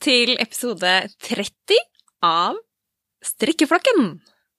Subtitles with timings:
[0.00, 0.90] Til episode
[1.26, 1.76] 30
[2.24, 2.56] av
[3.20, 4.14] Strikkeflokken.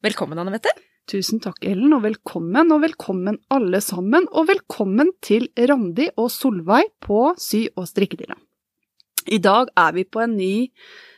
[0.05, 0.69] Velkommen, Anne Mette.
[1.09, 6.91] Tusen takk, Ellen, og velkommen, og velkommen alle sammen, og velkommen til Randi og Solveig
[7.01, 8.37] på Sy- og strikkedilla.
[9.33, 10.53] I dag er vi på en ny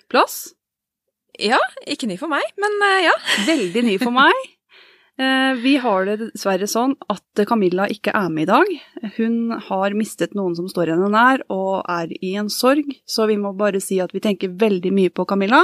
[0.07, 0.53] plass.
[1.35, 3.17] Ja, ikke ny for meg, men eh, ja.
[3.51, 4.52] Veldig ny for meg.
[5.19, 8.71] Eh, Vi har det dessverre sånn at Camilla ikke er med i dag.
[9.17, 13.37] Hun har mistet noen som står henne nær, og er i en sorg, så vi
[13.37, 15.61] må bare si at vi tenker veldig mye på Camilla.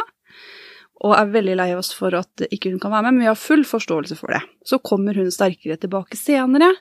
[1.01, 3.39] Og er veldig lei oss for at ikke hun kan være med, men vi har
[3.39, 4.41] full forståelse for det.
[4.67, 6.73] Så kommer hun sterkere tilbake senere.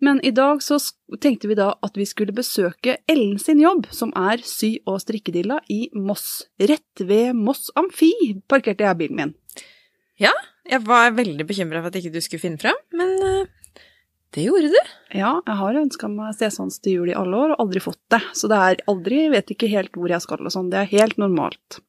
[0.00, 0.78] Men i dag så
[1.20, 5.58] tenkte vi da at vi skulle besøke Ellen sin jobb, som er sy- og strikkedilla
[5.68, 6.44] i Moss.
[6.60, 8.12] Rett ved Moss Amfi
[8.48, 9.34] parkerte jeg bilen min.
[10.68, 13.84] Jeg var veldig bekymra for at ikke du skulle finne fram, men eh,
[14.36, 14.80] det gjorde du.
[15.16, 18.20] Ja, jeg har ønska meg stesans til jul i alle år, og aldri fått det.
[18.36, 20.70] Så det er aldri, vet ikke helt hvor jeg skal og sånn.
[20.70, 21.80] Det er helt normalt.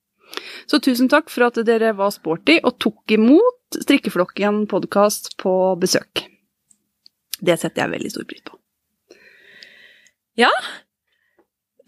[0.72, 6.26] Så tusen takk for at dere var sporty og tok imot Strikkeflokken podkast på besøk.
[7.40, 8.58] Det setter jeg veldig stor pris på.
[10.40, 10.50] Ja.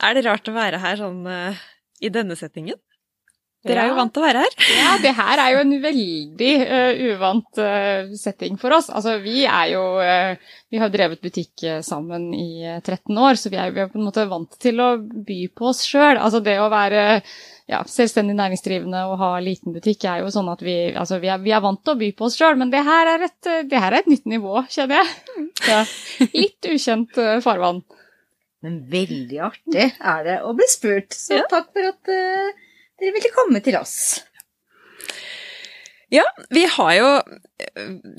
[0.04, 1.60] Er det rart å være her sånn eh,
[2.04, 2.80] i denne settingen?
[3.64, 4.56] Dere er jo vant til å være her.
[4.76, 8.90] Ja, det her er jo en veldig uh, uvant uh, setting for oss.
[8.92, 13.52] Altså, vi er jo uh, Vi har drevet butikk sammen i eh, 13 år, så
[13.54, 16.18] vi er, vi er på en måte vant til å by på oss sjøl.
[16.18, 17.04] Altså, det å være
[17.70, 21.40] ja, selvstendig næringsdrivende og ha liten butikk er jo sånn at vi, altså, vi, er,
[21.46, 23.80] vi er vant til å by på oss sjøl, men det her, er et, det
[23.86, 25.48] her er et nytt nivå, kjenner jeg.
[25.70, 25.80] Ja,
[26.34, 27.84] litt ukjent farvann.
[28.66, 31.14] Men veldig artig er det å bli spurt.
[31.16, 31.48] Så Ja.
[31.54, 32.14] takk for at
[33.02, 33.96] dere ville komme til oss.
[36.14, 36.24] Ja,
[36.54, 37.08] vi har jo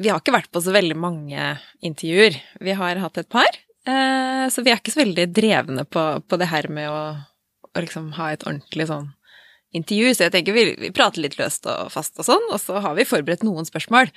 [0.01, 1.45] Vi har ikke vært på så veldig mange
[1.85, 2.41] intervjuer.
[2.61, 3.47] Vi har hatt et par.
[3.87, 7.03] eh, Så vi er ikke så veldig drevne på, på det her med å,
[7.75, 9.12] å liksom ha et ordentlig sånn
[9.75, 10.15] intervju.
[10.15, 12.95] Så jeg tenker vi, vi prater litt løst og fast og sånn, og så har
[12.99, 14.11] vi forberedt noen spørsmål.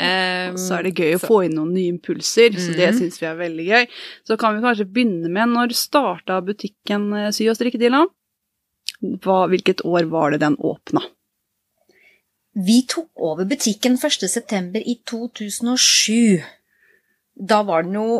[0.00, 2.98] Um, så er det gøy å så- få inn noen nye impulser, så det mm.
[3.02, 3.88] syns vi er veldig gøy.
[4.24, 8.06] Så kan vi kanskje begynne med når starta butikken eh, Sy og strikkedilla?
[9.00, 11.02] Hva, hvilket år var det den åpna?
[12.52, 14.82] Vi tok over butikken 1.9.
[14.82, 16.42] i 2007.
[17.34, 18.10] Da var den jo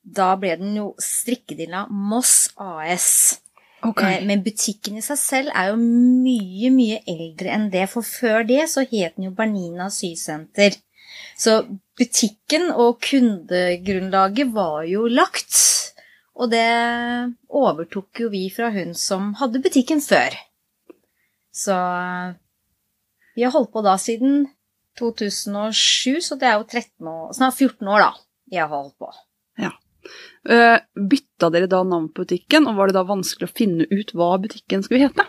[0.00, 3.38] Da ble den jo Strikkedilla Moss AS.
[3.84, 4.24] Okay.
[4.26, 8.64] Men butikken i seg selv er jo mye, mye eldre enn det, for før det
[8.72, 10.74] så het den jo Bernina Sysenter.
[11.38, 11.62] Så
[11.96, 15.54] butikken og kundegrunnlaget var jo lagt,
[16.40, 16.66] og det
[17.52, 20.32] overtok jo vi fra hun som hadde butikken før.
[21.52, 21.76] Så
[23.36, 24.46] vi har holdt på da siden
[24.98, 28.10] 2007, så det er jo 13 år, snart 14 år da
[28.50, 29.10] jeg har holdt på.
[29.60, 29.74] Ja.
[30.96, 34.32] Bytta dere da navn på butikken, og var det da vanskelig å finne ut hva
[34.42, 35.26] butikken skulle hete?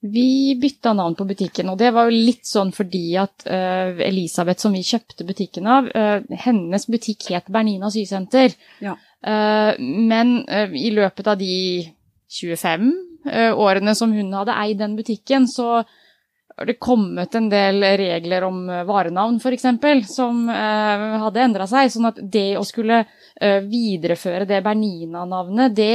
[0.00, 4.62] Vi bytta navn på butikken, og det var jo litt sånn fordi at uh, Elisabeth,
[4.62, 8.54] som vi kjøpte butikken av, uh, hennes butikk het Bernina Sysenter.
[8.84, 8.94] Ja.
[9.26, 10.44] Uh, men
[10.78, 11.88] i løpet av de
[12.30, 12.84] 25
[13.26, 18.46] eh, årene som hun hadde eid den butikken, så har det kommet en del regler
[18.46, 19.66] om varenavn, f.eks.,
[20.12, 21.88] som hadde endra seg.
[21.94, 23.04] Sånn at det å skulle
[23.38, 25.94] videreføre det Bernina-navnet, det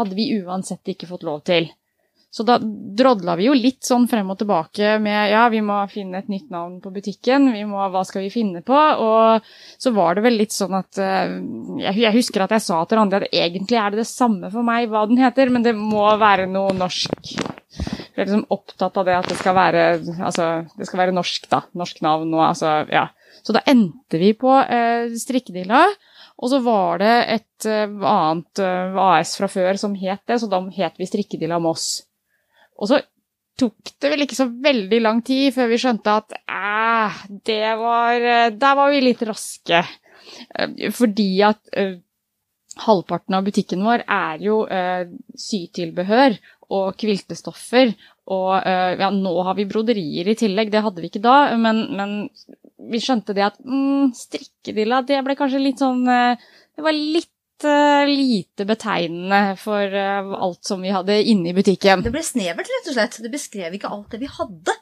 [0.00, 1.68] hadde vi uansett ikke fått lov til.
[2.30, 6.20] Så da drodla vi jo litt sånn frem og tilbake med ja, vi må finne
[6.20, 8.76] et nytt navn på butikken, vi må, hva skal vi finne på?
[8.76, 9.46] Og
[9.80, 11.38] så var det vel litt sånn at eh,
[11.86, 14.90] jeg, husker at jeg sa til Randi at egentlig er det det samme for meg
[14.92, 17.32] hva den heter, men det må være noe norsk.
[17.32, 19.86] Jeg er liksom opptatt av det at det skal være,
[20.18, 21.62] altså, det skal være norsk, da.
[21.80, 23.06] Norsk navn og altså, ja.
[23.46, 25.86] Så da endte vi på eh, Strikkedilla.
[26.38, 30.50] Og så var det et eh, annet eh, AS fra før som het det, så
[30.50, 32.07] da het vi Strikkedilla Moss.
[32.78, 33.00] Og så
[33.58, 38.28] tok det vel ikke så veldig lang tid før vi skjønte at eh, det var
[38.34, 39.82] eh, Der var vi litt raske.
[40.54, 41.96] Eh, Fordi at eh,
[42.84, 46.38] halvparten av butikken vår er jo eh, sytilbehør
[46.74, 47.94] og kviltestoffer.
[48.28, 51.56] Og ja, nå har vi broderier i tillegg, det hadde vi ikke da.
[51.56, 52.10] Men, men
[52.92, 57.32] vi skjønte det at mm, strikkedilla, det ble kanskje litt sånn Det var litt
[57.64, 62.04] lite betegnende for eh, alt som vi hadde inne i butikken.
[62.04, 63.18] Det ble snevert, rett og slett.
[63.24, 64.76] Det beskrev ikke alt det vi hadde.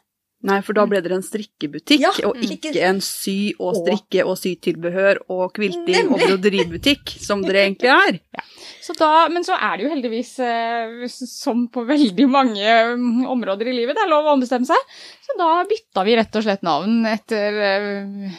[0.46, 4.36] Nei, for da ble dere en strikkebutikk, Ja, og ikke en sy- og strikke- og
[4.38, 8.20] sytilbehør og kvilting og brodeributikk, som dere egentlig er.
[8.86, 13.72] Så da, men så er det jo heldigvis, eh, som på veldig mange mm, områder
[13.72, 14.94] i livet, det er lov å ombestemme seg.
[15.26, 18.36] Så da bytta vi rett og slett navn etter eh,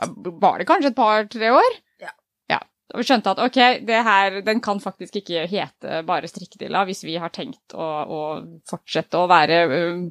[0.00, 1.76] Var det kanskje et par-tre år?
[2.92, 3.58] Og vi skjønte at ok,
[3.88, 8.20] det her, den kan faktisk ikke hete bare strikkedilla hvis vi har tenkt å, å
[8.68, 10.02] fortsette å være um,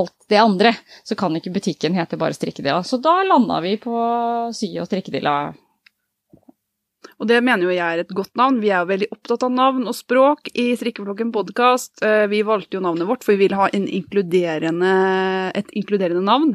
[0.00, 0.72] alt det andre.
[1.06, 2.82] Så kan ikke butikken hete bare strikkedilla.
[2.82, 3.94] Så da landa vi på
[4.56, 5.36] sy og strikkedilla.
[7.18, 8.58] Og det mener jo jeg er et godt navn.
[8.62, 12.02] Vi er jo veldig opptatt av navn og språk i Strikkeflokken podkast.
[12.30, 14.92] Vi valgte jo navnet vårt, for vi vil ha inkluderende,
[15.58, 16.54] et inkluderende navn.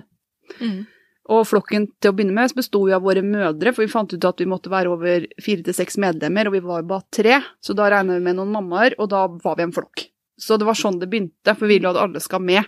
[0.60, 0.84] Mm.
[1.32, 4.26] Og flokken til å begynne med besto jo av våre mødre, for vi fant ut
[4.28, 7.38] at vi måtte være over fire til seks medlemmer, og vi var bare tre.
[7.64, 10.10] Så da regna vi med noen mammaer, og da var vi en flokk.
[10.40, 12.68] Så det var sånn det begynte, for vi vil jo at alle skal med.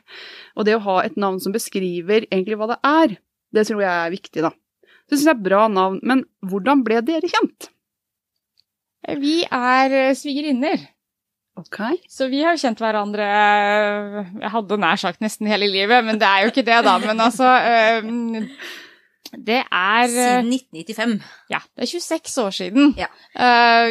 [0.56, 3.18] Og det å ha et navn som beskriver egentlig hva det er,
[3.56, 4.54] det tror jeg er viktig, da.
[5.06, 6.00] Så syns jeg er bra navn.
[6.08, 7.70] Men hvordan ble dere kjent?
[9.22, 10.82] Vi er eh, svigerinner.
[11.56, 11.80] Ok.
[12.12, 16.44] Så vi har kjent hverandre Jeg hadde nær sagt nesten hele livet, men det er
[16.44, 16.96] jo ikke det, da.
[17.00, 18.42] Men altså øh,
[19.32, 21.16] Det er Siden 1995.
[21.52, 22.96] Ja, det er 26 år siden.
[23.00, 23.08] Ja.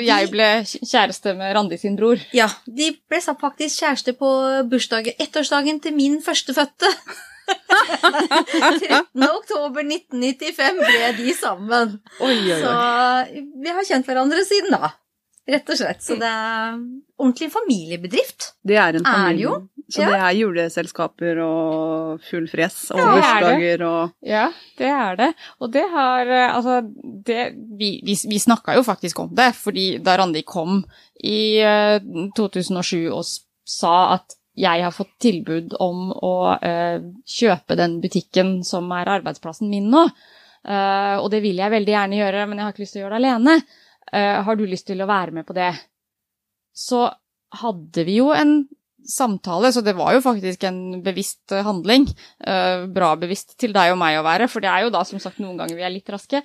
[0.00, 2.20] Jeg ble kjæreste med Randi sin bror.
[2.36, 4.30] Ja, de ble faktisk kjæreste på
[4.70, 6.92] bursdagen, ettårsdagen til min førstefødte.
[7.44, 9.24] 13.
[9.24, 11.96] oktober 1995 ble de sammen.
[12.20, 12.74] Oi, oi, Så
[13.60, 14.94] vi har kjent hverandre siden da.
[15.46, 16.00] Rett og slett.
[16.00, 16.78] Så det er
[17.20, 18.54] ordentlig familiebedrift.
[18.64, 19.42] Det er en Er familie.
[19.44, 19.68] jo.
[19.92, 20.06] Så Ja.
[20.08, 23.50] det er juleselskaper og full fres og Ja, det er det.
[23.50, 24.46] bursdager og Ja,
[24.78, 25.34] det er det.
[25.60, 26.80] Og det har eh, Altså,
[27.24, 30.84] det Vi, vi, vi snakka jo faktisk om det, fordi da Randi kom
[31.22, 31.98] i eh,
[32.34, 33.24] 2007 og
[33.68, 39.68] sa at jeg har fått tilbud om å uh, kjøpe den butikken som er arbeidsplassen
[39.68, 40.04] min nå.
[40.64, 43.04] Uh, og det vil jeg veldig gjerne gjøre, men jeg har ikke lyst til å
[43.08, 43.56] gjøre det alene.
[44.12, 45.72] Eh, har du lyst til å være med på det?
[46.74, 47.06] Så
[47.54, 48.64] hadde vi jo en
[49.04, 52.08] samtale, så det var jo faktisk en bevisst eh, handling.
[52.40, 55.22] Eh, bra bevisst til deg og meg å være, for det er jo da som
[55.22, 56.42] sagt noen ganger vi er litt raske.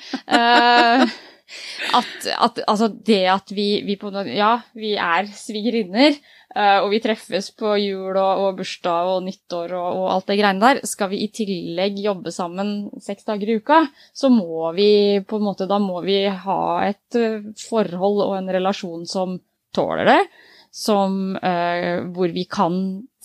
[1.97, 6.17] At, at, altså det at vi, vi på Ja, vi er svigerinner,
[6.55, 10.37] eh, og vi treffes på jul og, og bursdag og nyttår og, og alt det
[10.41, 10.81] greiene der.
[10.87, 13.81] Skal vi i tillegg jobbe sammen seks dager i uka,
[14.13, 14.91] så må vi
[15.25, 19.39] på en måte Da må vi ha et eh, forhold og en relasjon som
[19.75, 20.21] tåler det.
[20.69, 22.75] Som, uh, hvor vi kan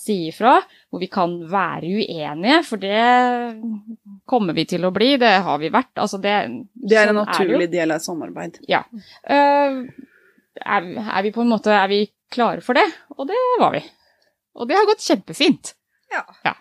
[0.05, 0.55] si ifra,
[0.93, 3.05] hvor vi kan være uenige, for det
[4.31, 5.15] kommer vi til å bli.
[5.21, 5.93] Det har vi vært.
[6.01, 6.35] Altså det,
[6.75, 8.61] Det er en naturlig er del av et samarbeid.
[8.69, 9.81] Uh,
[10.61, 12.05] er, er vi på en måte er vi
[12.35, 12.87] klare for det?
[13.17, 13.83] Og det var vi.
[14.55, 15.75] Og det har gått kjempefint.
[16.15, 16.55] Ja.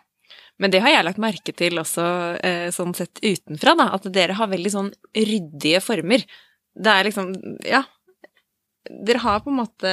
[0.62, 2.06] Men det har jeg lagt merke til også
[2.46, 6.26] eh, sånn sett utenfra, da, at dere har veldig sånn ryddige former.
[6.74, 7.34] Det er liksom
[7.68, 7.84] Ja.
[8.84, 9.92] Dere har på en måte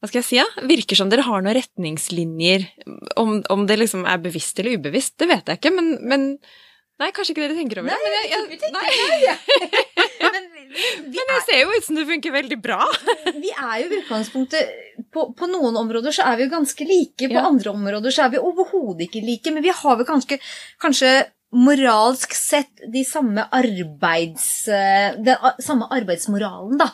[0.00, 0.46] Hva skal jeg si, ja?
[0.64, 2.66] Virker som dere har noen retningslinjer.
[3.20, 6.26] Om, om det liksom er bevisst eller ubevisst, det vet jeg ikke, men, men
[7.00, 7.96] Nei, kanskje ikke dere tenker over det.
[7.96, 8.88] Men jeg, jeg, tenker nei,
[10.34, 12.76] Men vi, vi, men det ser jo ut som det funker veldig bra.
[13.44, 14.74] vi er jo i utgangspunktet
[15.08, 17.46] på, på noen områder så er vi jo ganske like, på Ja.
[17.48, 20.36] andre områder så er vi overhodet ikke like, men vi har vel kanskje,
[20.84, 21.14] kanskje
[21.56, 24.50] moralsk sett de samme arbeids...
[24.68, 26.90] eh, Den samme arbeidsmoralen, da.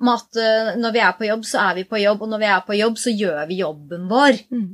[0.00, 2.40] Med at eh, når vi er på jobb, så er vi på jobb, og når
[2.40, 4.38] vi er på jobb, så gjør vi jobben vår.
[4.52, 4.70] Mm.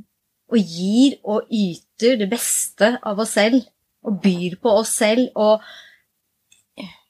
[0.47, 3.65] Og gir og yter det beste av oss selv.
[4.07, 5.67] Og byr på oss selv og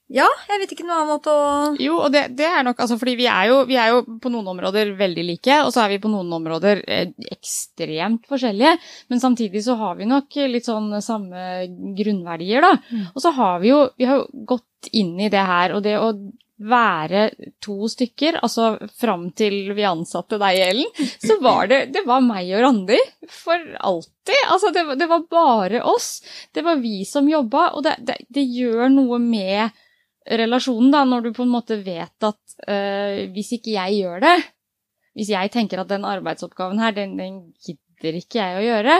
[0.08, 1.48] Ja, jeg vet ikke noen annen måte å
[1.84, 4.32] Jo, og det, det er nok altså fordi vi er, jo, vi er jo på
[4.32, 8.72] noen områder veldig like, og så er vi på noen områder eh, ekstremt forskjellige.
[9.12, 11.44] Men samtidig så har vi nok litt sånn samme
[12.00, 12.72] grunnverdier, da.
[12.88, 13.06] Mm.
[13.12, 15.98] Og så har vi jo vi har jo gått inn i det her, og det
[16.00, 16.14] å
[16.58, 17.28] være
[17.62, 22.50] to stykker, altså fram til vi ansatte deg, Ellen, så var det, det var meg
[22.58, 23.00] og Randi
[23.30, 24.42] for alltid.
[24.50, 26.10] Altså det, det var bare oss.
[26.54, 29.70] Det var vi som jobba, og det, det, det gjør noe med
[30.28, 34.38] relasjonen, da, når du på en måte vet at eh, hvis ikke jeg gjør det,
[35.18, 38.98] hvis jeg tenker at den arbeidsoppgaven her, den, den gidder ikke jeg å gjøre,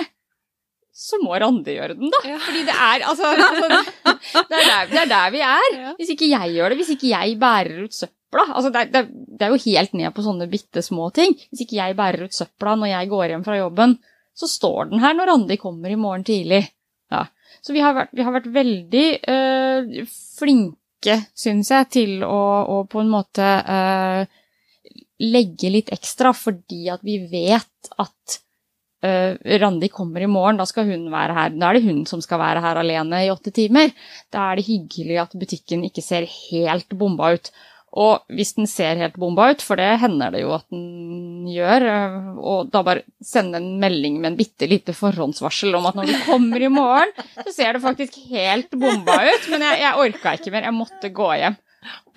[0.98, 2.20] så må Randi gjøre den, da.
[2.26, 2.38] Ja.
[2.42, 3.68] Fordi det er altså, altså
[4.50, 5.68] det, er der, det er der vi er.
[5.78, 5.92] Ja.
[6.00, 9.46] Hvis ikke jeg gjør det, hvis ikke jeg bærer ut søpla altså det, er- det,
[9.46, 11.36] er- jo helt ned på sånne bitte små ting.
[11.52, 13.94] Hvis ikke jeg bærer ut søpla når jeg går hjem fra jobben,
[14.38, 16.64] så står den her når Randi kommer i morgen tidlig.
[17.14, 17.24] Ja.
[17.64, 19.94] Så vi har vært, vi har vært veldig øh,
[20.38, 22.42] flinke, syns jeg, til å,
[22.74, 24.26] å på en måte øh,
[25.24, 28.38] legge litt ekstra, fordi at vi vet at
[29.62, 31.56] Randi kommer i morgen, da skal hun være her.
[31.56, 33.94] Da er det hun som skal være her alene i åtte timer.
[34.34, 37.52] Da er det hyggelig at butikken ikke ser helt bomba ut.
[37.98, 41.86] Og hvis den ser helt bomba ut, for det hender det jo at den gjør,
[41.88, 46.12] øh, og da bare sende en melding med en bitte lite forhåndsvarsel om at når
[46.12, 49.48] du kommer i morgen, så ser det faktisk helt bomba ut.
[49.54, 51.58] Men jeg, jeg orka ikke mer, jeg måtte gå hjem.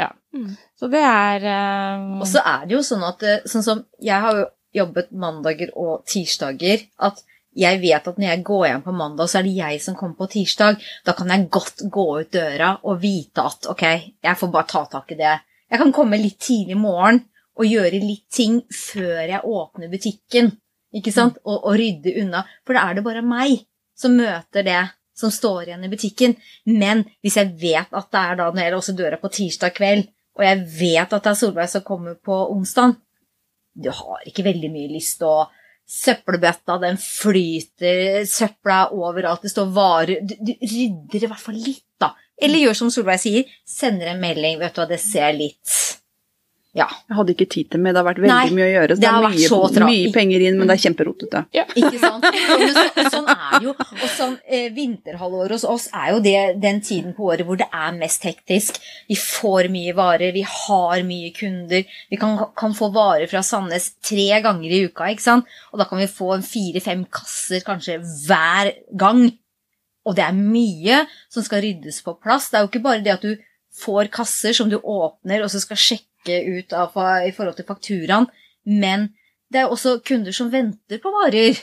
[0.00, 0.10] Ja.
[0.34, 0.50] Mm.
[0.78, 2.20] Så det er um...
[2.20, 5.72] Og så er det jo sånn at eh, sånn som Jeg har jo jobbet mandager
[5.78, 6.86] og tirsdager.
[7.02, 7.22] At
[7.56, 10.18] jeg vet at når jeg går hjem på mandag, så er det jeg som kommer
[10.20, 10.78] på tirsdag.
[11.06, 13.84] Da kan jeg godt gå ut døra og vite at ok,
[14.22, 15.34] jeg får bare ta tak i det.
[15.70, 17.24] Jeg kan komme litt tidlig i morgen
[17.58, 20.54] og gjøre litt ting før jeg åpner butikken.
[20.94, 21.38] Ikke sant?
[21.44, 22.44] Og, og rydde unna.
[22.66, 23.66] For da er det bare meg
[23.98, 24.80] som møter det
[25.20, 26.34] som står igjen i butikken.
[26.64, 30.08] Men hvis jeg vet at det er da når jeg låser døra på tirsdag kveld,
[30.38, 32.96] og jeg vet at det er Solveig som kommer på onsdag,
[33.74, 35.48] du har ikke veldig mye lyst til å
[35.90, 40.20] Søppelbøtta, den flyter, søpla er overalt, det står varer.
[40.22, 42.12] Du, du rydder i hvert fall litt, da.
[42.38, 45.72] Eller gjør som Solveig sier, sender en melding, vet du hva, det ser litt
[46.70, 46.86] Ja.
[47.08, 48.94] Jeg hadde ikke tid til mer, det har vært veldig Nei, mye å gjøre.
[48.94, 51.40] Så det har mye, vært så mye, penger inn, men det er kjemperotete.
[51.80, 52.26] Ikke sant?
[52.30, 53.72] Så, sånn er det jo.
[53.74, 57.66] Og sånn eh, vinterhalvåret hos oss er jo det den tiden på året hvor det
[57.74, 58.78] er mest hektisk.
[59.10, 61.96] Vi får mye varer, vi har mye kunder.
[62.12, 65.50] Vi kan, kan få varer fra Sandnes tre ganger i uka, ikke sant?
[65.74, 67.98] Og da kan vi få fire-fem kasser kanskje
[68.28, 69.26] hver gang.
[70.06, 72.52] Og det er mye som skal ryddes på plass.
[72.52, 73.34] Det er jo ikke bare det at du
[73.80, 76.92] får kasser som du åpner og så skal sjekke ut av,
[77.24, 78.26] i forhold til fakturaen,
[78.66, 79.08] men
[79.50, 81.56] det er også kunder som venter på varer.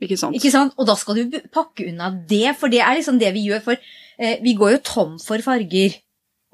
[0.00, 0.36] Ikke sant?
[0.36, 0.74] Ikke sant?
[0.78, 3.64] Og da skal du pakke unna det, for det er liksom det vi gjør.
[3.64, 3.74] For
[4.18, 5.96] eh, vi går jo tom for farger.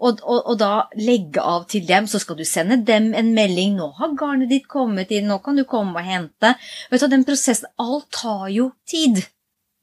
[0.00, 3.76] Og, og, og da legge av til dem, så skal du sende dem en melding.
[3.76, 6.55] 'Nå har garnet ditt kommet inn, nå kan du komme og hente.'
[6.91, 9.21] Vet du, Den prosessen Alt tar jo tid.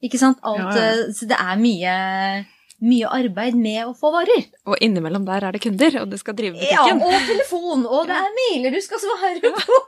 [0.02, 0.42] Ikke sant?
[0.42, 1.06] Alt, Ja, ja.
[1.06, 1.94] eh, Så det er mye,
[2.82, 4.48] mye arbeid med å få varer.
[4.66, 8.18] Og innimellom der er det kunder, og du skal drive Ja, og telefon, og det
[8.18, 9.78] er mailer du skal svare på.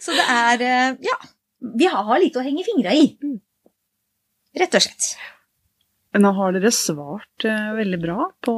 [0.00, 1.18] Så det er eh, Ja.
[1.62, 3.04] Vi har litt å henge fingra i.
[4.58, 5.12] Rett og slett.
[6.12, 8.52] Nå har dere svart uh, veldig bra på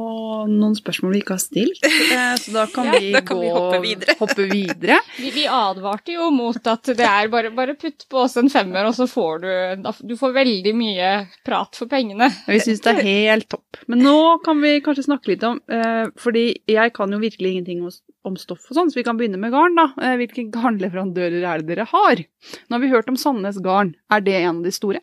[0.51, 3.45] noen spørsmål vi ikke har stilt, uh, så da kan Ja, vi da kan gå
[3.45, 4.15] vi hoppe videre.
[4.23, 4.97] hoppe videre.
[5.15, 8.83] Vi, vi advarte jo mot at det er bare, bare putt på oss en femmer,
[8.89, 9.47] og så får du
[9.85, 11.13] da- Du får veldig mye
[11.47, 12.27] prat for pengene.
[12.49, 13.79] Vi syns det er helt topp.
[13.87, 17.81] Men nå kan vi kanskje snakke litt om uh, Fordi jeg kan jo virkelig ingenting
[17.87, 17.95] om,
[18.27, 19.87] om stoff og sånn, så vi kan begynne med garn, da.
[20.19, 22.21] Hvilke garnleverandører er det dere har?
[22.67, 23.95] Nå har vi hørt om Sandnes Garn.
[24.11, 24.99] Er det en av de store?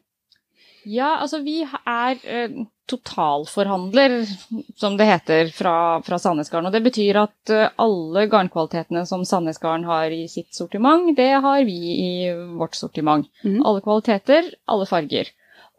[0.84, 2.54] Ja, altså vi er eh,
[2.90, 4.16] totalforhandler,
[4.76, 6.68] som det heter, fra, fra Sandnesgarden.
[6.68, 11.62] Og det betyr at eh, alle garnkvalitetene som Sandnesgarden har i sitt sortiment, det har
[11.68, 12.12] vi i
[12.58, 13.30] vårt sortiment.
[13.44, 13.62] Mhm.
[13.62, 15.30] Alle kvaliteter, alle farger.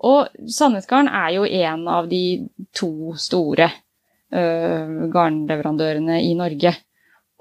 [0.04, 2.24] Og Sandnesgarden er jo en av de
[2.76, 3.70] to store
[4.34, 6.76] eh, garnleverandørene i Norge.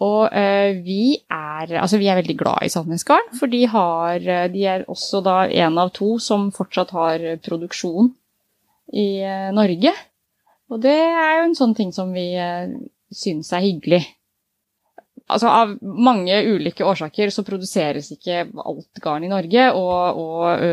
[0.02, 4.48] Og eh, vi er altså vi er veldig glad i Sandnesgarden, for de, har, eh,
[4.50, 8.10] de er også da en av to som fortsatt har produksjon
[8.92, 9.92] i eh, Norge.
[10.72, 12.72] Og det er jo en sånn ting som vi eh,
[13.12, 14.02] syns er hyggelig.
[15.32, 20.72] Altså Av mange ulike årsaker så produseres ikke alt garn i Norge, og, og ø,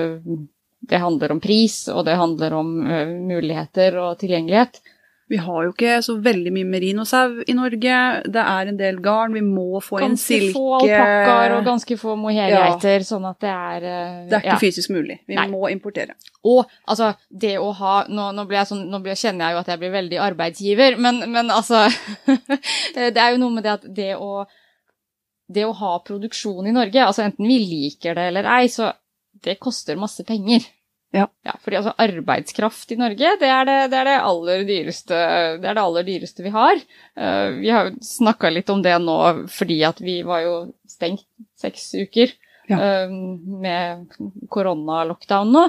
[0.90, 2.98] det handler om pris, og det handler om ø,
[3.30, 4.82] muligheter og tilgjengelighet.
[5.30, 7.98] Vi har jo ikke så veldig mye merinosau i Norge.
[8.34, 9.36] Det er en del garn.
[9.38, 13.86] Vi må få inn Ganske få alpakkaer og ganske få mohairgeiter, sånn at det er
[13.92, 14.62] øh, Det er ikke ja.
[14.64, 15.20] fysisk mulig.
[15.30, 15.46] Vi Nei.
[15.52, 16.16] må importere.
[16.50, 19.62] Og altså, det å ha Nå, nå, blir jeg sånn, nå blir, kjenner jeg jo
[19.62, 21.84] at jeg blir veldig arbeidsgiver, men, men altså
[22.96, 24.48] Det er jo noe med det at det å
[25.50, 28.92] Det å ha produksjon i Norge, altså enten vi liker det eller ei, så
[29.46, 30.66] det koster masse penger.
[31.16, 31.26] Ja.
[31.64, 35.22] fordi altså arbeidskraft i Norge, det er det, det, er det, aller, dyreste,
[35.58, 36.82] det er det aller dyreste vi har.
[37.18, 39.18] Uh, vi har snakka litt om det nå
[39.50, 40.54] fordi at vi var jo
[40.90, 41.26] stengt
[41.60, 42.36] seks uker
[42.70, 42.78] Ja.
[42.78, 43.14] uh,
[43.66, 44.06] med
[44.54, 45.64] koronalockdown nå.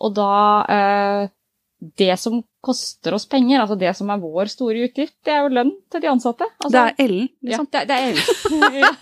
[0.00, 0.32] Og da
[0.64, 1.32] uh,
[1.76, 5.52] Det som koster oss penger, altså det som er vår store utgift, det er jo
[5.58, 6.48] lønn til de ansatte.
[6.64, 7.68] Altså, det er Ellen, ja, liksom.
[7.70, 8.94] det, det er ja.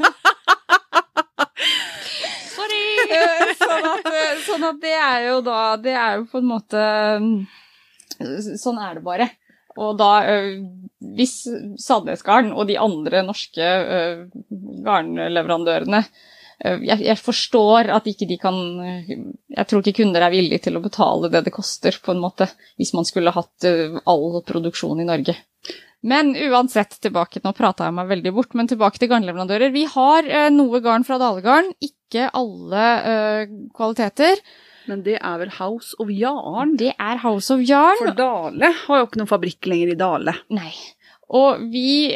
[3.05, 6.49] Eh, Sånn at, eh, sånn at det er jo da Det er jo på en
[6.51, 6.83] måte
[7.23, 7.33] mm,
[8.61, 9.27] Sånn er det bare.
[9.81, 10.61] Og da, eh,
[11.19, 11.35] hvis
[11.83, 14.21] Sandnesgarden og de andre norske eh,
[14.87, 19.11] garnleverandørene eh, jeg, jeg forstår at ikke de kan eh,
[19.57, 22.47] Jeg tror ikke kunder er villige til å betale det det koster, på en måte,
[22.79, 25.35] hvis man skulle hatt eh, all produksjon i Norge.
[26.05, 29.73] Men uansett, tilbake, nå prata jeg meg veldig bort, men tilbake til garnleverandører.
[29.73, 34.43] Vi har eh, noe garn fra Dalegarn, ikke alle eh, kvaliteter.
[34.91, 36.75] Men det er vel House of Yarn?
[36.81, 37.97] Det er House of Yarn.
[38.03, 40.37] For Dale har jo ikke noen fabrikk lenger i Dale.
[40.53, 40.75] Nei.
[41.35, 42.13] Og vi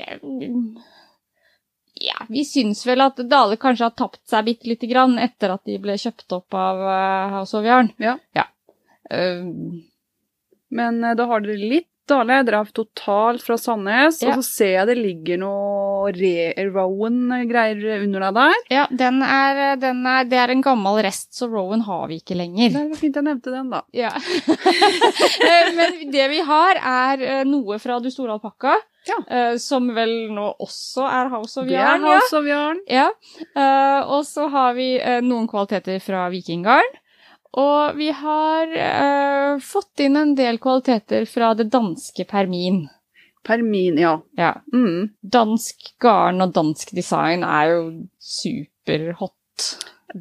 [1.99, 5.65] Ja, vi syns vel at Dale kanskje har tapt seg bitte lite grann etter at
[5.67, 7.89] de ble kjøpt opp av eh, House of Yarn.
[8.05, 8.19] Ja.
[8.37, 8.45] ja.
[9.09, 9.49] Uh,
[10.69, 14.33] Men eh, da har dere litt Dale, dere er totalt fra Sandnes, Ja.
[14.35, 16.13] og så ser jeg det ligger noe
[16.75, 18.59] Rowan-greier under deg der.
[18.73, 22.37] Ja, den er, den er, det er en gammel rest, så Rowan har vi ikke
[22.39, 22.71] lenger.
[22.75, 23.83] Det var fint jeg nevnte den, da.
[23.97, 24.13] Ja.
[25.49, 28.75] Eh, Men det vi har, er eh, noe fra Du store alpakka,
[29.09, 29.17] Ja.
[29.31, 32.03] Uh, som vel nå også er House of Det er Yarn.
[32.05, 32.17] Ja.
[32.19, 32.81] House of Yarn.
[32.93, 33.07] Ja.
[33.57, 36.91] Uh, og så har vi uh, noen kvaliteter fra Vikinggarn.
[37.57, 42.85] Og vi har eh, fått inn en del kvaliteter fra det danske Permin.
[43.47, 44.19] Permin, ja.
[44.37, 44.53] Ja.
[44.73, 45.15] Mm.
[45.23, 47.81] Dansk garn og dansk design er jo
[48.21, 49.35] superhot.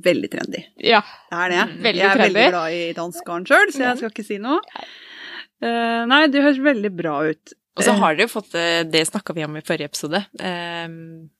[0.03, 0.63] Veldig trendy.
[0.84, 1.01] Ja.
[1.31, 1.60] Det er det.
[1.67, 4.39] Mm, veldig jeg er veldig glad i dansk garn sjøl, så jeg skal ikke si
[4.43, 4.60] noe.
[5.63, 7.53] Uh, nei, det høres veldig bra ut.
[7.77, 10.24] Og så har dere fått eh, Det snakka vi om i forrige episode.
[10.39, 10.88] eh,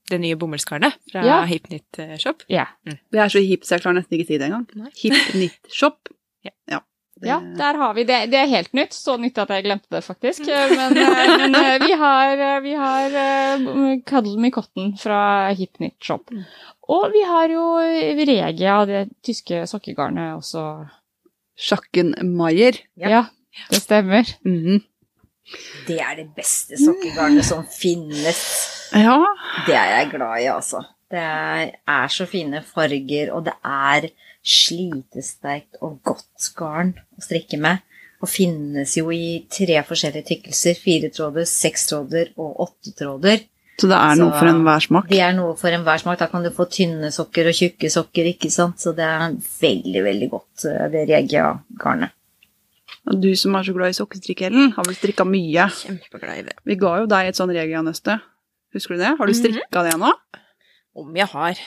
[0.10, 1.40] Det nye bomullsgarnet fra Ja.
[1.50, 2.44] Hipnit Shop.
[2.50, 2.66] Ja.
[2.86, 4.68] Det er så hipt, så jeg klarer nesten ikke si det engang.
[5.02, 5.98] Hipnit Shop.
[6.46, 6.52] Ja.
[6.70, 6.80] ja.
[7.20, 8.30] Det- Ja, der har vi det.
[8.30, 8.94] Det er helt nytt.
[8.94, 10.46] Så nytt at jeg glemte det, faktisk.
[10.46, 15.96] Men, eh, men eh, vi har, eh, vi har eh, Cuddle Me Cotton fra Hipnit
[16.00, 16.30] Shop.
[16.88, 17.64] Og vi har jo
[18.22, 20.62] Regia, det tyske sokkegarnet, også.
[21.58, 22.78] Schackenmeier.
[22.96, 23.10] Ja.
[23.10, 23.24] Ja,
[23.72, 24.24] det stemmer.
[24.46, 24.84] Mhm.
[25.88, 28.42] Det er det beste sokkegarnet som finnes.
[28.92, 29.18] Ja.
[29.68, 30.84] Det er jeg glad i, altså.
[31.12, 34.10] Det er, så fine farger, og det er
[34.44, 37.84] slitesterkt og godt garn å strikke med.
[38.18, 40.80] Og finnes jo i tre forskjellige tykkelser.
[40.82, 43.46] Fire tråder, seks tråder og åtte tråder.
[43.78, 45.08] Så det er noe Så- for enhver smak.
[45.08, 46.18] Det er noe for enhver smak.
[46.18, 48.80] Da kan du få tynne sokker og tjukke sokker, ikke sant.
[48.80, 52.10] Så det er veldig, veldig godt, eh, det Regia-garnet.
[53.08, 55.70] Og du som er så glad i sokkestrikk, Ellen, har vel strikka mye.
[55.80, 56.58] Kjempeglad i det.
[56.68, 58.20] Vi ga jo deg et sånn Regia-nøste.
[58.76, 59.14] Husker du det?
[59.20, 60.12] Har du strikka det nå?
[60.98, 61.62] Om jeg har.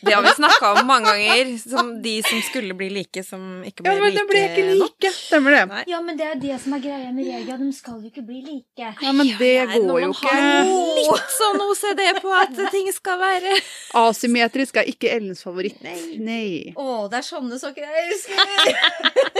[0.00, 3.84] Det har vi snakka om mange ganger, som de som skulle bli like, som ikke
[3.84, 5.10] ble Ja, men like, ble ikke like.
[5.12, 5.64] Stemmer det.
[5.68, 5.82] Nei.
[5.90, 7.58] Ja, men det er det som er greia med Regia.
[7.60, 8.94] De skal jo ikke bli like.
[9.02, 10.72] Ja, men det Nei, når går jo man har
[11.02, 13.58] litt sånn OCD på at ting skal være
[14.00, 15.82] Asymmetrisk er ikke Ellens favoritt.
[15.84, 16.72] Nei.
[16.78, 19.39] Å, det er sånne sokker jeg elsker!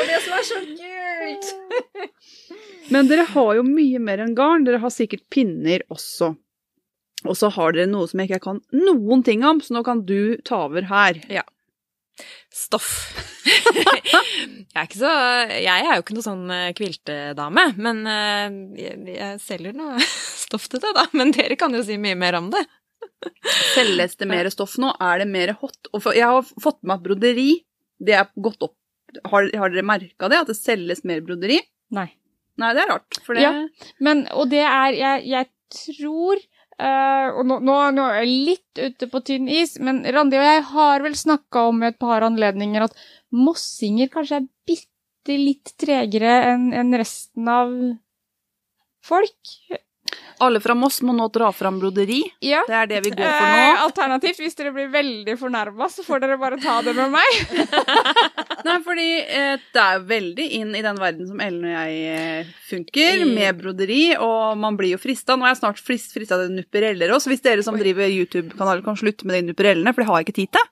[0.00, 1.50] det er det som er så kult!
[2.94, 4.64] Men dere har jo mye mer enn garn.
[4.66, 6.32] Dere har sikkert pinner også.
[7.28, 10.04] Og så har dere noe som jeg ikke kan noen ting om, så nå kan
[10.08, 11.20] du ta over her.
[12.52, 12.88] stoff.
[13.76, 15.10] jeg er så
[15.54, 20.00] Jeg er jo ikke noe sånn eh, kviltedame, men eh, jeg, jeg selger noe
[20.44, 21.06] stoff til det, da.
[21.12, 22.64] Men dere kan jo si mye mer om det.
[23.74, 24.94] Selges det mer stoff nå?
[25.00, 25.92] Er det mer hot?
[26.16, 27.50] Jeg har fått med at broderi,
[28.00, 28.79] det er gått opp.
[29.30, 30.42] Har, har dere merka det?
[30.44, 31.60] At det selges mer broderi?
[31.96, 32.08] Nei.
[32.60, 33.20] Nei, det er rart.
[33.24, 33.52] For det Ja.
[34.00, 36.42] Men, og det er Jeg, jeg tror
[36.80, 40.46] Uh, Og nå, nå, nå er jeg litt ute på tynn is, men Randi og
[40.46, 42.94] jeg har vel snakka om i et par anledninger at
[43.36, 47.74] mossinger kanskje er bitte litt tregere enn enn resten av
[49.04, 49.52] folk.
[50.40, 52.22] Alle fra Moss må nå dra fram broderi.
[52.40, 52.62] Ja.
[52.68, 53.82] Det er det vi går for Eh, nå.
[53.84, 57.40] alternativt, hvis dere blir veldig fornærma, så får dere bare ta det med meg.
[58.66, 62.50] Nei, fordi eh, det er veldig inn i den verden som Ellen og jeg eh,
[62.70, 65.36] funker, I- med broderi, og man blir jo frista.
[65.36, 68.84] Nå er jeg snart frist, frista til nuppereller også, så hvis dere som driver YouTube-kanaler
[68.86, 70.68] kan slutte med de nupperellene, for det har jeg ikke tid til,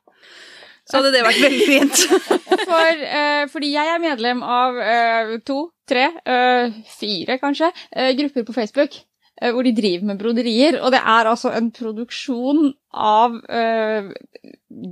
[0.88, 2.04] så hadde det vært veldig fint.
[2.68, 8.44] For, uh, fordi jeg er medlem av uh, to, tre, uh, fire kanskje, eh, grupper
[8.48, 8.96] på Facebook.
[9.40, 14.10] Eh, Hvor de driver med broderier, og det er altså en produksjon av uh,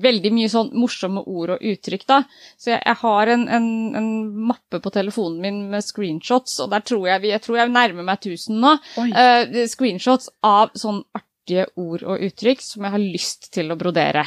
[0.04, 2.20] veldig mye sånn morsomme ord og uttrykk, da.
[2.60, 4.10] Så jeg, jeg har en, en, en
[4.50, 8.06] mappe på telefonen min med screenshots, og der tror jeg vi, jeg tror jeg nærmer
[8.06, 8.74] meg 1000 nå.
[9.06, 14.26] Eh, screenshots av sånn artige ord og uttrykk som jeg har lyst til å brodere.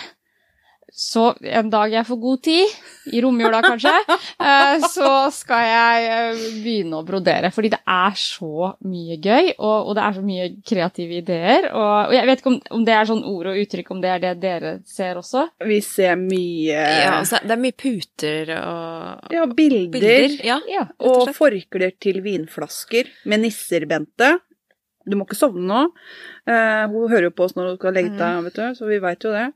[0.93, 2.71] Så en dag jeg får god tid,
[3.13, 3.91] i romjula kanskje,
[4.47, 7.51] eh, så skal jeg eh, begynne å brodere.
[7.53, 11.69] Fordi det er så mye gøy, og, og det er så mye kreative ideer.
[11.71, 14.11] Og, og jeg vet ikke om, om det er sånn ord og uttrykk, om det
[14.15, 15.45] er det dere ser også.
[15.69, 20.37] Vi ser mye Ja, altså, det er mye puter og ja, bilder, bilder.
[20.45, 20.85] Ja, Ja.
[21.05, 24.35] og forklær til vinflasker med nisser, Bente.
[25.09, 25.81] Du må ikke sovne nå.
[26.49, 28.99] Eh, hun hører jo på oss når hun skal legge deg, vet du, så vi
[29.01, 29.47] veit jo det.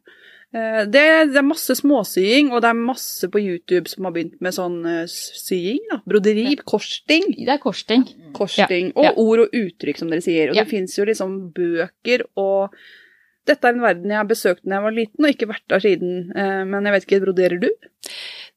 [0.53, 1.03] Eh, det.
[1.33, 4.79] Det er masse småsying, og det er masse på YouTube som har begynt med sånn
[4.85, 5.79] eh, sying.
[5.89, 6.01] da.
[6.05, 7.31] Broderi, korsting.
[7.39, 8.03] Det er korsting.
[8.37, 8.91] Korsting.
[8.95, 9.13] Ja, ja.
[9.17, 10.51] Og ord og uttrykk, som dere sier.
[10.51, 10.63] Og Ja.
[10.63, 12.75] det fins jo liksom bøker og
[13.45, 15.79] dette er en verden jeg har besøkt da jeg var liten, og ikke vært der
[15.83, 16.31] siden.
[16.35, 17.69] Eh, Men jeg vet ikke, broderer du?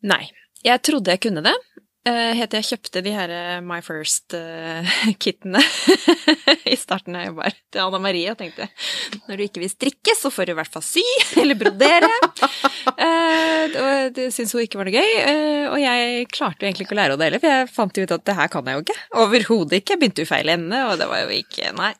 [0.03, 0.31] Nei.
[0.65, 1.55] Jeg trodde jeg kunne det.
[2.07, 5.61] Eh, Helt jeg kjøpte de her eh, My First-kittene
[6.73, 8.67] i starten jeg jobba til Anna Marie og tenkte
[9.27, 11.03] når du ikke vil strikke, så får du i hvert fall sy
[11.43, 12.11] eller brodere.
[12.97, 15.13] Eh, det syntes hun ikke var noe gøy.
[15.23, 17.99] eh, Og jeg klarte jo egentlig ikke å lære henne det heller, for jeg fant
[18.01, 18.99] jo ut at det her kan jeg jo ikke.
[19.25, 19.95] Overhodet ikke.
[19.97, 21.93] Jeg begynte jo feil ende, og det var jo ikke Nei.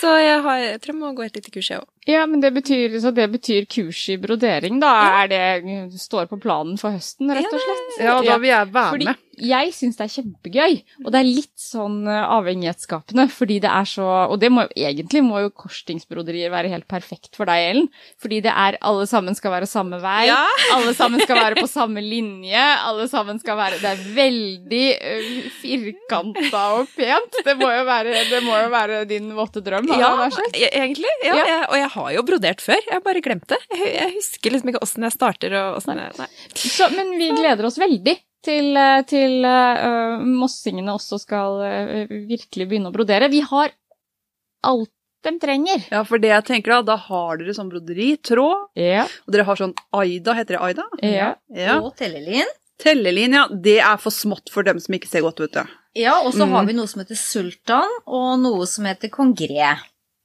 [0.00, 1.88] Så jeg, har, jeg tror jeg må gå et lite kurs, jeg òg.
[2.06, 4.92] Ja, men det betyr, så det betyr kurs i brodering, da?
[5.24, 7.96] Er det står på planen for høsten, rett og slett?
[8.04, 9.22] Ja, da vil jeg være Fordi med.
[9.42, 13.88] jeg syns det er kjempegøy, og det er litt sånn eh, avhengighetsskapende, fordi det er
[13.90, 17.88] så Og det må jo egentlig må jo korsstingsbroderier være helt perfekt for deg, Ellen.
[18.22, 20.38] Fordi det er alle sammen skal være samme vei, Ja.
[20.76, 25.50] alle sammen skal være på samme linje, alle sammen skal være Det er veldig uh,
[25.60, 27.40] firkanta og pent.
[27.44, 29.90] Det må jo være, det må jo være din våte drøm.
[29.90, 31.10] har Ja, jeg egentlig.
[31.24, 31.44] Ja, Ja.
[31.46, 33.58] Jeg, og jeg har jo brodert før, jeg bare glemte.
[33.72, 36.28] Jeg, jeg husker liksom ikke åssen jeg starter og åssen jeg Nei.
[36.54, 38.14] Så, men vi gleder oss veldig
[38.46, 43.28] til, eh, til uh, mossingene også skal uh, virkelig begynne å brodere.
[43.32, 43.72] Vi har
[44.66, 44.92] alt
[45.26, 45.82] de trenger.
[45.90, 49.08] Ja, for det jeg tenker da, da har dere sånn broderitråd, Ja.
[49.26, 50.84] og dere har sånn Aida, heter det Aida?
[51.02, 51.32] Ja.
[51.50, 51.80] Ja.
[51.80, 52.46] Og tellelin.
[52.78, 53.46] Tellelin, ja.
[53.50, 55.74] det er for smått for dem som ikke ser godt, vet du.
[55.96, 56.52] Ja, og så Mm.
[56.52, 59.72] har vi noe som heter sultan, og noe som heter kongré.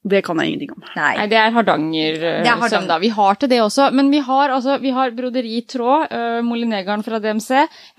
[0.02, 0.82] Det kan jeg ingenting om.
[0.96, 1.26] Nei, Nei.
[1.30, 2.88] det er Hardanger-søm, er Hardanger.
[2.90, 2.98] da.
[2.98, 3.88] Vi har til det også.
[3.94, 7.50] Men vi har, altså, vi har broderitråd, uh, Molinegarden fra DMC.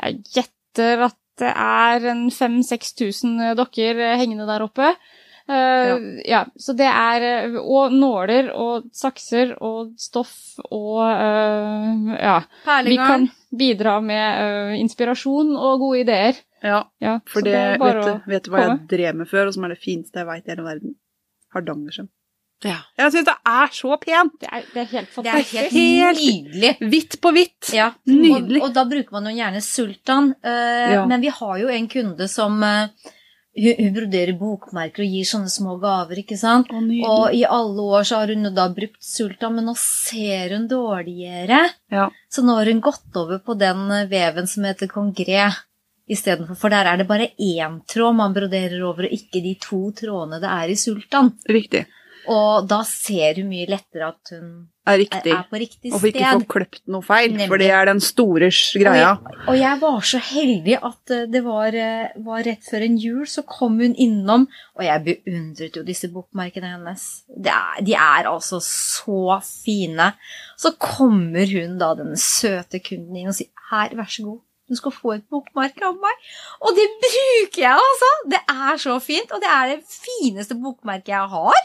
[0.04, 4.94] Jeg gjetter at det er en 5000-6000 dokker eh, hengende der oppe.
[5.44, 6.46] Uh, ja.
[6.56, 10.32] så det er eh, Og nåler og sakser og stoff
[10.70, 12.38] og uh, Ja.
[12.88, 16.39] Vi kan bidra med eh, inspirasjon og gode ideer.
[16.63, 18.88] Ja, Ja, for det, vet, vet du hva jeg komme.
[18.88, 20.96] drev med før, og som er det fineste jeg veit i hele verden?
[21.54, 22.10] Hardangersøm.
[22.63, 22.78] Ja.
[22.96, 24.38] Jeg syns det er så pent!
[24.39, 25.74] Det er, det er helt Det er helt
[26.22, 26.70] nydelig.
[26.94, 27.74] Hvitt på hvitt.
[27.76, 28.62] Ja, Nydelig.
[28.62, 30.32] Og, og da bruker man jo gjerne sultan.
[30.46, 31.02] Uh, Ja.
[31.10, 32.88] Men vi har jo en kunde som uh,
[33.54, 36.72] hun, hun broderer bokmerker og gir sånne små gaver, ikke sant?
[36.72, 36.80] Å.
[37.12, 41.66] Og i alle år så har hun da brukt sultan, men nå ser hun dårligere.
[41.92, 42.08] Ja.
[42.32, 45.52] Så nå har hun gått over på den veven som heter kongré
[46.10, 46.58] istedenfor.
[46.60, 50.42] For der er det bare én tråd man broderer over, og ikke de to trådene
[50.44, 51.34] det er i sultan.
[51.50, 51.86] Riktig.
[52.32, 54.52] Og da ser hun mye lettere at hun
[54.88, 55.32] Er er, riktig.
[55.32, 57.48] er på riktig Og for ikke få kløpt noe feil, Nemlig.
[57.50, 58.48] for det er den store
[58.80, 59.10] greia.
[59.18, 62.86] Og jeg, og jeg var så heldig at eh, det var, eh, var rett før
[62.88, 67.04] en jul, så kom hun innom, og jeg beundret jo disse bokmerkene hennes.
[67.44, 70.13] Er, de er altså så fine.
[70.58, 74.42] Så kommer hun da, denne søte kunden inn og sier her, vær så god.
[74.69, 76.15] Du skal få et bokmerke av meg.
[76.63, 78.10] Og det bruker jeg, altså!
[78.32, 81.60] Det er så fint, og det er det fineste bokmerket jeg har.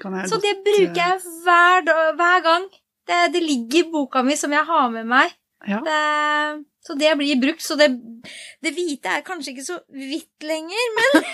[0.00, 2.64] Jeg Så det bruker jeg hver, dag- hver gang.
[3.10, 5.28] Det, det ligger i boka mi som jeg har med meg.
[5.68, 5.78] Ja.
[5.84, 6.00] Det,
[6.86, 7.62] så det blir brukt.
[7.62, 7.88] Så det,
[8.64, 11.10] det hvite er kanskje ikke så hvitt lenger, men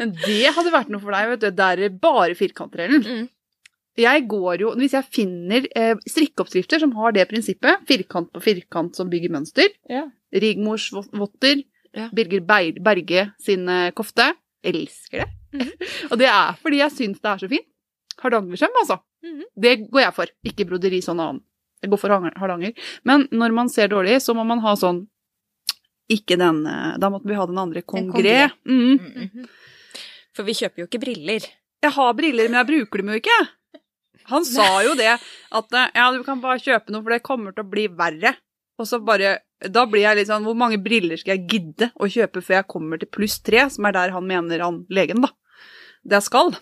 [0.00, 1.50] Men det hadde vært noe for deg, vet du.
[1.58, 3.02] Der er bare firkanter, Ellen.
[3.04, 3.26] Mm.
[3.98, 8.94] Jeg går jo, Hvis jeg finner eh, strikkeoppskrifter som har det prinsippet, firkant på firkant
[8.96, 10.06] som bygger mønster, Ja.
[10.32, 12.08] Rigmors votter, Ja.
[12.14, 12.40] Birger
[12.80, 15.28] Berge sin eh, kofte, elsker det.
[15.52, 15.70] Mhm.
[16.12, 17.66] Og det er fordi jeg syns det er så fint.
[18.22, 19.00] Hardangersøm, altså.
[19.24, 19.42] Mhm.
[19.56, 20.26] Det går jeg for.
[20.46, 21.40] Ikke broderi sånn annen.
[21.82, 22.74] Jeg går for Hardanger-.
[23.04, 25.06] Men når man ser dårlig, så må man ha sånn
[26.10, 27.82] Ikke den eh, Da måtte vi ha den andre.
[27.82, 28.12] kongre.
[28.12, 28.50] Kongré.
[28.66, 29.46] Mhm.
[30.36, 31.40] For vi kjøper jo ikke briller.
[31.82, 33.38] Jeg har briller, men jeg bruker dem jo ikke.
[34.30, 35.12] Han sa jo det,
[35.58, 38.36] at eh, ja, du kan bare kjøpe noe, for det kommer til å bli verre.
[38.80, 42.06] Og så bare Da blir jeg litt sånn Hvor mange briller skal jeg gidde å
[42.08, 45.34] kjøpe før jeg kommer til pluss tre, som er der han mener han legen, da.
[46.00, 46.54] Det jeg skal.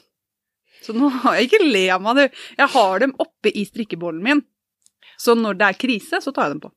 [0.83, 2.19] Så nå har jeg ikke le av meg.
[2.19, 2.43] du.
[2.59, 4.43] Jeg har dem oppe i strikkebollen min.
[5.19, 6.73] Så når det er krise, så tar jeg dem på.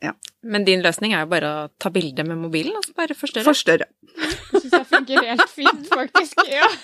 [0.00, 0.12] Ja.
[0.42, 3.44] Men din løsning er jo bare å ta bilde med mobilen, og så bare forstørre.
[3.48, 3.86] Forstørre.
[4.14, 6.34] Det syns jeg funker helt fint, faktisk.
[6.52, 6.68] Ja.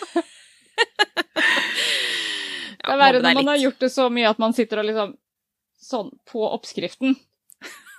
[2.84, 5.14] Det er verre når man har gjort det så mye at man sitter og liksom
[5.84, 7.16] Sånn på oppskriften.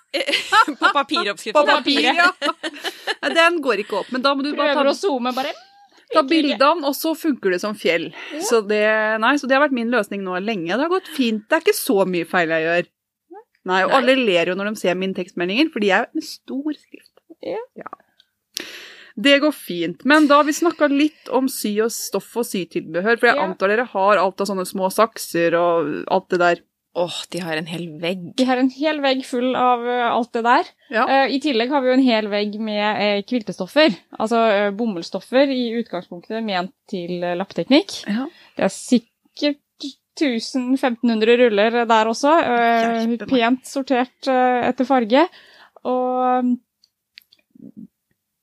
[0.79, 1.53] På papiroppskriften.
[1.53, 2.47] På papiret, papir,
[3.21, 3.33] ja.
[3.35, 5.51] Den går ikke opp, men da må du bare Prøver ta å zoome, bare
[6.13, 8.07] Ta bildene, og så funker det som fjell.
[8.45, 8.81] Så, det,
[9.21, 10.69] nei, så det har vært min løsning nå lenge.
[10.69, 11.43] Det har gått fint.
[11.49, 12.89] Det er ikke så mye feil jeg gjør.
[13.65, 13.97] Nei, Og Nei.
[13.99, 17.11] alle ler jo når de ser mine tekstmeldinger, for de er en stor skrift.
[17.45, 17.61] Ja.
[17.81, 17.89] Ja.
[19.15, 20.03] Det går fint.
[20.05, 23.43] Men da har vi snakka litt om sy og stoff og sytilbehør, for jeg Ja.
[23.47, 26.63] antar dere har alt av sånne små sakser og alt det der.
[26.95, 28.35] Åh, de har en hel vegg.
[28.39, 30.69] De har en hel vegg full av eh, alt det der.
[30.89, 31.03] Ja.
[31.03, 33.97] Uh, I tillegg har vi jo en hel vegg med uh, kviltestoffer.
[34.17, 37.99] Altså uh, bomullsstoffer i utgangspunktet ment til lappteknikk.
[38.05, 38.07] lappeteknikk.
[38.07, 38.27] Ja.
[38.55, 39.61] Det er sikkert
[40.15, 42.31] 1000-1500 ruller der også.
[43.27, 45.25] pent sortert etter farge.
[45.83, 46.55] Og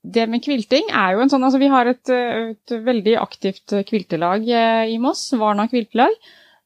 [0.03, 4.47] det med kvilting er jo en sånn Altså, vi har et, et veldig aktivt kviltelag
[4.51, 6.15] eh, i Moss, Varna kviltelag.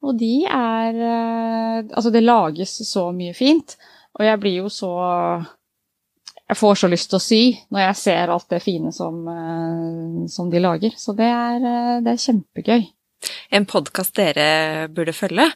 [0.06, 3.78] Og de er eh, Altså, det lages så mye fint,
[4.18, 4.92] og jeg blir jo så
[6.48, 7.42] Jeg får så lyst til å sy
[7.74, 10.98] når jeg ser alt det fine som, eh, som de lager.
[10.98, 11.62] Så det er,
[12.02, 12.88] det er kjempegøy.
[13.54, 15.50] En podkast dere burde følge,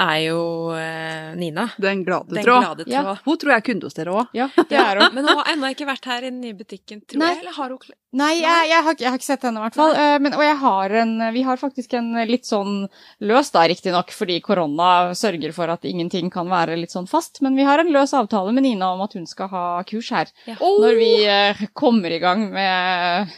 [0.00, 1.66] er jo eh, Nina.
[1.76, 2.62] Den glade Den tråd.
[2.64, 3.02] glade Ja.
[3.02, 3.18] tråd.
[3.26, 4.28] Hun tror jeg er kunde hos dere òg.
[4.32, 5.14] Ja, det er hun.
[5.14, 7.28] Men hun har ennå ikke vært her i den nye butikken, tror Nei.
[7.34, 7.42] jeg.
[7.42, 9.74] Eller har hun kl- Nei, jeg, jeg, har, jeg har ikke sett henne i hvert
[9.76, 9.94] fall.
[9.96, 12.88] Eh, Men, og jeg har en, vi har faktisk en litt sånn
[13.24, 17.40] løs, da riktignok, fordi korona sørger for at ingenting kan være litt sånn fast.
[17.40, 20.26] Men vi har en løs avtale med Nina om at hun skal ha kurs her.
[20.46, 20.56] Ja.
[20.60, 23.32] Når vi eh, kommer i gang med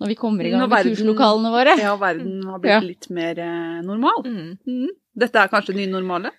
[0.00, 1.76] Når vi kommer i gang med kurslokalene våre.
[1.80, 2.80] Ja, verden har blitt Ja.
[2.84, 4.26] litt mer eh, normal.
[4.26, 4.58] Mm.
[4.66, 4.90] Mm.
[5.16, 6.34] Dette er kanskje det nye normale?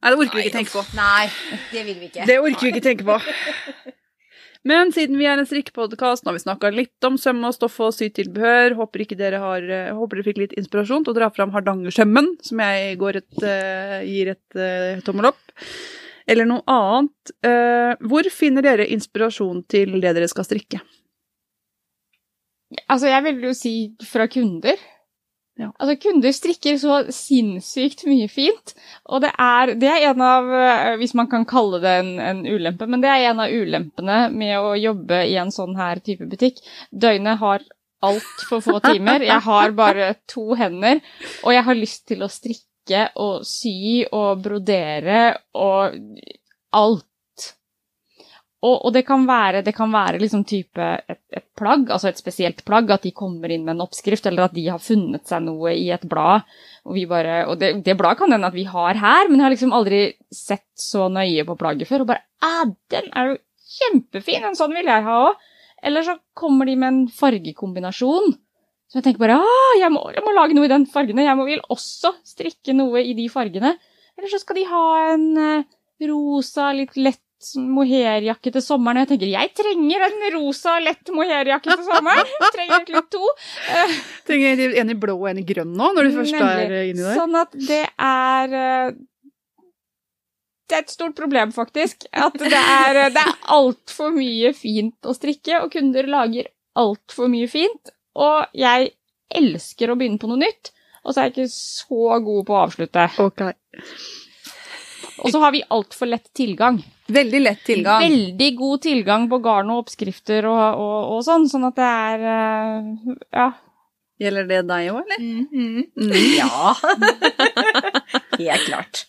[0.00, 0.84] Nei, det orker vi ikke tenke på.
[0.96, 1.28] Nei,
[1.72, 2.24] det vil vi ikke.
[2.28, 3.18] Det orker vi ikke tenke på.
[4.68, 7.76] Men siden vi er en strikkepodkast, nå har vi snakka litt om søm og stoff
[7.84, 8.78] og sytilbehør.
[8.78, 12.30] Håper ikke dere har eh, Håper dere fikk litt inspirasjon til å dra fram Hardangersømmen,
[12.44, 15.54] som jeg går et, eh, gir et uh, tommel opp.
[16.24, 17.34] Eller noe annet.
[17.44, 20.80] Uh, hvor finner dere inspirasjon til det dere skal strikke?
[22.88, 23.74] Altså, jeg vil jo si
[24.08, 24.80] fra kunder.
[25.54, 25.68] Ja.
[25.78, 28.74] Altså, kunder strikker så sinnssykt mye fint,
[29.06, 32.42] og det er, det er en av, eh, hvis man kan kalle det en, en
[32.42, 36.26] ulempe, men det er en av ulempene med å jobbe i en sånn her type
[36.30, 36.58] butikk.
[36.90, 37.62] Døgnet har
[38.04, 40.98] altfor få timer, jeg har bare to hender,
[41.44, 45.94] og jeg har lyst til å strikke og sy og brodere og
[46.74, 47.06] alt.
[48.64, 52.20] Og, og det kan være, det kan være liksom type et, et plagg, altså et
[52.20, 55.44] spesielt plagg, at de kommer inn med en oppskrift, eller at de har funnet seg
[55.44, 56.46] noe i et blad.
[56.88, 59.54] Og, bare, og det, det bladet kan hende at vi har her, men jeg har
[59.54, 60.00] liksom aldri
[60.32, 62.06] sett så nøye på plagget før.
[62.06, 63.42] Og bare ah, den er jo
[63.74, 64.48] kjempefin!
[64.48, 65.50] En sånn vil jeg ha òg.
[65.84, 68.32] Eller så kommer de med en fargekombinasjon.
[68.88, 71.26] Så jeg tenker bare ah, jeg må, jeg må lage noe i den fargene.
[71.26, 73.74] Jeg må, vil også strikke noe i de fargene.
[74.16, 75.68] Eller så skal de ha en eh,
[76.08, 77.20] rosa, litt lett
[77.60, 79.00] mohairjakke til sommeren.
[79.00, 82.30] Og jeg tenker jeg trenger en rosa, lett mohairjakke til sommeren.
[82.40, 83.32] Jeg trenger egentlig to.
[83.74, 83.96] Eh,
[84.28, 86.64] Trenger en i blå og en i grønn nå, når du først Nemlig.
[86.64, 87.18] er inni der?
[87.20, 88.94] Sånn at det er eh,
[90.70, 92.06] Det er et stort problem, faktisk.
[92.12, 96.48] At det er, det er altfor mye fint å strikke, og kunder lager
[96.80, 97.92] altfor mye fint.
[98.16, 98.94] Og jeg
[99.34, 100.70] elsker å begynne på noe nytt,
[101.04, 103.04] og så er jeg ikke så god på å avslutte.
[103.20, 103.42] Ok.
[105.22, 106.80] Og så har vi altfor lett tilgang.
[107.06, 108.00] Veldig lett tilgang.
[108.02, 112.26] Veldig god tilgang på garn og oppskrifter og, og, og sånn, sånn at det er
[112.32, 113.48] eh, Ja.
[114.22, 115.20] Gjelder det deg òg, eller?
[115.20, 116.12] Mm, Mm.
[116.38, 116.74] Ja.
[118.38, 119.04] Helt klart.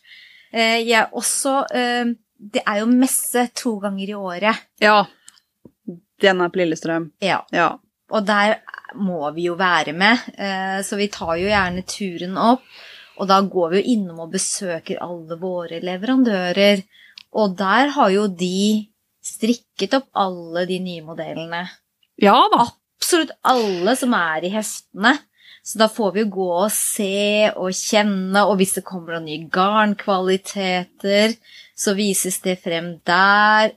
[0.51, 4.63] Eh, Jeg også eh, Det er jo messe to ganger i året.
[4.83, 5.03] Ja.
[6.21, 7.09] Den er på Lillestrøm.
[7.23, 7.41] Ja.
[7.53, 7.69] Ja.
[8.13, 8.59] Og der
[8.95, 12.61] må vi jo være med, eh, så vi tar jo gjerne turen opp.
[13.15, 16.83] Og da går vi jo innom og besøker alle våre leverandører.
[17.35, 18.87] Og der har jo de
[19.25, 21.63] strikket opp alle de nye modellene.
[22.21, 22.67] Ja da.
[22.95, 25.17] Absolutt alle som er i hestene.
[25.65, 29.25] Så da får vi jo gå og se og kjenne, og hvis det kommer noen
[29.25, 31.33] nye garnkvaliteter,
[31.73, 33.73] så vises det frem der.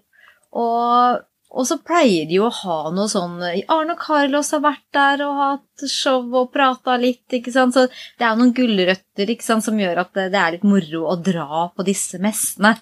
[0.53, 4.85] Og, og så pleier de jo å ha noe sånn Arne og Carlos har vært
[4.93, 7.73] der og hatt show og prata litt, ikke sant.
[7.77, 10.69] Så det er jo noen gulrøtter ikke sant, som gjør at det, det er litt
[10.69, 12.75] moro å dra på disse messene.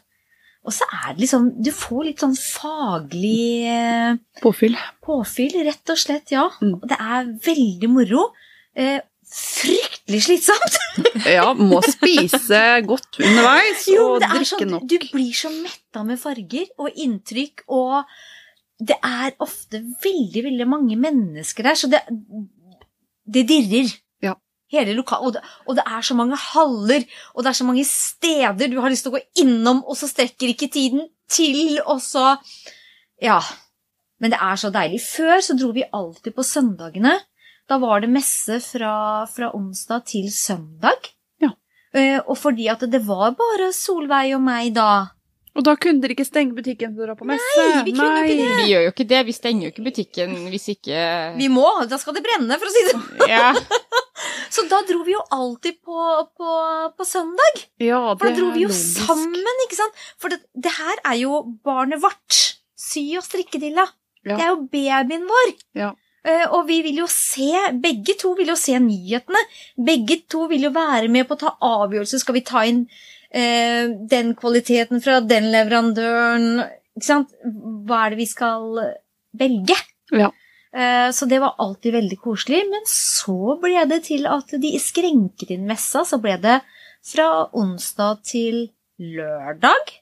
[0.66, 4.74] Og så er det liksom Du får litt sånn faglig eh, Påfyll.
[5.05, 6.48] Påfyll, rett og slett, ja.
[6.59, 6.81] Mm.
[6.81, 8.31] Og det er veldig moro.
[8.74, 8.98] Eh,
[9.31, 10.81] fryktelig slitsomt.
[11.37, 14.85] Ja, må spise godt underveis Jo, og drikke sånn, nok.
[14.88, 18.05] du blir så metta med farger og inntrykk, og
[18.79, 22.03] det er ofte veldig, veldig mange mennesker der, så det,
[23.25, 23.93] det dirrer.
[24.25, 24.35] Ja.
[24.73, 27.87] Hele lokal, og, det, og det er så mange haller, og det er så mange
[27.89, 32.03] steder du har lyst til å gå innom, og så strekker ikke tiden til, og
[32.05, 32.37] så
[33.23, 33.41] Ja.
[34.21, 35.03] Men det er så deilig.
[35.05, 37.19] Før så dro vi alltid på søndagene.
[37.69, 41.11] Da var det messe fra, fra onsdag til søndag.
[41.43, 41.51] Ja.
[41.93, 45.15] Eh, og fordi at det var bare Solveig og meg da.
[45.57, 47.53] Og da kunne dere ikke stenge butikken for å dra på messe.
[47.57, 48.57] Nei, vi kunne jo ikke det.
[48.61, 49.21] Vi gjør jo ikke det.
[49.29, 51.05] Vi stenger jo ikke butikken hvis ikke
[51.38, 53.07] Vi må, da skal det brenne, for å si det sånn.
[53.31, 53.53] Ja.
[54.55, 56.01] Så da dro vi jo alltid på,
[56.37, 56.57] på,
[56.97, 57.62] på søndag.
[57.83, 59.05] Ja, For da dro er vi jo logisk.
[59.09, 60.03] sammen, ikke sant?
[60.23, 62.42] For det, det her er jo barnet vårt.
[62.77, 63.88] Sy og strikkedilla.
[64.27, 64.37] Ja.
[64.37, 65.55] Det er jo babyen vår.
[65.79, 65.92] Ja.
[66.27, 69.42] Uh, og vi vil jo se, begge to vil jo se nyhetene.
[69.87, 72.23] Begge to vil jo være med på å ta avgjørelser.
[72.23, 72.87] Skal vi ta inn
[73.37, 76.64] eh, den kvaliteten fra den leverandøren?
[76.96, 77.35] Ikke sant?
[77.44, 78.81] Hva er det vi skal
[79.37, 79.77] velge?
[80.16, 80.31] Ja.
[80.72, 82.62] Eh, Så det var alltid veldig koselig.
[82.70, 86.05] Men så ble det til at de skrenket inn messa.
[86.09, 86.61] Så ble det
[87.07, 88.66] fra onsdag til
[88.99, 89.92] lørdag.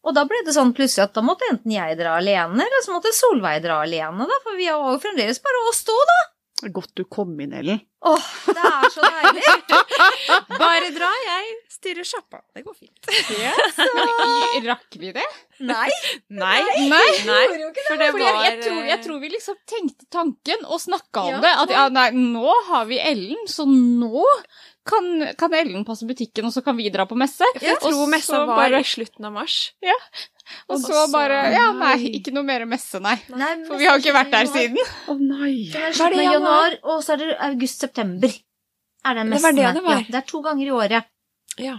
[0.00, 2.94] Og da ble det sånn plutselig at da måtte enten jeg dra alene, eller så
[2.94, 6.16] måtte Solveig dra alene, da, for vi har jo fremdeles bare oss to, da.
[6.74, 7.80] Godt du kom inn, Ellen.
[8.04, 9.42] Åh, det er så deilig.
[10.60, 12.40] Bare dra, jeg styrer sjappa.
[12.56, 13.10] Det går fint.
[14.70, 15.24] Rakk vi det?
[15.60, 15.88] Nei,
[16.32, 16.60] Nei.
[16.88, 17.08] Nei.
[17.28, 17.42] Nei.
[17.52, 17.84] det.
[17.88, 21.26] For det For jeg, var jeg, tror, jeg tror vi liksom tenkte tanken og snakka
[21.28, 21.40] om Ja.
[21.44, 21.52] det.
[21.64, 24.24] At ja, nei, nå har vi Ellen, så nå
[24.90, 25.06] kan,
[25.38, 27.46] kan Ellen passe butikken, og så kan vi dra på messe.
[27.62, 29.72] Jeg tror messa var bare- i slutten av mars.
[30.68, 33.16] Og Og så så- bare Ja, nei, ikke noe mer messe, nei.
[33.30, 34.76] Nei, For vi har ikke vært der siden.
[35.08, 35.70] Å nei.
[35.70, 36.78] Det er Var det slutten av januar?
[36.82, 38.32] og så er det august-september.
[39.04, 39.96] Er det Det var det det var.
[40.00, 41.04] Ja, det er to ganger i året.
[41.58, 41.78] Ja.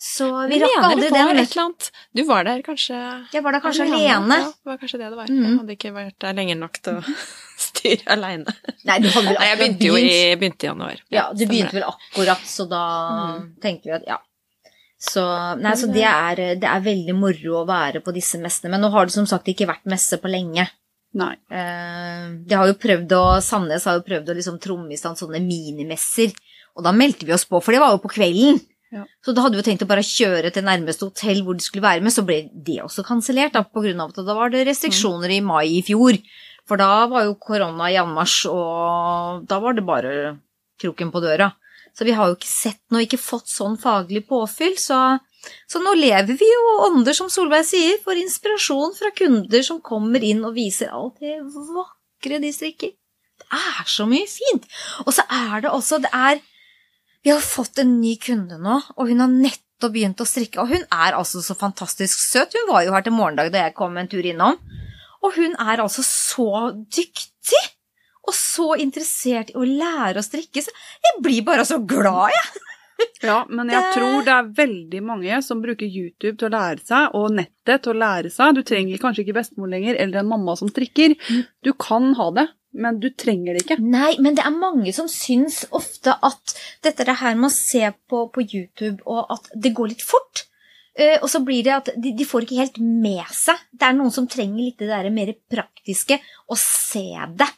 [0.00, 1.38] Så vi rakk aldri det den.
[1.38, 1.90] et eller annet.
[2.14, 4.38] Du var der kanskje Jeg var der kanskje alene.
[4.38, 5.26] Ja, det var kanskje det det var.
[5.26, 5.42] Mm.
[5.42, 7.02] Jeg hadde ikke vært der lenge nok til å
[7.78, 8.54] styre aleine.
[8.84, 11.02] Nei, du hadde vel Nei, jeg begynte jo i, begynte i januar.
[11.14, 12.82] Ja, du begynte vel akkurat, så da
[13.38, 13.44] Mm.
[13.62, 14.18] tenkte vi at ja.
[14.98, 15.22] Så,
[15.62, 18.72] nei, så det, er, det er veldig moro å være på disse messene.
[18.72, 20.64] Men nå har det som sagt ikke vært messe på lenge.
[21.14, 21.34] Nei.
[21.54, 25.16] Eh, de har jo prøvd å, Sandnes har jo prøvd å liksom tromme i stand
[25.20, 26.34] sånne minimesser.
[26.74, 28.58] Og da meldte vi oss på, for det var jo på kvelden.
[28.90, 29.04] Ja.
[29.22, 32.00] Så da hadde vi tenkt å bare kjøre til nærmeste hotell hvor de skulle være
[32.02, 33.66] med, så ble det også kansellert, pga.
[33.70, 36.16] på grunn av at da var det restriksjoner i mai i fjor.
[36.68, 40.12] For da var jo korona i anmarsj, og da var det bare
[40.80, 41.50] kroken på døra.
[41.96, 45.18] Så vi har jo ikke sett noe, ikke fått sånn faglig påfyll, så,
[45.66, 50.22] så nå lever vi jo ånder, som Solveig sier, for inspirasjon fra kunder som kommer
[50.22, 51.40] inn og viser alt det
[51.72, 52.92] vakre de strikker.
[53.38, 54.68] Det er så mye fint!
[55.06, 56.38] Og så er det også, det er
[57.26, 60.70] Vi har fått en ny kunde nå, og hun har nettopp begynt å strikke, og
[60.70, 62.54] hun er altså så fantastisk søt.
[62.54, 64.54] Hun var jo her til morgendag da jeg kom en tur innom,
[65.24, 67.64] og hun er altså så dyktig!
[68.28, 70.72] Og så interessert i å lære å strikke, så
[71.06, 72.64] jeg blir bare så glad, jeg.
[73.22, 77.14] Ja, men jeg tror det er veldig mange som bruker YouTube til å lære seg,
[77.14, 78.56] og nettet til å lære seg.
[78.58, 81.14] Du trenger kanskje ikke bestemor lenger, eller en mamma som strikker.
[81.64, 83.78] Du kan ha det, men du trenger det ikke.
[83.82, 87.86] Nei, men det er mange som syns ofte at dette det her med å se
[88.10, 90.47] på, på YouTube, og at det går litt fort.
[90.98, 93.60] Eh, og så blir det at de, de får ikke helt med seg.
[93.70, 96.18] Det er noen som trenger litt det der mer praktiske,
[96.50, 97.06] å se
[97.38, 97.48] det.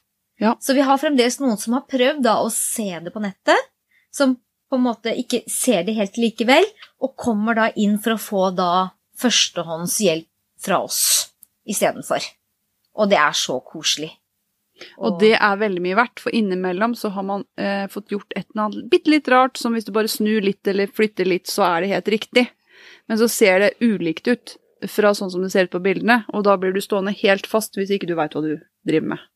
[0.40, 0.54] Ja.
[0.60, 3.70] Så vi har fremdeles noen som har prøvd da å se det på nettet,
[4.12, 4.36] som
[4.70, 6.68] på en måte ikke ser det helt likevel,
[7.02, 8.72] og kommer da inn for å få da
[9.20, 10.28] førstehånds hjelp
[10.60, 11.02] fra oss
[11.68, 12.24] istedenfor.
[13.00, 14.12] Og det er så koselig.
[15.00, 18.46] Og det er veldig mye verdt, for innimellom så har man eh, fått gjort et
[18.46, 21.66] eller annet bitte litt rart, som hvis du bare snur litt eller flytter litt, så
[21.66, 22.46] er det helt riktig.
[23.10, 24.56] Men så ser det ulikt ut
[24.88, 27.76] fra sånn som det ser ut på bildene, og da blir du stående helt fast
[27.76, 28.54] hvis ikke du veit hva du
[28.88, 29.26] driver med.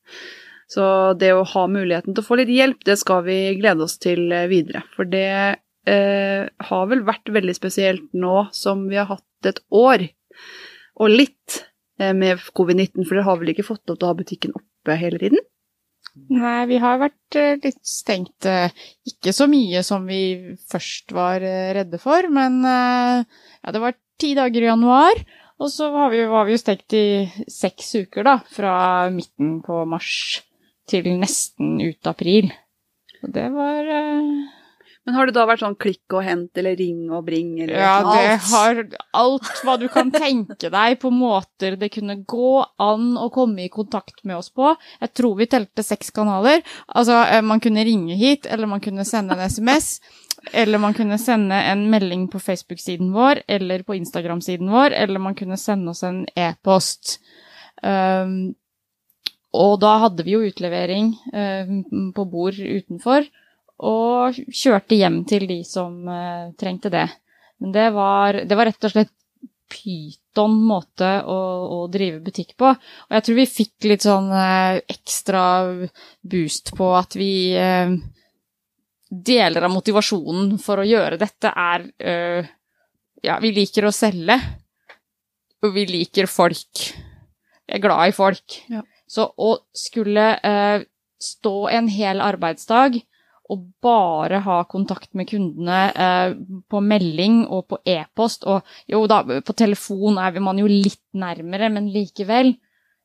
[0.71, 0.87] Så
[1.21, 4.33] det å ha muligheten til å få litt hjelp, det skal vi glede oss til
[4.49, 4.81] videre.
[4.97, 5.29] For det
[5.91, 10.07] eh, har vel vært veldig spesielt nå som vi har hatt et år,
[10.95, 11.65] og litt,
[12.01, 14.97] eh, med covid-19, for dere har vel ikke fått lov til å ha butikken oppe
[15.01, 15.45] hele tiden?
[16.15, 18.47] Nei, vi har vært eh, litt stengt.
[18.47, 18.71] eh,
[19.11, 24.35] Ikke så mye som vi først var eh, redde for, men ja, det var ti
[24.39, 25.25] dager i januar.
[25.63, 27.05] Og så var vi, var vi jo stengt i
[27.51, 28.75] seks uker, da, fra
[29.15, 30.43] midten på mars
[30.91, 32.51] til nesten ut april.
[33.23, 33.91] Og det var
[35.05, 37.97] Men har det da vært sånn klikk og hent eller ring og bring eller Ja,
[38.09, 38.79] det har
[39.21, 43.73] alt hva du kan tenke deg på måter det kunne gå an å komme i
[43.73, 44.73] kontakt med oss på.
[45.05, 46.65] Jeg tror vi telte seks kanaler.
[46.89, 49.99] Altså, eh, man kunne ringe hit, eller man kunne sende en SMS.
[50.53, 55.37] Eller man kunne sende en melding på Facebook-siden vår, eller på Instagram-siden vår, eller man
[55.37, 57.19] kunne sende oss en e-post.
[57.83, 58.55] Um,
[59.55, 63.29] og da hadde vi jo utlevering um, på bord utenfor,
[63.83, 67.09] og kjørte hjem til de som uh, trengte det.
[67.63, 69.13] Men det var, det var rett og slett
[69.75, 71.39] pyton måte å,
[71.75, 72.71] å drive butikk på.
[72.71, 75.45] Og jeg tror vi fikk litt sånn uh, ekstra
[76.23, 77.95] boost på at vi uh,
[79.15, 81.85] Deler av motivasjonen for å gjøre dette er
[83.23, 84.35] Ja, vi liker å selge,
[85.63, 86.81] og vi liker folk.
[87.63, 88.57] Vi er glad i folk.
[88.73, 88.83] Ja.
[89.07, 90.25] Så å skulle
[91.23, 92.99] stå en hel arbeidsdag
[93.53, 96.37] og bare ha kontakt med kundene eh,
[96.71, 101.69] på melding og på e-post, og jo da, på telefon er man jo litt nærmere,
[101.73, 102.55] men likevel,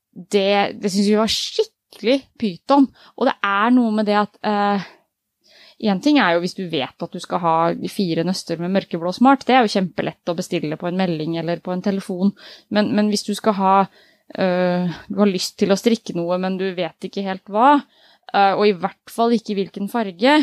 [0.10, 2.88] det, det syns vi var skikkelig pyton.
[3.18, 4.88] Og det er noe med det at eh,
[6.04, 7.56] ting er jo hvis du vet at du skal ha
[7.92, 11.60] fire nøster med mørkeblå smart, det er jo kjempelett å bestille på en melding eller
[11.64, 12.32] på en telefon,
[12.70, 13.76] men, men hvis du skal ha
[14.36, 17.82] eh, Du har lyst til å strikke noe, men du vet ikke helt hva,
[18.58, 20.40] og i hvert fall ikke hvilken farge,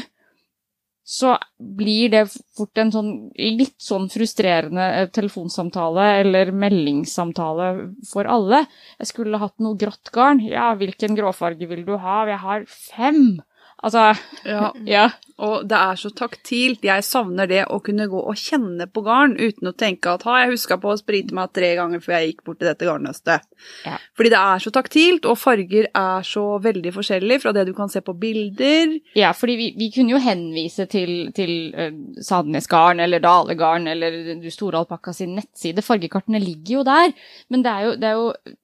[1.07, 2.25] så blir det
[2.59, 7.69] fort en sånn litt sånn frustrerende eh, telefonsamtale eller meldingssamtale
[8.11, 8.65] for alle.
[8.99, 10.43] Jeg skulle hatt noe grått garn.
[10.43, 12.25] Ja, hvilken gråfarge vil du ha?
[12.27, 13.39] Jeg har fem.
[13.85, 14.15] Altså,
[14.47, 15.05] Ja, ja.
[15.43, 16.85] og det er så taktilt.
[16.87, 20.43] Jeg savner det å kunne gå og kjenne på garn uten å tenke at har
[20.43, 23.45] jeg huska på å sprite meg tre ganger før jeg gikk bort til dette garnnøstet.
[23.85, 23.99] Ja.
[24.17, 27.93] Fordi det er så taktilt, og farger er så veldig forskjellig fra det du kan
[27.93, 28.97] se på bilder.
[29.19, 31.91] Ja, fordi vi, vi kunne jo henvise til, til uh,
[32.25, 35.85] Sandnes Garn eller Dale Garn eller du Store Alpakka sin nettside.
[35.85, 37.13] Fargekartene ligger jo der,
[37.53, 38.57] men det er jo, det er jo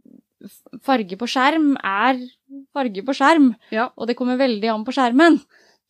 [0.82, 2.20] Farge på skjerm er
[2.74, 3.90] farge på skjerm, Ja.
[3.96, 5.40] og det kommer veldig an på skjermen.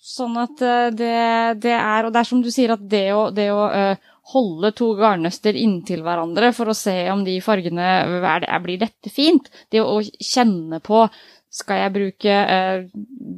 [0.03, 3.29] Sånn at eh, det, det er Og det er som du sier, at det å,
[3.31, 8.43] det å eh, holde to garnnøster inntil hverandre for å se om de fargene er,
[8.43, 9.47] er, Blir dette fint?
[9.71, 11.05] Det å kjenne på
[11.53, 12.85] skal jeg bruke eh,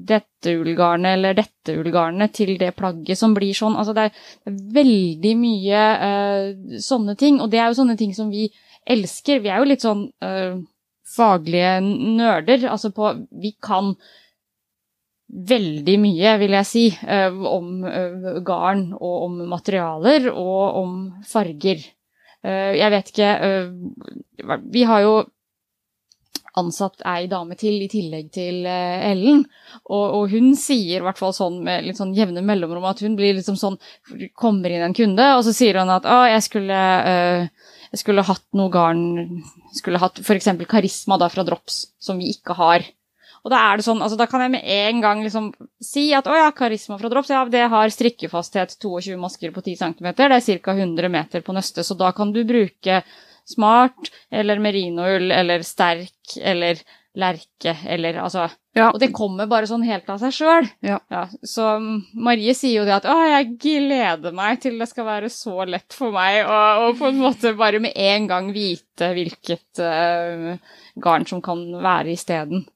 [0.08, 3.76] dette ullgarnet eller dette ullgarnet til det plagget som blir sånn?
[3.76, 4.20] Altså det er,
[4.76, 8.46] veldig mye eh, sånne ting, og det er jo sånne ting som vi
[8.86, 9.42] elsker.
[9.42, 10.54] Vi er jo litt sånn eh,
[11.04, 12.68] faglige nerder.
[12.70, 13.94] Altså på Vi kan
[15.34, 21.80] veldig mye, vil jeg si, eh, om eh, garn og om materialer og om farger.
[22.44, 23.30] Eh, Jeg vet ikke
[24.70, 25.14] Vi har jo
[26.54, 29.40] ansatt ei dame til i tillegg til Ellen.
[29.90, 33.16] Og, og hun sier i hvert fall sånn med litt sånn jevne mellomrom at hun
[33.18, 33.78] blir liksom sånn
[34.38, 36.78] Kommer inn en kunde, og så sier hun at å, jeg skulle,
[37.10, 37.48] eh,
[37.94, 39.04] jeg skulle hatt noe garn
[39.74, 40.50] Skulle hatt f.eks.
[40.68, 42.84] Karisma da fra Drops, som vi ikke har.
[43.44, 45.50] Og da er det sånn, altså da kan jeg med en gang liksom
[45.84, 49.76] si at å ja, Karisma fra Drops, ja, det har strikkefasthet 22 masker på 10
[49.82, 50.72] cm, det er ca.
[50.72, 53.02] 100 meter på nøste, så da kan du bruke
[53.44, 56.80] smart eller merinoull eller sterk eller
[57.14, 58.88] lerke eller altså Ja.
[58.90, 60.66] Og det kommer bare sånn helt av seg sjøl.
[60.82, 60.98] Ja.
[61.46, 65.30] så mm, Marie sier jo det at å, jeg gleder meg til det skal være
[65.30, 70.56] så lett for meg å på en måte bare med en gang vite hvilket uh,
[70.98, 72.66] garn som kan være isteden.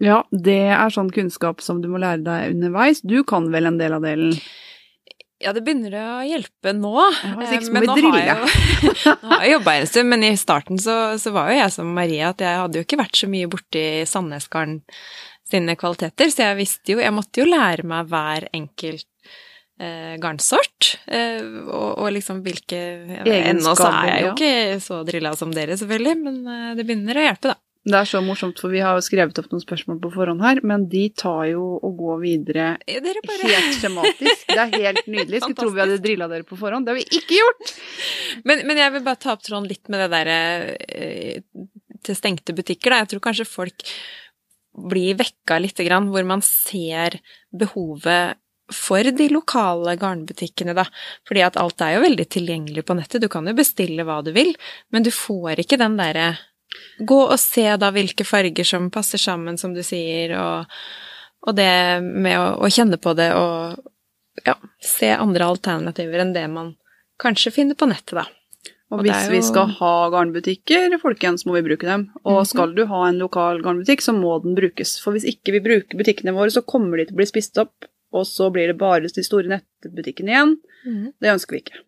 [0.00, 3.02] Ja, det er sånn kunnskap som du må lære deg underveis.
[3.02, 4.32] Du kan vel en del av delen?
[5.40, 6.90] Ja, det begynner å hjelpe nå.
[7.24, 10.34] Ja, ikke men nå har jeg jo- Nå har jeg jobba en stund, men i
[10.36, 13.28] starten så, så var jo jeg som Marie at jeg hadde jo ikke vært så
[13.32, 14.82] mye borti Sandnesgarden
[15.50, 19.06] sine kvaliteter, så jeg visste jo Jeg måtte jo lære meg hver enkelt
[19.80, 22.78] eh, garnsort, eh, og, og liksom hvilke
[23.24, 27.16] Ennå så er jeg jo ikke så drilla som dere, selvfølgelig, men eh, det begynner
[27.18, 27.58] å hjelpe, da.
[27.80, 30.58] Det er så morsomt, for vi har jo skrevet opp noen spørsmål på forhånd her,
[30.68, 34.42] men de tar jo og går videre bare helt skjematisk.
[34.50, 35.40] Det er helt nydelig.
[35.40, 36.84] Skulle tro vi hadde drilla dere på forhånd.
[36.84, 37.72] Det har vi ikke gjort!
[38.44, 40.36] Men, men jeg vil bare ta opp tråden litt med det derre
[40.76, 41.40] eh,
[42.04, 43.00] til stengte butikker, da.
[43.00, 43.86] Jeg tror kanskje folk
[44.92, 47.16] blir vekka lite grann, hvor man ser
[47.48, 48.36] behovet
[48.70, 50.84] for de lokale garnbutikkene, da.
[51.28, 53.24] Fordi at alt er jo veldig tilgjengelig på nettet.
[53.24, 54.52] Du kan jo bestille hva du vil,
[54.92, 56.34] men du får ikke den derre
[57.02, 60.66] Gå og se da hvilke farger som passer sammen, som du sier, og,
[61.46, 61.70] og det
[62.04, 63.80] med å, å kjenne på det og
[64.46, 66.74] ja, se andre alternativer enn det man
[67.20, 68.26] kanskje finner på nettet, da.
[68.90, 69.32] Og Og hvis jo...
[69.34, 72.08] vi skal ha garnbutikker, folkens, må vi bruke dem.
[72.24, 72.48] Og Mhm.
[72.50, 74.96] skal du ha en lokal garnbutikk, så må den brukes.
[75.02, 77.86] For hvis ikke vi bruker butikkene våre, så kommer de til å bli spist opp,
[78.12, 80.56] og så blir det bare de store nettbutikkene igjen.
[81.22, 81.84] Det ønsker vi ikke.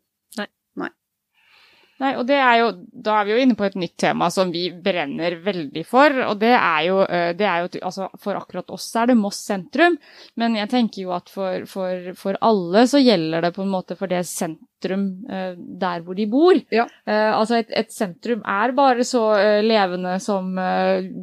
[2.03, 2.70] Nei, og det er jo,
[3.07, 6.40] da er vi jo inne på et nytt tema som vi brenner veldig for, og
[6.40, 9.94] det er jo, eh, det er jo altså for akkurat oss er det Moss sentrum,
[10.40, 13.94] men jeg tenker jo at for, for, for alle så gjelder det på en måte
[14.00, 16.59] for det sentrum eh, der hvor de bor.
[16.74, 16.88] Ja.
[17.07, 19.22] Eh, altså et, et sentrum er bare så
[19.62, 20.57] levende som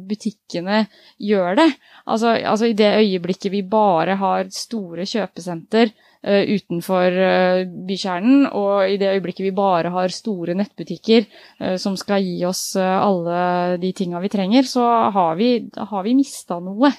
[0.08, 0.86] butikkene
[1.20, 1.72] gjør det.
[2.06, 5.92] Altså, altså i det øyeblikket vi bare har store kjøpesenter
[6.22, 12.24] utenfor eh, bykjernen, og i det øyeblikket vi bare har store nettbutikker eh, som skal
[12.24, 16.92] gi oss eh, alle de tinga vi trenger, så har vi, har vi mista noe.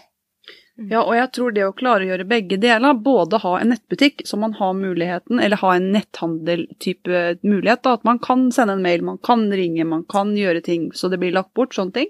[0.90, 4.24] Ja, og jeg tror det å klare å gjøre begge deler, både ha en nettbutikk
[4.26, 8.82] så man har muligheten, eller ha en netthandel-type mulighet, da, at man kan sende en
[8.82, 12.10] mail, man kan ringe, man kan gjøre ting så det blir lagt bort, sånne ting.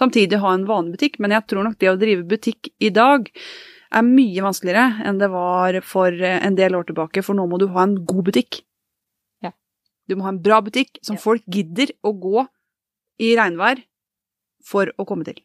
[0.00, 3.30] Samtidig ha en vanlig butikk, men jeg tror nok det å drive butikk i dag
[3.92, 7.58] er mye vanskeligere enn det var for eh, en del år tilbake, for nå må
[7.58, 8.62] du ha en god butikk.
[9.44, 9.52] Ja.
[10.08, 11.22] Du må ha en bra butikk som Ja.
[11.22, 12.46] folk gidder å gå
[13.20, 13.82] i regnvær
[14.64, 15.40] for å komme til.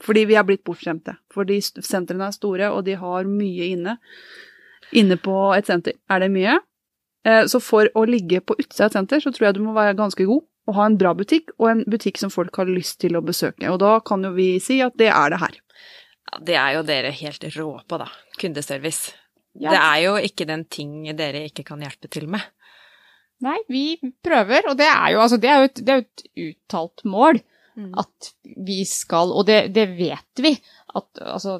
[0.00, 1.16] Fordi vi er blitt bortskjemte.
[1.34, 3.96] Fordi sentrene er store, og de har mye inne.
[4.94, 6.58] Inne på et senter er det mye.
[7.26, 9.74] Eh, Så for å ligge på utsida av et senter, så tror jeg du må
[9.74, 12.98] være ganske god og ha en bra butikk, og en butikk som folk har lyst
[13.00, 13.66] til å besøke.
[13.72, 15.54] Og da kan jo vi si at det er det her.
[16.44, 18.08] Det er jo dere helt rå på, da.
[18.40, 19.14] Kundeservice.
[19.58, 19.72] Ja.
[19.72, 22.44] Det er jo ikke den ting dere ikke kan hjelpe til med.
[23.44, 23.84] Nei, vi
[24.24, 27.04] prøver, og det er jo, altså, det er jo et, det er jo et uttalt
[27.06, 27.38] mål
[27.78, 28.32] at
[28.66, 30.50] vi skal, og det, det vet vi,
[30.98, 31.58] at altså,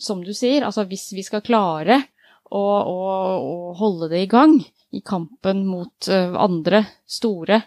[0.00, 2.02] som du sier, altså hvis vi skal klare
[2.44, 2.98] å, å,
[3.38, 4.58] å holde det i gang
[4.94, 7.62] i kampen mot eh, andre store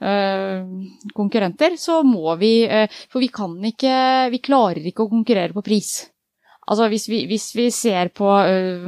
[0.00, 3.94] konkurrenter, så må vi eh, For vi kan ikke
[4.32, 5.90] Vi klarer ikke å konkurrere på pris.
[6.70, 8.86] Altså hvis vi, hvis vi ser på eh,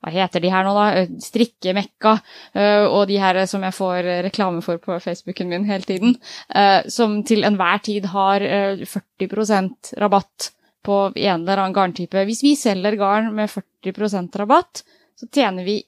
[0.00, 0.86] hva heter de her nå, da?
[0.96, 2.14] Eh, Strikkemekka,
[2.56, 6.16] eh, og de her som jeg får eh, reklame for på Facebooken min hele tiden,
[6.54, 10.52] eh, som til enhver tid har eh, 40% rabatt
[10.86, 12.24] på en eller annen garntype.
[12.24, 14.84] Hvis vi selger garn med 40% rabatt,
[15.20, 15.82] så tjener vi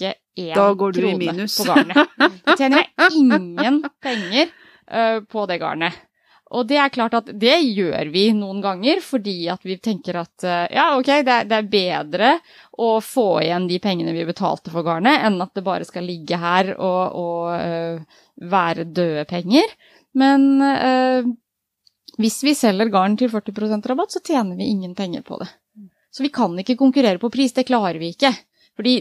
[0.00, 1.58] ikke én Da går du i krone minus.
[1.60, 2.14] på garnet.
[2.46, 6.06] Da tjener jeg ingen penger eh, på det garnet.
[6.50, 10.46] Og det er klart at det gjør vi noen ganger, fordi at vi tenker at
[10.46, 12.32] eh, ja, ok, det er, det er bedre
[12.82, 16.40] å få igjen de pengene vi betalte for garnet, enn at det bare skal ligge
[16.40, 19.70] her og, og uh, være døde penger.
[20.18, 21.28] Men uh,
[22.18, 25.50] hvis vi selger garn til 40% rabatt, så tjener vi ingen penger på det.
[26.10, 28.32] Så vi kan ikke konkurrere på pris, det klarer vi ikke.
[28.80, 28.96] Fordi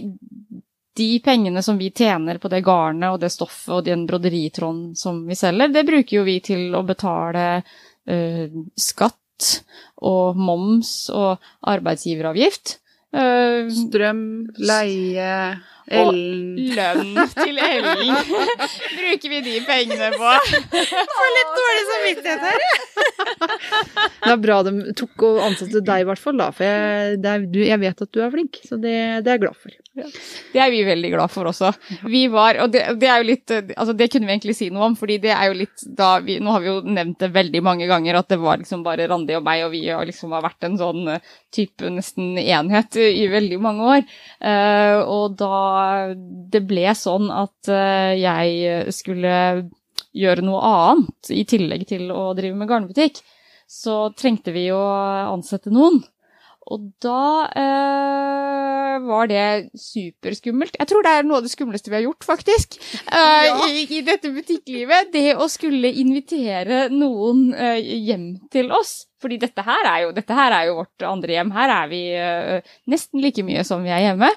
[0.98, 5.22] de pengene som vi tjener på det garnet og det stoffet og den broderitråden som
[5.28, 9.50] vi selger, det bruker jo vi til å betale uh, skatt
[10.04, 12.80] og moms og arbeidsgiveravgift.
[13.10, 14.20] Eh, Strøm,
[14.62, 15.30] leie,
[15.90, 18.12] Og lønn til Ellen
[19.00, 20.34] bruker vi de pengene på.
[21.16, 22.68] Får litt dårlig samvittighet her.
[24.20, 26.52] Det er bra de tok og ansatte deg, i hvert fall, da.
[26.54, 28.94] For jeg, er, du, jeg vet at du er flink, så det,
[29.26, 29.74] det er jeg glad for.
[30.54, 31.74] Det er vi veldig glad for også.
[32.08, 34.86] Vi var, og det, det er jo litt Altså, det kunne vi egentlig si noe
[34.92, 37.62] om, fordi det er jo litt da vi Nå har vi jo nevnt det veldig
[37.66, 40.70] mange ganger at det var liksom bare Randi og meg, og vi har liksom vært
[40.70, 41.10] en sånn
[41.56, 44.06] type nesten enhet i veldig mange år.
[44.52, 46.14] Eh, og da
[46.52, 49.34] det ble sånn at eh, jeg skulle
[50.16, 53.22] gjøre noe annet i tillegg til å drive med garnbutikk,
[53.70, 54.82] så trengte vi å
[55.30, 56.02] ansette noen.
[56.70, 59.46] Og da eh, var det
[59.80, 60.78] superskummelt.
[60.78, 62.78] Jeg tror det er noe av det skumleste vi har gjort, faktisk.
[63.10, 65.10] eh, i, I dette butikklivet.
[65.16, 69.08] Det å skulle invitere noen eh, hjem til oss.
[69.20, 71.50] Fordi dette her, er jo, dette her er jo vårt andre hjem.
[71.52, 72.02] Her er vi
[72.88, 74.30] nesten like mye som vi er hjemme.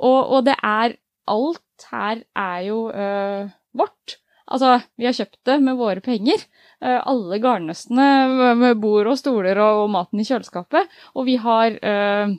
[0.00, 0.96] Og, og det er
[1.30, 4.16] Alt her er jo eh, vårt.
[4.52, 6.42] Altså, vi har kjøpt det med våre penger.
[6.82, 10.88] Eh, alle garnnøstene med- bord og stoler og, og maten i kjøleskapet.
[11.14, 12.32] Og vi har, eh,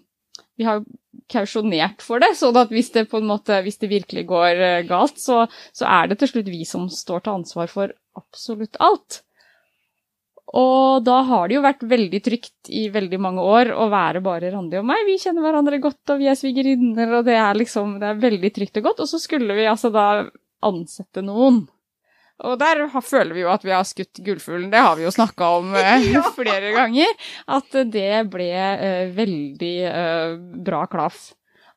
[0.59, 0.83] vi har
[1.31, 5.45] kausjonert for det, sånn at hvis det måte, hvis det virkelig går eh, galt, så,
[5.71, 9.21] så er det til slutt vi som står til ansvar for absolutt alt.
[10.53, 14.51] Og da har det jo vært veldig trygt i veldig mange år å være bare
[14.53, 15.05] Randi og meg.
[15.07, 18.51] Vi kjenner hverandre godt, og vi er svigerinner, og det er liksom det er veldig
[18.53, 19.01] trygt og godt.
[19.05, 20.27] Og så skulle vi altså da
[20.61, 21.63] ansette noen.
[22.43, 24.71] Og der føler vi jo at vi har skutt gullfuglen.
[24.73, 26.09] Det har vi jo snakka om eh,
[26.39, 27.13] flere ganger.
[27.45, 31.31] At det ble eh, veldig eh, bra klaff.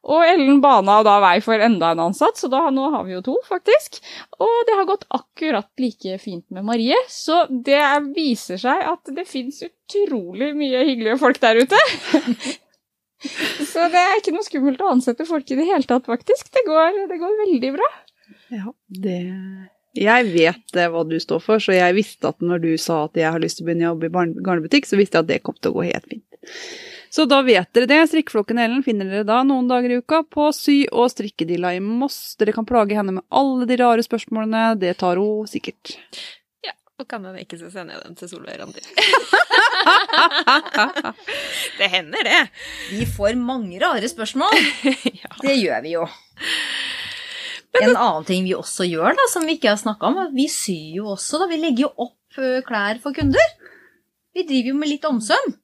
[0.06, 3.24] Og Ellen bana da vei for enda en ansatt, så da, nå har vi jo
[3.26, 3.98] to, faktisk.
[4.38, 7.82] Og det har gått akkurat like fint med Marie, så det
[8.14, 11.80] viser seg at det fins utrolig mye hyggelige folk der ute.
[13.72, 16.54] så det er ikke noe skummelt å ansette folk i det hele tatt, faktisk.
[16.54, 17.94] Det går, det går veldig bra.
[18.54, 18.70] Ja,
[19.02, 19.22] det
[19.96, 23.30] Jeg vet hva du står for, så jeg visste at når du sa at jeg
[23.32, 25.56] har lyst til å begynne å jobbe i garnbutikk, så visste jeg at det kom
[25.56, 26.24] til å gå helt fint.
[27.16, 28.00] Så da vet dere det.
[28.10, 32.34] Strikkeflokken Ellen finner dere da noen dager i uka på Sy- og strikkedilla i Moss.
[32.36, 35.94] Dere kan plage henne med alle de rare spørsmålene, det tar hun sikkert.
[36.66, 38.82] Ja, Og kan hende ikke så sender jeg dem til Solveig Randi.
[41.78, 42.42] det hender, det.
[42.90, 44.54] Vi får mange rare spørsmål.
[45.16, 45.30] Ja.
[45.40, 46.04] Det gjør vi jo.
[47.82, 50.96] En annen ting vi også gjør, da, som vi ikke har snakka om, vi syr
[51.00, 51.38] jo også.
[51.42, 53.52] da, Vi legger jo opp klær for kunder.
[54.36, 55.54] Vi driver jo med litt omsøm.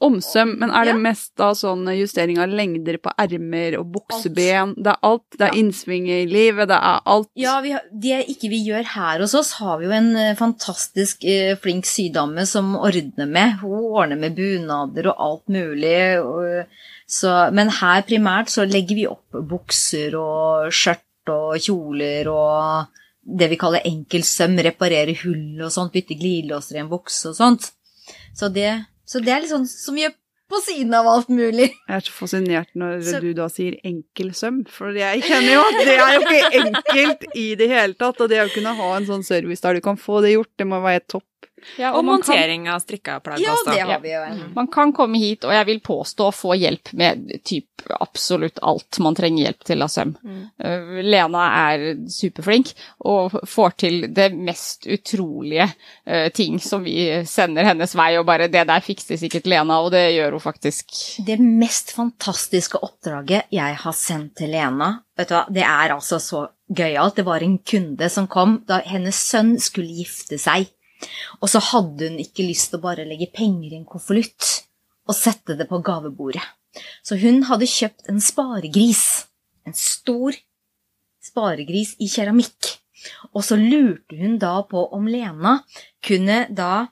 [0.00, 0.98] Omsøm, men er det Ja.
[0.98, 4.76] mest da sånn justering av lengder på ermer og bukseben?
[4.76, 5.24] Det er alt.
[5.32, 5.58] Det er Ja.
[5.58, 7.26] innsving i livet, det er alt.
[7.34, 11.24] Ja, vi har, Det ikke vi gjør her hos oss, har vi jo en fantastisk
[11.24, 13.58] eh, flink sydame som ordner med.
[13.60, 16.22] Hun ordner med bunader og alt mulig.
[16.22, 16.66] Og,
[17.08, 21.02] så, men her primært så legger vi opp bukser og skjørt
[21.34, 22.94] og kjoler og
[23.38, 27.70] det vi kaller enkeltsøm, reparere hull og sånt, bytte glidelåser i en bukse og sånt.
[28.34, 28.70] Så det,
[29.04, 30.14] så det er litt sånn som gjør
[30.48, 31.66] på siden av alt mulig.
[31.74, 35.60] Jeg er så fascinert når Så- du da sier enkel søm, for jeg kjenner jo
[35.60, 38.20] at det er jo ikke enkelt i det hele tatt.
[38.24, 40.66] Og det å kunne ha en sånn service der du kan få det gjort, det
[40.66, 41.37] må være topp
[41.76, 43.72] Ja, Og kan- montering av strikka plagg Ja, også.
[43.74, 44.20] det har vi jo.
[44.22, 44.52] en.
[44.54, 47.64] Man kan komme hit, og jeg vil påstå å få hjelp med typ
[48.00, 50.16] absolutt alt man trenger hjelp til av søm.
[50.24, 50.50] Mm.
[50.64, 55.68] Uh, Lena er superflink og får til det mest utrolige
[56.06, 59.90] uh, ting som vi sender hennes vei, og bare det der fikser sikkert Lena, og
[59.94, 60.94] det gjør hun faktisk.
[61.26, 66.18] Det mest fantastiske oppdraget jeg har sendt til Lena, vet du hva, det er altså
[66.22, 67.16] så gøyalt.
[67.16, 70.68] Det var en kunde som kom da hennes sønn skulle gifte seg.
[71.40, 74.48] Og så hadde hun ikke lyst til å bare legge penger i en konvolutt
[75.08, 76.44] og sette det på gavebordet.
[77.02, 79.04] Så hun hadde kjøpt en sparegris.
[79.66, 80.36] En stor
[81.24, 82.74] sparegris i keramikk.
[83.32, 85.60] Og så lurte hun da på om Lena
[86.04, 86.88] kunne da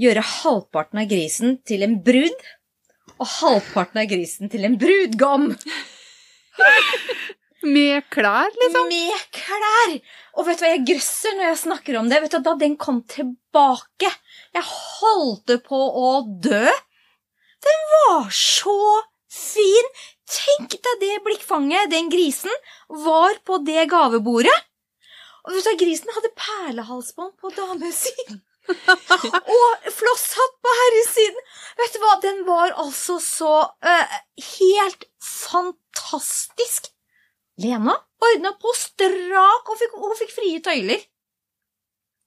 [0.00, 2.48] gjøre halvparten av grisen til en brud
[3.14, 5.52] og halvparten av grisen til en brudgom.
[7.64, 8.88] Med klær, liksom.
[8.90, 9.94] Med klær!
[10.36, 12.20] Og vet du hva, jeg grøsser når jeg snakker om det.
[12.24, 14.10] Vet du, Da den kom tilbake
[14.54, 16.66] Jeg holdt på å dø.
[17.64, 18.78] Den var så
[19.32, 19.90] fin!
[20.24, 22.52] Tenk deg det blikkfanget den grisen
[22.88, 24.54] var på det gavebordet.
[25.44, 28.40] Og vet du, Grisen hadde perlehalsbånd på damesiden.
[29.58, 31.42] og flosshatt på herresiden.
[31.80, 33.52] Vet du hva, den var altså så
[33.84, 34.14] uh,
[34.56, 36.93] helt fantastisk.
[37.62, 37.94] Lena
[38.24, 41.02] ordna på strak og fikk, hun fikk frie tøyler.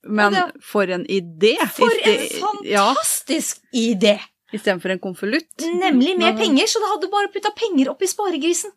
[0.08, 1.56] Men det, for en idé!
[1.74, 4.14] For en fantastisk Ja, idé!
[4.54, 5.50] Istedenfor en konvolutt.
[5.60, 8.72] Nemlig mer penger, så det hadde bare putta penger oppi sparegrisen.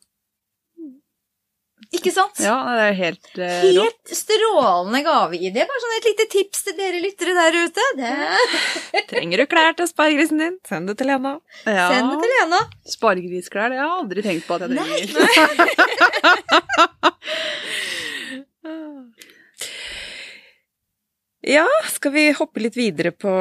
[1.91, 2.39] Ikke sant?
[2.39, 3.41] Ja, det er helt uh,
[3.75, 3.75] rått.
[3.75, 5.65] Helt strålende gaveidé.
[5.67, 7.87] Bare sånn et lite tips til dere lyttere der ute.
[7.99, 8.11] Det.
[9.11, 10.55] Trenger du klær til sparegrisen din?
[10.67, 11.35] Send det til Lena.
[11.65, 11.89] Ja.
[11.91, 12.61] Send det til Lena.
[12.95, 15.03] Sparegrisklær, det har jeg aldri tenkt på at jeg trenger.
[15.19, 15.69] Nei, nei.
[21.41, 23.31] Ja, skal vi hoppe litt videre på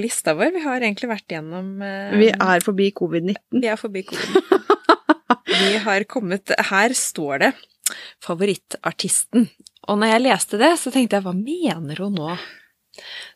[0.00, 0.54] lista vår?
[0.54, 3.60] Vi har egentlig vært gjennom uh, Vi er forbi covid-19.
[3.60, 4.58] Vi er forbi covid-19.
[5.52, 7.50] Vi har kommet Her står det
[8.22, 9.48] 'Favorittartisten'.
[9.90, 12.34] Og når jeg leste det, så tenkte jeg hva mener hun nå?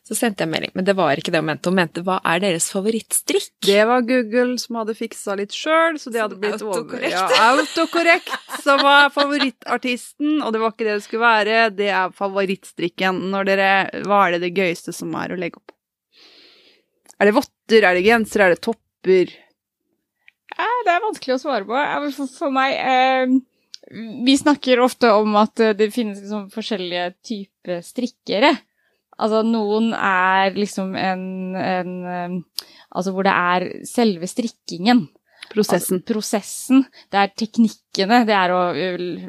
[0.05, 1.71] Så sendte jeg melding, men det var ikke det hun mente.
[1.71, 3.49] Hun mente hva er deres favorittstrikk?
[3.65, 7.15] Det var Google som hadde fiksa litt sjøl, så det hadde blitt autokorrekt.
[7.15, 11.57] Ja, autokorrekt, som var favorittartisten, og det var ikke det det skulle være.
[11.75, 13.25] Det er favorittstrikken.
[13.33, 13.71] Når dere,
[14.05, 15.75] hva er det det gøyeste som er å legge opp?
[17.17, 19.33] Er det votter, er det genser, er det topper?
[20.53, 21.81] Ja, det er vanskelig å svare på.
[22.13, 23.39] For, for meg eh,
[24.25, 28.51] Vi snakker ofte om at eh, det finnes liksom forskjellige typer strikkere.
[29.17, 31.23] Altså, noen er liksom en,
[31.57, 32.65] en eh,
[32.97, 35.05] Altså hvor det er selve strikkingen.
[35.51, 35.99] Prosessen.
[35.99, 36.85] Altså, prosessen.
[37.11, 38.23] Det er teknikkene.
[38.27, 38.61] Det er å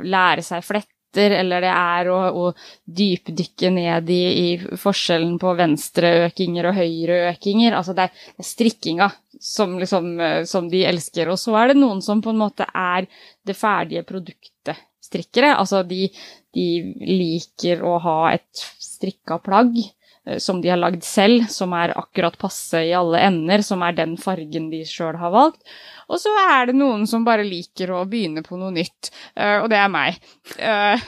[0.06, 0.62] lære seg
[1.08, 2.52] fletter, eller det er å, å
[2.84, 7.74] dypdykke ned i, i forskjellen på venstreøkinger og høyreøkinger.
[7.74, 11.28] Altså det er, strikkinga som, liksom, som de elsker.
[11.28, 13.06] Og så er det noen som på en måte er
[13.44, 15.56] det ferdige produktet strikkere.
[15.56, 16.08] Altså de,
[16.54, 19.92] de liker å ha et strikka plagg eh,
[20.36, 24.16] som de har lagd selv, som er akkurat passe i alle ender, som er den
[24.20, 25.62] fargen de sjøl har valgt.
[26.08, 29.68] Og så er det noen som bare liker å begynne på noe nytt, eh, og
[29.72, 30.16] det er meg.
[30.56, 31.00] Eh,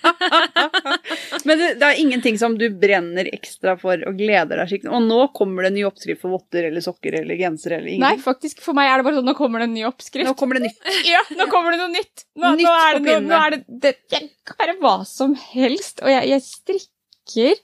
[1.44, 5.04] Men det, det er ingenting som du brenner ekstra for og gleder deg skikkelig Og
[5.04, 8.18] nå kommer det en ny oppskrift for votter eller sokker eller gensere eller ingenting?
[8.18, 10.28] Nei, faktisk, for meg er det bare sånn nå kommer det en ny oppskrift.
[10.28, 10.80] Nå kommer det nytt.
[11.10, 12.24] Ja, nå kommer det noe nytt!
[12.38, 15.34] Nå, Nytt nå er det, noe, nå er det, det Jeg kan være hva som
[15.52, 17.62] helst, og jeg, jeg strikker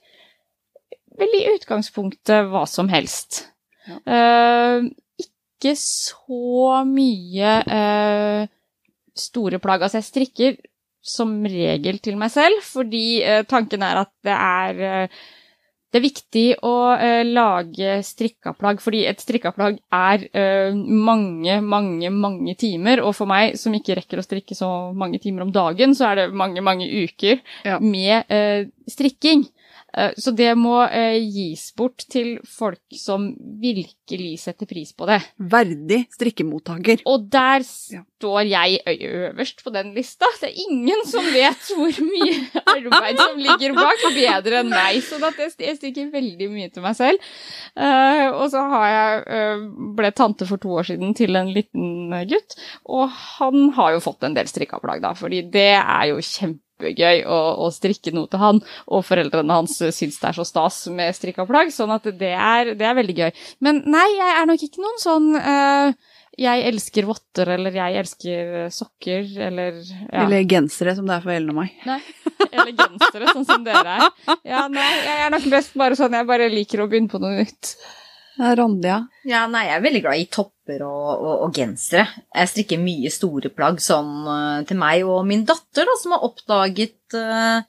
[1.19, 3.43] vel i utgangspunktet hva som helst.
[3.87, 3.97] Ja.
[4.05, 4.89] Eh,
[5.23, 8.49] ikke så mye eh,
[9.17, 9.81] store plagg.
[9.87, 10.59] Altså, jeg strikker
[11.07, 15.19] som regel til meg selv, fordi eh, tanken er at det er eh,
[15.87, 22.55] det er viktig å eh, lage strikkaplagg, fordi et strikkaplagg er eh, mange, mange, mange
[22.59, 22.99] timer.
[23.07, 26.19] Og for meg som ikke rekker å strikke så mange timer om dagen, så er
[26.19, 27.79] det mange, mange uker Ja.
[27.79, 29.47] med eh, strikking.
[29.97, 33.31] Eh, så det må eh, gis bort til folk som
[33.61, 35.19] virkelig setter pris på det.
[35.37, 37.01] Verdig strikkemottaker.
[37.09, 40.29] Og der står jeg øverst på den lista.
[40.41, 42.37] Det er ingen som vet hvor mye
[42.75, 45.01] arbeid som ligger bak, bedre enn meg.
[45.05, 47.33] Så jeg, jeg strikker veldig mye til meg selv.
[47.77, 49.57] Eh, og så har jeg
[49.97, 54.25] ble tante for to år siden til en liten gutt, og han har jo fått
[54.27, 56.21] en del strikkeplagg, da, fordi det er jo
[56.77, 60.87] kjempegøy å, å strikke noe til han, og foreldrene hans syns det er så stas
[60.93, 63.31] med strikka plagg, sånn at det er, det er veldig gøy.
[63.61, 65.91] Men nei, jeg er nok ikke noen sånn uh,
[66.37, 70.25] jeg elsker votter, eller jeg elsker sokker, eller ja.
[70.25, 71.73] Eller gensere, som det er for Ellen og meg.
[71.87, 71.99] Nei,
[72.51, 74.35] eller gensere, sånn som dere er.
[74.45, 77.39] Ja, nei, jeg er nok best bare sånn, jeg bare liker å begynne på noe
[77.39, 77.73] nytt.
[78.37, 79.01] Randi, ja.
[79.27, 82.05] Ja, nei, jeg er veldig glad i topper og, og, og gensere.
[82.35, 86.25] Jeg strikker mye store plagg sånn eh, til meg og min datter, da, som har
[86.27, 87.63] oppdaget uh,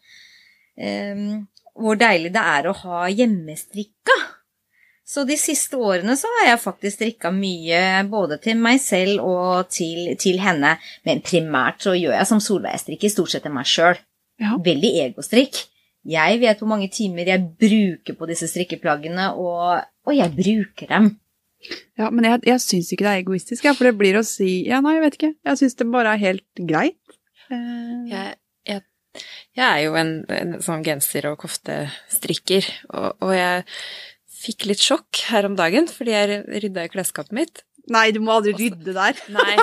[0.76, 1.46] um,
[1.78, 4.18] hvor deilig det er å ha hjemmestrikka.
[5.08, 9.70] Så de siste årene så har jeg faktisk strikka mye både til meg selv og
[9.72, 10.74] til, til henne.
[11.08, 13.96] Men primært så gjør jeg som Solveig, jeg strikker stort sett til meg sjøl.
[14.38, 14.58] Ja.
[14.60, 15.62] Veldig egostrikk.
[16.08, 21.08] Jeg vet hvor mange timer jeg bruker på disse strikkeplaggene, og, og jeg bruker dem.
[21.98, 24.62] Ja, men jeg, jeg syns ikke det er egoistisk, ja, for det blir å si
[24.68, 25.32] Ja, nei, jeg vet ikke.
[25.50, 27.16] Jeg syns det bare er helt greit.
[27.50, 28.36] Eh, Jeg,
[28.68, 28.82] jeg,
[29.58, 33.64] jeg er jo en, en sånn genser- og koftestrikker, og, og jeg
[34.38, 37.64] fikk litt sjokk her om dagen fordi jeg rydda i klesskapet mitt.
[37.90, 39.18] Nei, du må aldri rydde der.
[39.34, 39.56] Nei.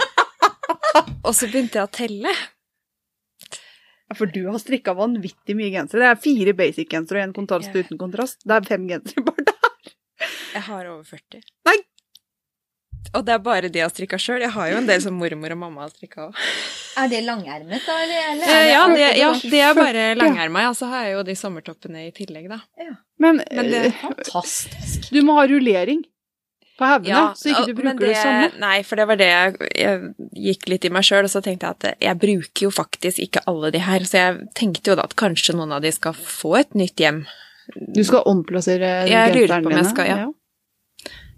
[1.23, 2.33] og så begynte jeg å telle.
[4.09, 6.03] Ja, For du har strikka vanvittig mye gensere.
[6.03, 7.81] Det er fire basic-gensere og en kontrast Ja.
[7.85, 8.41] uten kontrast.
[8.45, 9.54] Det er fem gensere bare.
[10.55, 11.43] Jeg har over 40.
[11.67, 11.77] Nei!
[13.15, 14.41] Og det er bare de jeg har strikka sjøl.
[14.43, 16.39] Jeg har jo en del som mormor og mamma har strikka òg.
[16.99, 17.95] Er det langermet, da?
[18.01, 20.17] Eller, eller det Ja, det, ja, det er bare 40, ja.
[20.23, 20.63] langerma.
[20.65, 22.59] Ja, så har jeg jo de sommertoppene i tillegg, da.
[23.21, 25.09] Men, Men det- er Fantastisk.
[25.13, 26.03] du må ha rullering
[26.79, 28.47] på haugene, så ikke du bruker det, samme.
[28.59, 30.01] Nei, for det var det jeg, jeg
[30.49, 33.45] gikk litt i meg sjøl, og så tenkte jeg at jeg bruker jo faktisk ikke
[33.47, 36.57] alle de her, så jeg tenkte jo da at kanskje noen av de skal få
[36.59, 37.21] et nytt hjem.
[37.95, 40.17] Du skal omplassere Jeg lurer på om jeg skal, ja.
[40.25, 40.31] ja.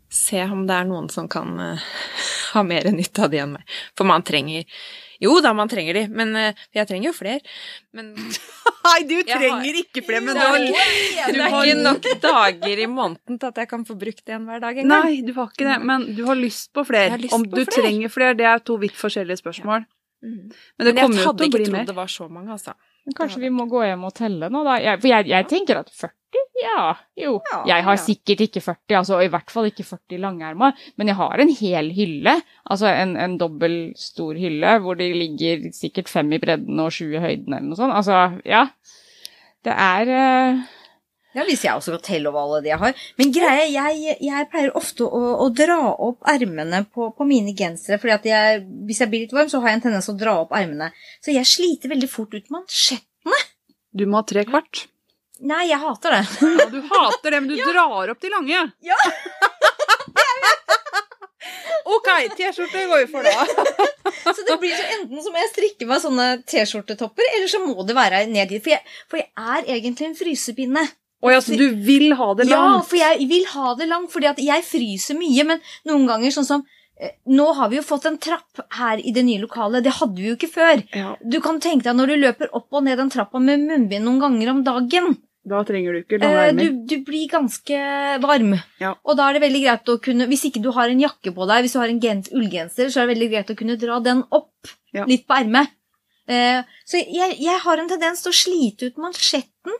[0.09, 1.81] Se om det er noen som kan eh,
[2.53, 3.63] ha mer nytte av de enn meg.
[3.97, 4.63] For man trenger
[5.19, 7.41] Jo da, man trenger de, men eh, jeg trenger jo flere.
[7.97, 8.11] Men
[8.87, 10.85] Nei, du trenger har- ikke flere, men det du er har ikke,
[11.33, 14.45] det er har- ikke nok dager i måneden til at jeg kan få brukt en
[14.47, 15.03] hver dag engang.
[15.09, 17.17] Nei, du har ikke det, men du har lyst på flere.
[17.17, 17.81] Jeg lyst Om på du flere.
[17.81, 19.83] trenger flere, det er to vidt forskjellige spørsmål.
[20.23, 20.37] Mhm.
[20.77, 22.29] Men det Men jeg kommer jo hadde til å ikke bli trodd det var så
[22.31, 22.77] mange, altså.
[23.07, 24.77] Men kanskje vi må gå hjem og telle nå, da?
[24.83, 26.16] Jeg, for jeg, jeg tenker at 40,
[26.61, 26.83] ja,
[27.15, 27.37] jo.
[27.51, 28.01] Ja, Jeg har ja.
[28.01, 31.51] sikkert ikke 40, altså, og i hvert fall ikke 40 langerma, men jeg har en
[31.59, 32.33] hel hylle,
[32.65, 37.11] altså en, en dobbel stor hylle, hvor det ligger sikkert fem i bredden og sju
[37.11, 37.95] i høyden eller noe sånt.
[37.95, 38.67] Altså, ja.
[39.65, 40.65] Det er uh...
[41.37, 43.01] Ja, hvis jeg også skal telle over alle de jeg har.
[43.19, 47.99] Men greia, jeg, jeg pleier ofte å, å dra opp ermene på, på mine gensere.
[48.01, 50.21] fordi at jeg, hvis jeg blir litt varm, så har jeg en tendens til å
[50.23, 50.89] dra opp ermene.
[51.21, 53.43] Så jeg sliter veldig fort ut mansjettene.
[53.93, 54.87] Du må ha tre kvart.
[55.45, 56.23] Nei, jeg hater det.
[56.41, 58.59] Ja, du hater det, men du drar opp de lange.
[58.85, 58.97] Ja.
[61.95, 63.45] ok, T-skjorte går vi for da.
[64.35, 67.75] Så det blir så enten så må jeg strikke meg sånne T-skjortetopper, eller så må
[67.87, 68.63] det være ned dit.
[68.63, 70.83] For jeg, for jeg er egentlig en frysepinne.
[71.17, 72.75] Å ja, så du vil ha det langt?
[72.75, 75.43] Ja, for jeg vil ha det langt, fordi at jeg fryser mye.
[75.49, 75.57] Men
[75.89, 76.65] noen ganger sånn som
[77.29, 79.83] Nå har vi jo fått en trapp her i det nye lokalet.
[79.85, 80.79] Det hadde vi jo ikke før.
[80.97, 84.03] Ja, Du kan tenke deg når du løper opp og ned den trappa med munnbind
[84.07, 85.17] noen ganger om dagen.
[85.47, 87.77] da trenger du ikke Eh, du, du blir ganske
[88.19, 88.57] varm.
[88.81, 88.95] Ja.
[89.05, 91.47] Og da er det veldig greit å kunne Hvis ikke du har en jakke på
[91.47, 93.99] deg, hvis du har en gens, ullgenser, så er det veldig greit å kunne dra
[93.99, 95.05] den opp Ja.
[95.05, 95.69] litt på ermet.
[96.27, 99.77] Eh, så jeg, jeg har en tendens til å slite ut mansjetten.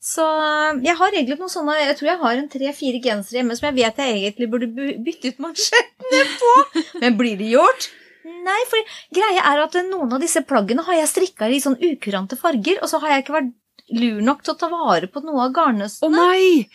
[0.00, 3.56] Så eh, jeg har egentlig noen sånne Jeg tror jeg har en tre-fire gensere hjemme
[3.58, 4.68] som jeg vet jeg egentlig burde
[5.04, 6.54] bytte ut mansjettene på.
[7.02, 7.90] Men blir det gjort?
[8.24, 12.36] Nei, for greia er at noen av disse plaggene har jeg strikka i sånn ukurante
[12.40, 13.52] farger, og så har jeg ikke vært
[13.96, 16.24] lur nok til å ta vare på noe av Å garnnøstene.
[16.28, 16.66] nei!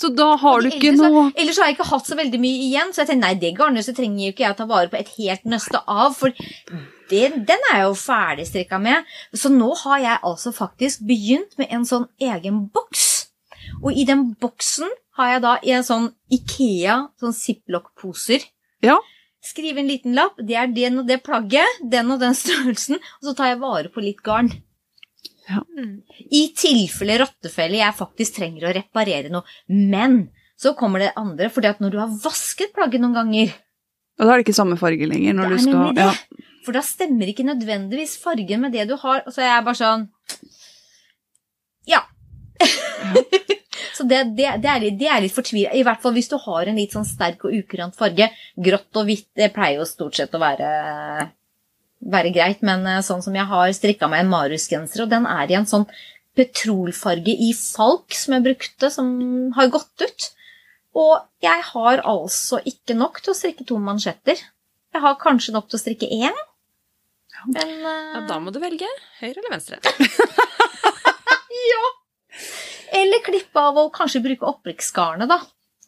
[0.00, 2.60] Så da har du ikke noe så- Ellers har jeg ikke hatt så veldig mye
[2.70, 4.98] igjen, så jeg tenkte nei, det garnnøstet trenger jo ikke jeg å ta vare på
[4.98, 6.30] et helt nøste av, for
[7.10, 9.04] det, den er jeg jo ferdigstrikka med.
[9.34, 13.26] Så nå har jeg altså faktisk begynt med en sånn egen boks.
[13.82, 14.88] Og i den boksen
[15.18, 18.46] har jeg da i en sånn Ikea, sånn ziplock-poser.
[18.82, 18.96] Ja.
[19.44, 20.36] Skrive en liten lapp.
[20.38, 23.88] Det er den og det plagget, den og den størrelsen, og så tar jeg vare
[23.92, 24.50] på litt garn.
[25.50, 25.96] Mm.
[26.30, 29.46] I tilfelle rottefelle jeg faktisk trenger å reparere noe.
[29.68, 30.22] Men
[30.60, 33.52] så kommer det andre, for når du har vasket plagget noen ganger,
[34.20, 36.04] Og da er det ikke samme farge lenger når det du er skal det.
[36.04, 36.46] ja.
[36.66, 39.22] For da stemmer ikke nødvendigvis fargen med det du har.
[39.24, 40.08] Og så er jeg bare sånn
[41.88, 42.02] Ja.
[43.96, 45.72] så det, det, det, er litt, det er litt fortvila.
[45.72, 48.28] I hvert fall hvis du har en litt sånn sterk og ukurant farge.
[48.60, 50.68] Grått og hvitt det pleier jo stort sett å være,
[52.00, 55.50] være greit, men eh, sånn som jeg har strikka meg en Marius-genser, og den er
[55.50, 55.86] i en sånn
[56.38, 59.10] petrolfarge i falk som jeg brukte, som
[59.56, 60.28] har gått ut.
[60.96, 64.40] Og jeg har altså ikke nok til å strikke to mansjetter.
[64.90, 66.38] Jeg har kanskje nok til å strikke én.
[67.46, 67.90] Men uh...
[68.16, 68.88] Ja, da må du velge
[69.20, 69.78] høyre eller venstre.
[71.70, 71.84] ja!
[73.00, 75.38] Eller klippe av og kanskje bruke opprikksgarnet, da.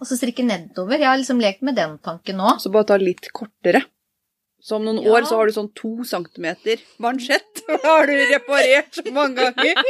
[0.03, 0.99] Og så strikke nedover.
[0.99, 2.57] Jeg har liksom lekt med den tanken nå.
[2.63, 3.85] Så bare ta litt kortere.
[4.63, 5.17] Så om noen Ja.
[5.17, 7.63] år så har du sånn to centimeter mansjett.
[7.67, 9.81] Det har du reparert så mange ganger.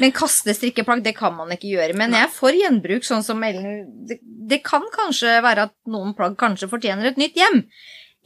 [0.00, 1.96] Men kaste strikkeplagg, det kan man ikke gjøre.
[1.98, 6.14] Men jeg er for gjenbruk, sånn som Ellen det, det kan kanskje være at noen
[6.16, 7.64] plagg kanskje fortjener et nytt hjem.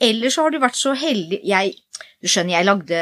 [0.03, 1.77] Eller så har du vært så heldig Jeg,
[2.23, 3.01] Du skjønner, jeg lagde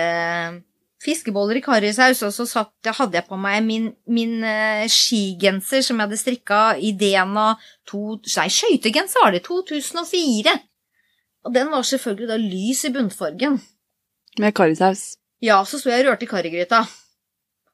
[1.02, 5.98] fiskeboller i karrisaus, og så satt, hadde jeg på meg min, min uh, skigenser som
[5.98, 7.46] jeg hadde strikka i DNA
[7.88, 10.52] to, Nei, skøytegenser var det, 2004.
[11.46, 13.60] Og den var selvfølgelig da lys i bunnfargen.
[14.38, 15.16] Med karrisaus.
[15.42, 16.84] Ja, så sto jeg og rørte i karrigryta.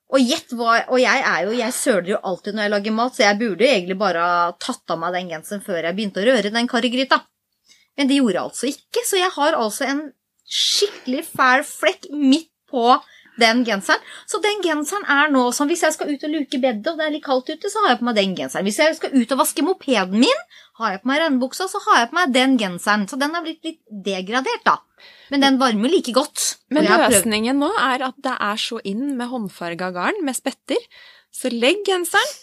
[0.09, 3.17] Og gjett hva Og jeg er jo Jeg søler jo alltid når jeg lager mat,
[3.17, 6.29] så jeg burde egentlig bare ha tatt av meg den genseren før jeg begynte å
[6.31, 7.21] røre den karrigryta.
[7.99, 10.03] Men det gjorde jeg altså ikke, så jeg har altså en
[10.49, 12.97] skikkelig fæl flekk midt på
[13.39, 14.03] den genseren.
[14.27, 17.07] Så den genseren er nå sånn Hvis jeg skal ut og luke bedet, og det
[17.07, 18.67] er litt kaldt ute, så har jeg på meg den genseren.
[18.67, 20.45] Hvis jeg skal ut og vaske mopeden min,
[20.79, 23.07] har jeg på meg regnbuksa, så har jeg på meg den genseren.
[23.11, 24.79] Så den er blitt litt degradert, da.
[25.33, 26.45] Men den varmer like godt.
[26.75, 30.81] Men løsningen nå er at det er så inn med håndfarga garn med spetter.
[31.35, 32.37] Så legg genseren,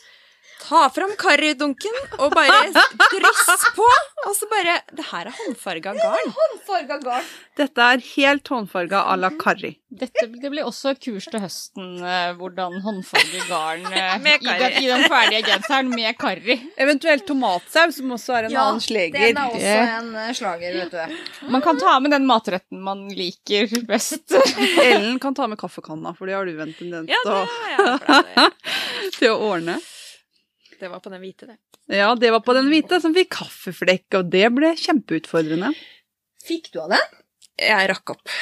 [0.65, 3.87] ta fram karridunken og bare dryss på.
[4.25, 6.31] Og så bare Det her er håndfarga garn.
[6.37, 7.25] Håndfarga garn.
[7.57, 9.75] Dette er helt håndfarga à la karri.
[9.95, 14.57] Dette det blir også et kurs til høsten, eh, hvordan håndfarge garn eh, Med i,
[14.59, 16.57] den, i den ferdige genseren med karri.
[16.81, 19.29] Eventuelt tomatsaus, som også er en annen sleger.
[19.29, 21.49] Den er også en eh, slager, vet du.
[21.53, 24.35] Man kan ta med den matretten man liker best.
[24.83, 27.45] Ellen kan ta med kaffekanna, for det har du en tendens Ja,
[27.77, 28.49] ja,
[29.19, 29.77] til å ordne.
[30.79, 31.57] Det var på den hvite, det.
[31.95, 35.73] Ja, det var på den hvite som fikk kaffeflekk, og det ble kjempeutfordrende.
[36.45, 37.19] Fikk du av den?
[37.61, 38.33] Jeg rakk opp.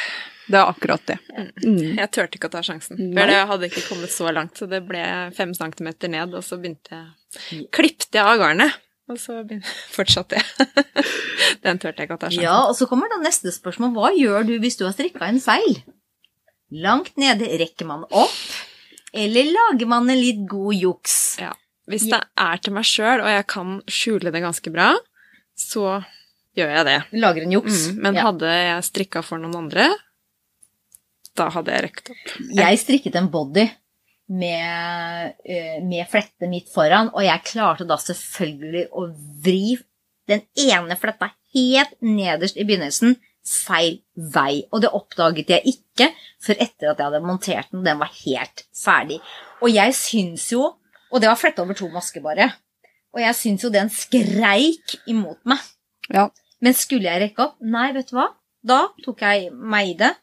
[0.44, 1.18] Det er akkurat det.
[1.64, 1.98] Mm.
[2.00, 3.00] Jeg turte ikke å ta sjansen.
[3.00, 5.04] For det hadde ikke kommet så langt, så det ble
[5.38, 8.76] fem centimeter ned, og så begynte jeg Klippte jeg av garnet,
[9.10, 10.84] og så begynte, fortsatte jeg.
[11.64, 12.46] Den turte jeg ikke å ta sjansen.
[12.46, 13.96] Ja, og så kommer da neste spørsmål.
[13.96, 15.80] Hva gjør du hvis du har strikka en feil?
[16.84, 18.38] Langt nede, rekker man opp?
[19.14, 21.18] Eller lager man en litt god juks?
[21.42, 21.54] Ja.
[21.90, 24.94] Hvis det er til meg sjøl, og jeg kan skjule det ganske bra,
[25.60, 26.00] så
[26.56, 26.98] gjør jeg det.
[27.20, 27.80] Lager en juks?
[27.92, 28.26] Mm, men ja.
[28.30, 29.90] hadde jeg strikka for noen andre,
[31.38, 32.36] da hadde jeg rekt opp.
[32.54, 33.66] Jeg strikket en body
[34.34, 39.08] med, eh, med flette midt foran, og jeg klarte da selvfølgelig å
[39.44, 39.76] vri
[40.30, 44.64] den ene fletta helt nederst i begynnelsen feil vei.
[44.72, 46.10] Og det oppdaget jeg ikke
[46.44, 47.84] før etter at jeg hadde montert den.
[47.86, 49.20] Den var helt ferdig.
[49.62, 50.70] Og jeg syns jo
[51.14, 52.50] Og det var fletta over to masker, bare.
[53.14, 55.62] Og jeg syns jo den skreik imot meg.
[56.10, 56.28] Ja.
[56.64, 57.60] Men skulle jeg rekke opp?
[57.62, 58.32] Nei, vet du hva?
[58.64, 60.14] Da tok jeg meg i det.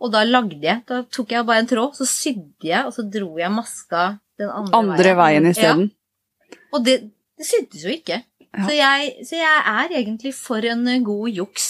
[0.00, 0.84] Og da lagde jeg.
[0.88, 4.06] Da tok jeg bare en tråd, så sydde jeg, og så dro jeg maska
[4.40, 5.86] den andre, Andre veien veien isteden.
[6.72, 6.96] Og det,
[7.36, 8.20] det syddes jo ikke.
[8.46, 8.64] Ja.
[8.64, 11.68] Så, jeg, så jeg er egentlig for en eh, god juks.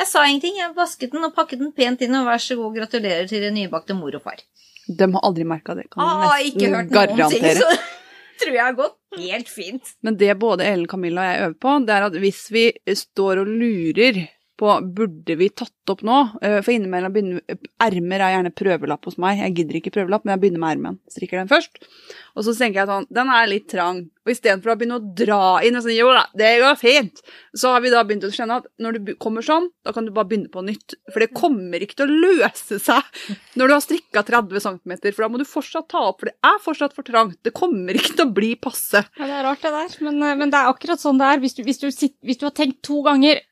[0.00, 0.56] Jeg sa ingenting.
[0.60, 3.96] Jeg vasket den og pakket den pent inn, og vær så god, gratulerer til nybakte
[3.96, 4.40] mor og far.
[4.88, 7.70] De har aldri merka det, kan Ah, jeg ikke hørt nesten noen ting, så
[8.42, 9.92] tror jeg har gått helt fint.
[10.02, 12.64] Men det både Ellen Camilla og jeg øver på, det er at hvis vi
[12.98, 14.22] står og lurer
[14.60, 19.18] på burde vi tatt opp nå, eh, for innimellom begynner ermer er gjerne prøvelapp hos
[19.22, 21.80] meg, jeg gidder ikke prøvelapp, men jeg begynner med ermen, strikker den først,
[22.36, 25.00] og så tenker jeg sånn, den er litt trang, og i stedet for å begynne
[25.00, 27.22] å dra inn og sånn, jo da, det går fint,
[27.58, 30.12] så har vi da begynt å skjønne at når du kommer sånn, da kan du
[30.14, 33.22] bare begynne på nytt, for det kommer ikke til å løse seg
[33.58, 36.36] når du har strikket 30 cm, for da må du fortsatt ta opp, for det
[36.52, 39.02] er fortsatt for trangt, det kommer ikke til å bli passe.
[39.18, 41.42] Ja, det er rart det der, men, eh, men det er akkurat sånn det er.
[41.42, 43.42] Hvis du, hvis du, hvis du har tenkt to ganger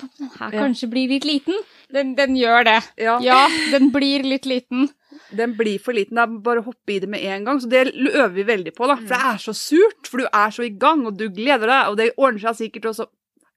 [0.00, 0.60] den her Ja.
[0.64, 1.56] kanskje blir litt liten.
[1.92, 2.78] Den, den gjør det.
[2.98, 3.18] Ja.
[3.22, 4.88] Ja, den blir litt liten.
[5.30, 6.16] Den blir for liten.
[6.18, 7.60] Det er bare å hoppe i det med en gang.
[7.60, 8.96] Så det øver vi veldig på, da.
[8.96, 11.90] For det er så surt, for du er så i gang, og du gleder deg,
[11.90, 13.06] og det ordner seg sikkert, og så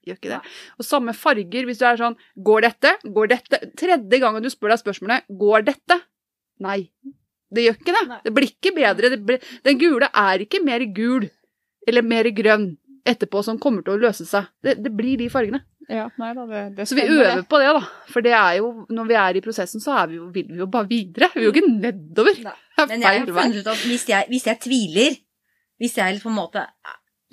[0.07, 0.41] gjør ikke det.
[0.79, 2.93] Og samme farger, hvis du er sånn Går dette?
[3.03, 3.59] Går dette?
[3.75, 5.97] Tredje gangen du spør deg spørsmålet Går dette?
[6.63, 6.89] Nei.
[7.51, 8.03] Det gjør ikke det.
[8.07, 8.19] Nei.
[8.23, 9.17] Det blir ikke bedre.
[9.17, 11.27] Blir, den gule er ikke mer gul
[11.87, 14.47] eller mer grønn etterpå som kommer til å løse seg.
[14.63, 15.61] Det, det blir de fargene.
[15.87, 17.81] Ja, nei da, det, det Så vi øver på det, da.
[18.11, 20.59] For det er jo, når vi er i prosessen, så er vi jo, vil vi
[20.59, 21.29] jo bare videre.
[21.33, 22.41] Vi vil jo ikke nedover.
[22.43, 22.55] Nei.
[22.77, 25.15] Er Men jeg har funnet ut at hvis jeg, hvis jeg tviler,
[25.79, 26.65] hvis jeg på en måte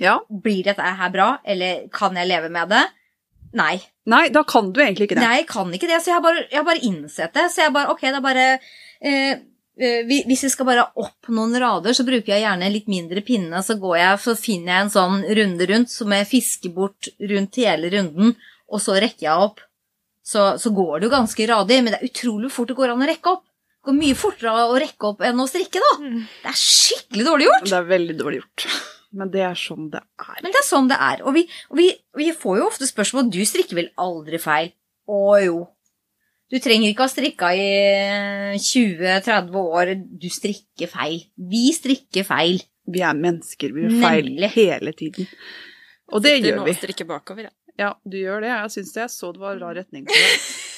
[0.02, 0.18] Ja.
[0.26, 2.84] Blir dette her bra, eller kan jeg leve med det?
[3.54, 3.76] Nei.
[4.10, 5.22] Nei, da kan du egentlig ikke det.
[5.22, 7.44] Nei, jeg kan ikke det, så jeg har bare, jeg har bare innsett det.
[7.54, 8.46] Så jeg bare, ok, er bare
[9.00, 9.36] eh,
[9.74, 13.62] Hvis jeg skal bare opp noen rader, så bruker jeg gjerne litt mindre pinne.
[13.66, 17.58] Så går jeg, så finner jeg en sånn runde rundt, som jeg fisker bort rundt
[17.58, 18.36] hele runden,
[18.70, 19.64] og så rekker jeg opp.
[20.24, 23.04] Så, så går det jo ganske radig, men det er utrolig fort det går an
[23.04, 23.44] å rekke opp.
[23.44, 25.90] Det går mye fortere å rekke opp enn å strikke, da.
[26.00, 26.22] Mm.
[26.22, 27.66] Det er skikkelig dårlig gjort.
[27.68, 28.68] Det er veldig dårlig gjort.
[29.14, 30.38] Men det er sånn det er.
[30.40, 31.20] Men det er sånn det er.
[31.26, 34.72] Og vi, og vi, vi får jo ofte spørsmål Du strikker vel aldri feil?
[35.04, 35.58] Å jo.
[36.52, 37.68] Du trenger ikke ha strikka i
[38.60, 39.94] 20-30 år.
[40.20, 41.22] Du strikker feil.
[41.36, 42.60] Vi strikker feil.
[42.84, 44.50] Vi er mennesker, vi gjør feil Nemlig.
[44.58, 45.28] hele tiden.
[46.12, 47.54] Og det Sitter gjør nå Du og strikker bakover, ja.
[47.80, 48.50] Ja, du gjør det.
[48.52, 49.00] Jeg syns det.
[49.06, 50.36] Jeg så det var rar retning på det.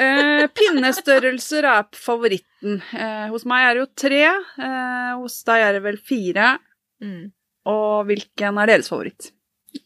[0.00, 2.78] Eh, pinnestørrelser er favoritten.
[2.96, 4.20] Eh, hos meg er det jo tre.
[4.64, 6.54] Eh, hos deg er det vel fire.
[7.04, 7.26] Mm.
[7.68, 9.28] Og hvilken er deres favoritt?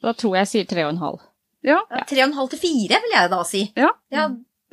[0.04, 1.24] Da tror jeg jeg sier tre og en halv.
[1.66, 3.64] Ja, Ja, Tre og en halv til fire, vil jeg da si.
[3.74, 3.90] Ja.
[4.14, 4.28] Ja,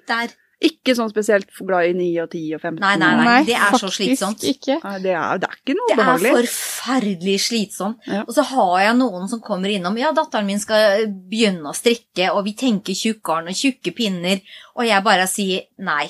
[0.10, 0.34] der.
[0.62, 2.82] ikke sånn spesielt glad i 9 og 10 og 15.
[2.84, 3.38] Nei, nei, nei.
[3.48, 4.44] det er så slitsomt.
[4.46, 4.76] Ikke.
[4.84, 8.06] Nei, det, er, det er ikke noe Det er forferdelig slitsomt.
[8.06, 8.22] Ja.
[8.28, 9.98] Og så har jeg noen som kommer innom.
[9.98, 14.46] Ja, datteren min skal begynne å strikke, og vi tenker tjukkgarn og tjukke pinner.
[14.78, 16.06] Og jeg bare sier nei.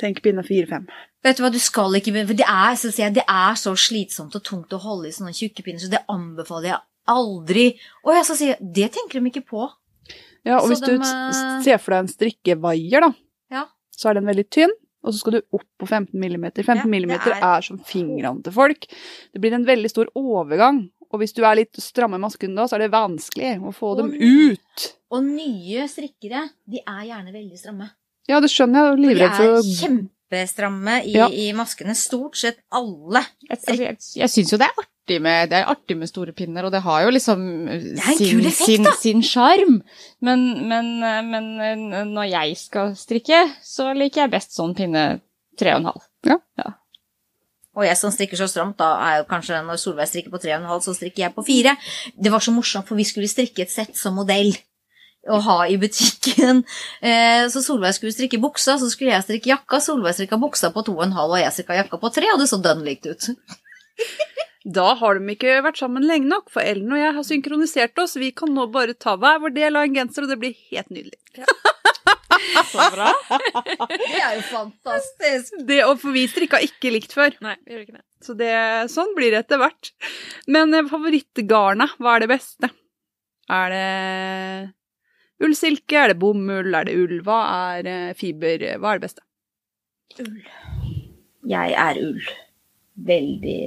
[0.00, 0.88] Tenk pinne 4-5.
[1.20, 3.58] Vet du hva, du skal ikke begynne, for det er, så sier jeg, det er
[3.60, 6.80] så slitsomt og tungt å holde i sånne tjukke pinner, så det anbefaler jeg
[7.12, 7.66] aldri.
[8.06, 8.48] Og jeg skal si,
[8.80, 9.66] det tenker de ikke på.
[10.46, 13.12] Ja, og Så hvis de, du eh, ser for deg en strikkevaier, da.
[14.00, 14.72] Så er den veldig tynn,
[15.04, 16.46] og så skal du opp på 15 mm.
[16.60, 18.86] 15 Ja, er- er som fingrene til folk.
[19.32, 22.66] Det blir en veldig stor overgang, og hvis du er litt stramme i masken da,
[22.68, 24.86] så er det vanskelig å få dem ut.
[25.10, 27.90] Og nye strikkere, de er gjerne veldig stramme.
[28.30, 29.62] Ja, det skjønner jeg, livredd for å
[30.30, 31.28] kjempestramme i, Ja.
[31.28, 31.94] i maskene.
[31.94, 33.24] Stort sett alle.
[33.42, 36.32] Jeg, altså, jeg, jeg syns jo det er artig med, det er artig med store
[36.32, 39.82] pinner, og det har jo liksom er sin effekt, sin- sin sjarm.
[40.22, 41.00] Men, men,
[41.30, 45.20] men eh, når jeg skal strikke, så liker jeg best sånn pinne
[45.58, 46.06] tre og en halv.
[47.76, 50.50] Og jeg som strikker så stramt, da er jo kanskje når Solveig strikker på tre
[50.56, 51.76] og en halv, så strikker jeg på fire.
[52.18, 54.50] Det var så morsomt, for vi skulle strikke et sett som modell
[55.28, 56.62] å ha i butikken.
[57.04, 59.80] Eh, Så Solveig skulle strikke buksa, så skulle jeg strikke jakka.
[59.84, 62.40] Solveig strikka buksa på to og en halv, og jeg strikka jakka på tre, og
[62.40, 63.30] det så dønn likt ut.
[64.60, 68.18] Da har de ikke vært sammen lenge nok, for Ellen og jeg har synkronisert oss.
[68.20, 70.90] Vi kan nå bare ta hver vår del av en genser, og det blir helt
[70.92, 71.16] nydelig.
[72.68, 73.08] Så bra.
[73.88, 75.56] Det er jo fantastisk.
[75.64, 77.32] Det, og for vi strikka ikke likt før.
[77.44, 78.04] Nei, vi gjør ikke det.
[78.20, 78.52] Så det,
[78.92, 79.90] sånn blir det etter hvert.
[80.52, 82.70] Men favorittgarna, hva er det beste?
[83.50, 83.88] Er det
[85.44, 87.18] ullsilke, er det bomull, er det ull?
[87.26, 87.40] Hva
[87.72, 88.66] er eh, fiber?
[88.80, 89.26] Hva er det beste?
[90.20, 90.38] Ull.
[91.50, 92.30] Jeg er ull.
[93.10, 93.60] Veldig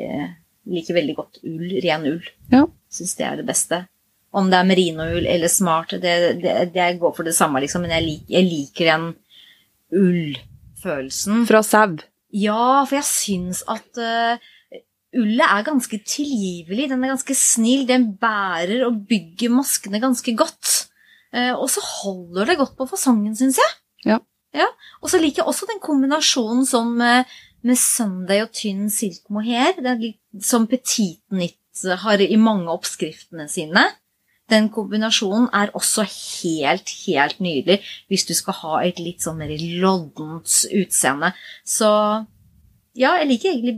[0.64, 1.74] Liker veldig godt ull.
[1.84, 2.30] Ren ull.
[2.54, 2.64] Ja.
[2.94, 3.82] Syns det er det beste.
[4.34, 7.84] Om det er merinoull eller smart, det, det, det går for det samme, liksom.
[7.84, 9.10] Men jeg, lik, jeg liker den
[9.94, 11.44] ullfølelsen.
[11.50, 12.00] Fra sau.
[12.34, 14.80] Ja, for jeg syns at uh,
[15.20, 16.88] ullet er ganske tilgivelig.
[16.90, 17.84] Den er ganske snill.
[17.90, 20.72] Den bærer og bygger maskene ganske godt.
[21.34, 23.74] Eh, og så holder det godt på fasongen, syns jeg.
[24.06, 24.20] Ja.
[24.54, 24.70] ja.
[25.02, 27.26] Og så liker jeg også den kombinasjonen som eh,
[27.64, 29.80] med Sunday og tynn silk mohair,
[30.44, 33.88] som Petit Nytt har i mange oppskriftene sine.
[34.52, 37.80] Den kombinasjonen er også helt, helt nydelig
[38.12, 41.32] hvis du skal ha et litt sånn mer loddent utseende.
[41.66, 41.90] Så
[42.94, 43.78] ja, jeg liker egentlig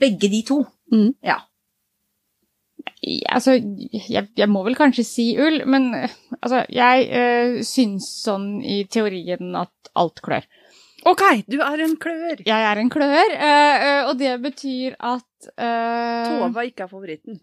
[0.00, 0.64] begge de to.
[0.92, 1.14] Mm.
[1.24, 1.38] Ja.
[3.00, 8.82] Altså, jeg, jeg må vel kanskje si ull, men altså, jeg uh, syns sånn i
[8.92, 10.44] teorien at alt klør.
[11.08, 12.42] Ok, du er en klør.
[12.44, 17.38] Jeg er en klør, eh, og det betyr at eh, Tova ikke er favoritten.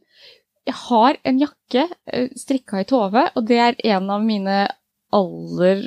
[0.68, 4.60] Jeg har en jakke uh, strikka i Tove, og det er en av mine
[5.18, 5.82] aller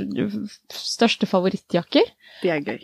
[0.75, 2.11] største favorittjakker.
[2.43, 2.83] Det er gøy.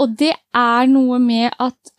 [0.00, 1.92] Og det er noe med at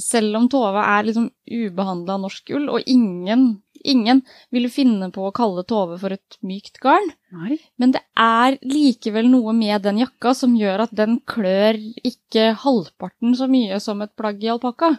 [0.00, 3.46] selv om Tove er liksom ubehandla norsk ull, og ingen,
[3.84, 4.22] ingen
[4.54, 7.58] ville finne på å kalle Tove for et mykt garn, Nei.
[7.78, 13.36] men det er likevel noe med den jakka som gjør at den klør ikke halvparten
[13.38, 14.96] så mye som et plagg i alpakka.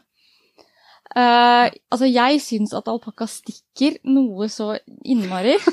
[1.16, 4.74] Uh, altså, jeg syns at alpakka stikker noe så
[5.06, 5.54] innmari.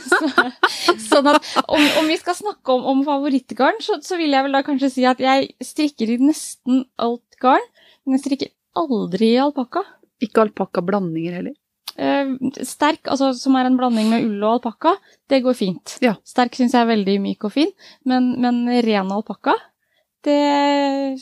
[0.92, 4.44] Så, sånn at om, om vi skal snakke om, om favorittgarn, så, så vil jeg
[4.44, 7.64] vel da kanskje si at jeg strikker i nesten alt garn,
[8.04, 9.84] men jeg strikker aldri i alpakka.
[10.22, 11.56] Ikke alpakkablandinger heller.
[11.96, 12.32] Eh,
[12.64, 14.96] sterk, altså som er en blanding med ull og alpakka,
[15.28, 15.96] det går fint.
[16.04, 16.16] Ja.
[16.24, 17.72] Sterk syns jeg er veldig myk og fin,
[18.08, 19.56] men, men ren alpakka,
[20.24, 20.40] det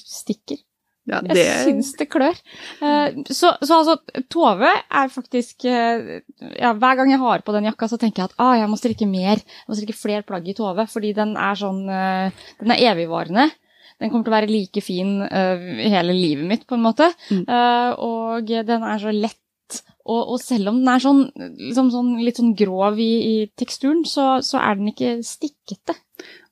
[0.05, 0.61] stikker.
[1.09, 2.37] Ja, Jeg det syns det klør.
[2.85, 3.97] Eh, så, så altså,
[4.31, 6.21] Tove er faktisk eh,
[6.61, 8.79] ja, Hver gang jeg har på den jakka, så tenker jeg at ah, jeg må
[8.79, 9.41] strikke mer.
[9.41, 13.49] Jeg må strikke flere plagg i Tove, fordi den er sånn eh, Den er evigvarende.
[14.01, 17.11] Den kommer til å være like fin eh, hele livet mitt, på en måte.
[17.29, 17.45] Mm.
[17.45, 19.37] Eh, og den er så lett.
[20.09, 21.21] Og, og selv om den er sånn,
[21.61, 25.95] liksom sånn, litt sånn grov i, i teksturen, så, så er den ikke stikkete.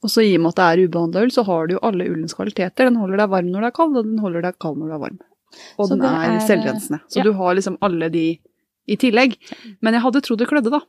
[0.04, 2.06] Og så i og med at det er ubehandla ull, så har du jo alle
[2.12, 2.86] ullens kvaliteter.
[2.86, 4.98] Den holder deg varm når du er kald, og den holder deg kald når du
[4.98, 5.18] er varm.
[5.80, 7.00] Og Så den er, er- selvrensende.
[7.08, 7.26] Så ja.
[7.26, 8.26] du har liksom alle de
[8.88, 9.34] i tillegg.
[9.84, 10.84] Men jeg hadde trodd det klødde, da.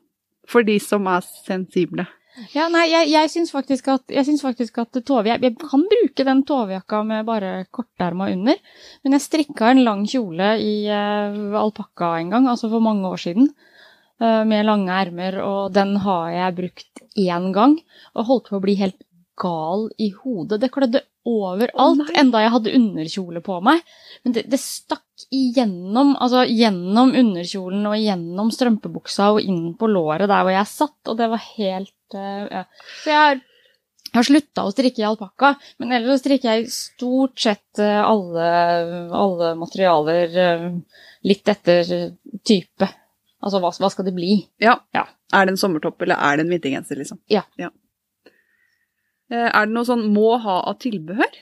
[0.50, 2.06] For de som er sensible.
[2.54, 5.84] Ja, nei, jeg, jeg syns faktisk at, jeg syns faktisk at tove, jeg, jeg kan
[5.92, 8.60] bruke den tovejakka med bare korterma under,
[9.04, 13.22] men jeg strikka en lang kjole i uh, alpakka en gang, altså for mange år
[13.26, 13.52] siden,
[14.24, 17.78] uh, med lange ermer, og den har jeg brukt én gang,
[18.16, 19.00] og holdt på å bli helt
[19.40, 20.60] gal i hodet.
[20.62, 23.84] Det klødde overalt, oh, enda jeg hadde underkjole på meg.
[24.26, 30.30] Men det, det stakk igjennom, altså gjennom underkjolen og gjennom strømpebuksa og inn på låret
[30.32, 32.64] der hvor jeg satt, og det var helt eh, ja.
[33.04, 33.42] Så jeg har,
[34.10, 38.00] jeg har slutta å strikke i alpakka, men ellers så strikker jeg stort sett eh,
[38.02, 38.48] alle,
[39.16, 40.66] alle materialer eh,
[41.30, 41.94] litt etter
[42.48, 42.90] type.
[43.40, 44.34] Altså hva, hva skal det bli?
[44.62, 44.80] Ja.
[44.96, 45.06] Ja.
[45.36, 47.22] Er det en sommertopp, eller er det en vintergenser, liksom?
[47.32, 47.46] Ja.
[47.62, 47.70] ja.
[49.30, 51.38] Er det noe sånn må ha av tilbehør?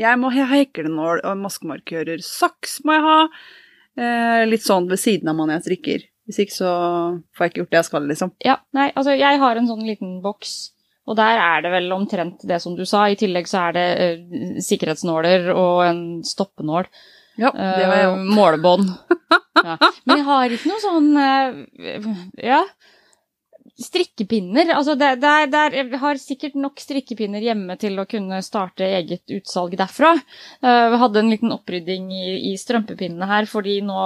[0.00, 2.22] Jeg må ha heklenål og maskemarkører.
[2.26, 3.18] Saks må jeg ha.
[3.94, 6.06] Eh, litt sånn ved siden av man jeg strikker.
[6.28, 6.70] Hvis ikke så
[7.36, 8.30] får jeg ikke gjort det jeg skal, liksom.
[8.44, 10.54] Ja, nei, altså jeg har en sånn liten boks,
[11.04, 13.02] og der er det vel omtrent det som du sa.
[13.12, 16.88] I tillegg så er det uh, sikkerhetsnåler og en stoppenål.
[17.36, 18.26] Ja, det var jeg Eh, òg.
[18.40, 18.90] målebånd.
[19.64, 19.76] Ja.
[20.04, 22.08] Men jeg har ikke noe sånn uh,
[22.42, 22.58] Ja.
[23.80, 24.68] Strikkepinner.
[24.76, 28.38] Altså, det, det er, det er, jeg har sikkert nok strikkepinner hjemme til å kunne
[28.46, 30.12] starte eget utsalg derfra.
[30.62, 33.96] Eh, vi hadde en liten opprydding i, i strømpepinnene her, fordi nå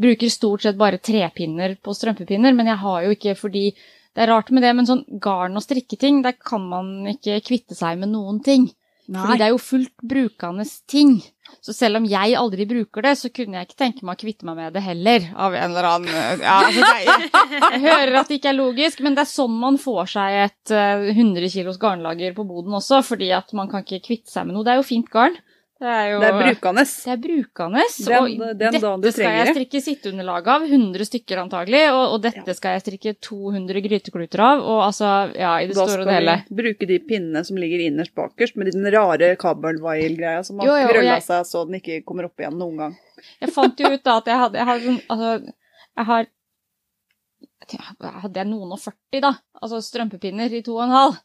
[0.00, 4.32] bruker stort sett bare trepinner på strømpepinner, men jeg har jo ikke fordi det er
[4.32, 8.10] rart med det, men sånn garn og strikketing, der kan man ikke kvitte seg med
[8.14, 8.70] noen ting.
[9.10, 11.16] Fordi det er jo fullt brukende ting.
[11.64, 14.46] Så selv om jeg aldri bruker det, så kunne jeg ikke tenke meg å kvitte
[14.46, 15.26] meg med det heller.
[15.34, 16.92] Av en eller annen ja, altså
[17.74, 20.74] jeg, hører at det ikke er logisk, men det er sånn man får seg et
[20.76, 24.56] eh, 100 kilos garnlager på boden også, fordi at man kan ikke kvitte seg med
[24.56, 24.66] noe.
[24.66, 25.40] Det er jo fint garn.
[25.80, 26.82] Det er jo Det er brukende.
[26.84, 31.38] det er brukende, Den- den dagen du dette skal jeg strikke sitteunderlag av, 100 stykker
[31.40, 35.74] antagelig, og, og dette skal jeg strikke 200 grytekluter av, og altså, ja, i det
[35.78, 36.34] Da store og og det hele.
[36.50, 41.14] vi bruke de pinnene som ligger innerst bakerst, med den rare kabelvail-greia som har krølla
[41.16, 42.98] jeg- seg så den ikke kommer opp igjen noen gang.
[43.40, 45.52] Jeg fant jo ut da at jeg hadde, jeg har sånn, altså,
[45.96, 46.26] jeg har,
[48.20, 51.16] hadde jeg noen og 40 da, altså strømpepinner i to og en halv.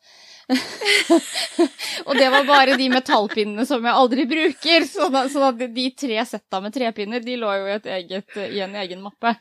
[2.05, 5.85] og det var bare de metallpinnene som jeg aldri bruker, så da, så da de
[5.97, 9.33] tre setta med trepinner, de lå jo i, et eget, i en egen mappe.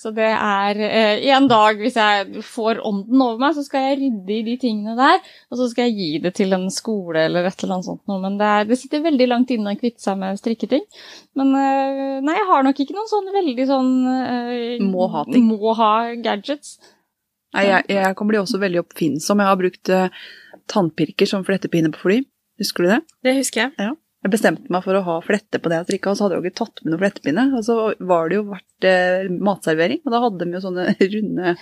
[0.00, 4.00] Så det er eh, en dag, hvis jeg får ånden over meg, så skal jeg
[4.02, 5.20] rydde i de tingene der,
[5.52, 8.20] og så skal jeg gi det til en skole eller et eller annet sånt noe,
[8.24, 10.84] men det, er, det sitter veldig langt inne å kvitte seg med strikketing.
[11.36, 15.48] Men eh, nei, jeg har nok ikke noen sånn veldig sånn eh, Må ha ting.
[15.52, 15.92] Må ha
[16.24, 16.78] gadgets.
[17.56, 19.40] Nei, jeg, jeg kan bli også veldig oppfinnsom.
[19.40, 20.24] Jeg har brukt eh,
[20.72, 22.18] tannpirker som flettepinne på fly.
[22.62, 23.00] Husker du det?
[23.26, 23.92] Det husker jeg.
[24.24, 26.42] Jeg bestemte meg for å ha flette på det jeg strikka, og så hadde jeg
[26.42, 27.44] jo ikke tatt med noe flettepinne.
[27.58, 27.76] Og så
[28.08, 31.54] var det jo vært eh, matservering, og da hadde de jo sånne runde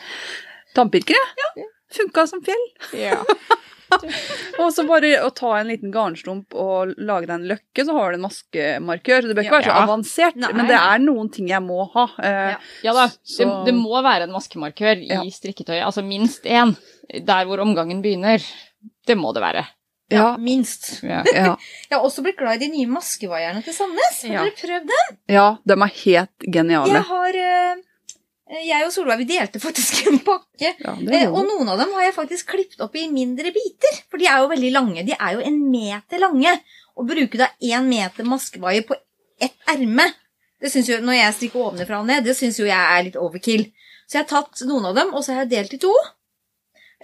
[0.78, 1.26] tannpirkere.
[1.58, 1.66] Ja.
[1.94, 2.64] Funka som fjell.
[2.98, 3.20] Ja.
[4.58, 8.10] Og så bare å ta en liten garnstump og lage deg en løkke, så har
[8.10, 9.28] du en maskemarkør.
[9.28, 10.50] Det bør ikke være så avansert, Nei.
[10.56, 12.06] men det er noen ting jeg må ha.
[12.18, 12.58] Eh, Ja.
[12.88, 15.20] Ja da, det, det må være en maskemarkør i Ja.
[15.36, 15.84] strikketøyet.
[15.86, 16.74] Altså minst én.
[17.28, 18.42] Der hvor omgangen begynner.
[19.06, 19.64] Det må det være.
[20.12, 21.00] ja, Minst.
[21.02, 21.22] Ja.
[21.34, 21.56] ja,
[21.90, 24.22] Jeg har også blitt glad i de nye maskevaierne til Sandnes.
[24.22, 24.44] Har Ja.
[24.44, 25.18] dere prøvd dem?
[25.28, 26.92] ja, de er helt geniale.
[26.92, 27.82] Jeg har eh,
[28.68, 30.74] Jeg og Solveig vi delte faktisk en pakke.
[30.84, 34.02] Ja, Eh, er og noen av dem har jeg faktisk klippet opp i mindre biter.
[34.10, 35.04] For de er jo veldig lange.
[35.08, 36.52] De er jo en meter lange.
[36.94, 38.94] Å bruke da én meter maskevaier på
[39.42, 40.04] ett erme,
[40.62, 43.16] det synes jo, når jeg strikker ovenfra og ned, det syns jo jeg er litt
[43.18, 43.64] overkill.
[44.06, 45.90] Så jeg har tatt noen av dem, og så har jeg delt i to.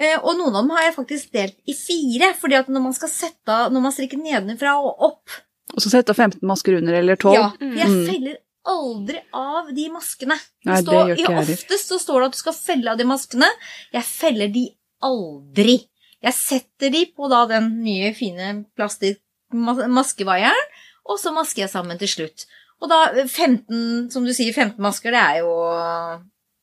[0.00, 2.32] Eh, og noen av dem har jeg faktisk delt i fire.
[2.40, 5.40] fordi at når man skal sette av, når man strikker nedenfra og opp
[5.76, 7.34] Og så sette 15 masker under, eller 12.
[7.36, 8.06] Ja, for jeg Mm.
[8.08, 10.36] feller aldri av de maskene.
[10.66, 11.58] Nei, det står, gjør ikke jeg.
[11.60, 13.48] Oftest så står det at du skal felle av de maskene.
[13.92, 14.64] Jeg feller de
[15.02, 15.76] aldri.
[16.22, 20.66] Jeg setter de på da den nye, fine plastikkmaskevaieren,
[21.08, 22.44] og så masker jeg sammen til slutt.
[22.82, 25.54] Og da 15, som du sier, 15 masker, det er jo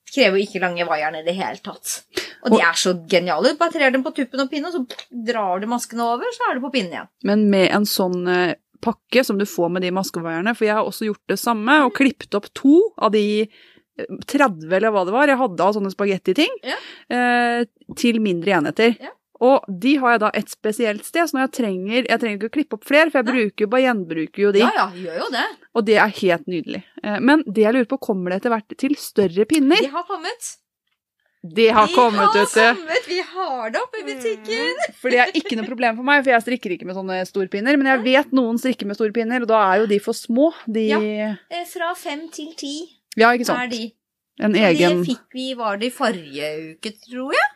[0.07, 1.97] Krever jo ikke lange vaieren i det hele tatt.
[2.45, 3.51] Og de er så geniale.
[3.53, 6.51] Du bare trer dem på tuppen og pinnen, og så drar du maskene over, så
[6.51, 7.09] er du på pinnen igjen.
[7.27, 10.85] Men med en sånn eh, pakke som du får med de maskevaierne, for jeg har
[10.85, 15.15] også gjort det samme, og klippet opp to av de eh, 30 eller hva det
[15.15, 16.77] var, jeg hadde av sånne spagettiting, Ja.
[17.09, 17.65] eh,
[17.97, 18.93] til mindre enheter.
[19.01, 19.14] Ja.
[19.41, 22.47] Og de har jeg da et spesielt sted, så når jeg trenger Jeg trenger ikke
[22.49, 25.19] å klippe opp flere, for jeg bruker jo bare gjenbruker jo de, Ja, ja, gjør
[25.19, 25.43] jo det.
[25.77, 26.84] og det er helt nydelig.
[27.03, 29.77] Eh, men det jeg lurer på, kommer det etter hvert til større pinner?
[29.77, 30.55] De har kommet.
[31.53, 32.82] Det har De kommet, har vet du.
[32.82, 33.07] kommet.
[33.07, 34.82] Vi har det oppe i butikken.
[35.02, 37.78] For det er ikke noe problem for meg, for jeg strikker ikke med sånne storpinner.
[37.78, 40.52] Men jeg vet noen strikker med storpinner, og da er jo de for små.
[40.68, 40.99] De Ja.
[41.49, 42.74] Eh, Fra fem til ti.
[43.18, 43.91] Ja, ikke er de.
[44.40, 47.49] En egen Det fikk vi, var det i forrige uke, tror jeg.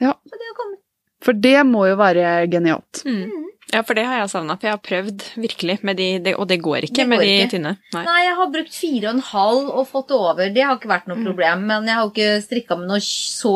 [0.00, 0.12] Ja.
[0.26, 0.80] Så det har kommet.
[1.22, 3.04] For det må jo være genialt.
[3.06, 3.44] Mm.
[3.74, 4.54] Ja, for det har jeg savna.
[4.60, 7.50] For jeg har prøvd virkelig, med de, og det går ikke Det med de ikke.
[7.56, 7.72] tynne.
[7.96, 8.02] Nei.
[8.06, 10.52] Nei, jeg har brukt fire og en halv og fått det over.
[10.54, 11.24] Det har ikke vært noe Mm.
[11.26, 11.64] problem.
[11.72, 13.54] Men jeg har jo ikke strikka med noe så,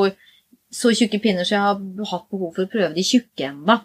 [0.75, 1.79] så tjukke pinner, så jeg har
[2.13, 3.79] hatt behov for å prøve de tjukke ennå.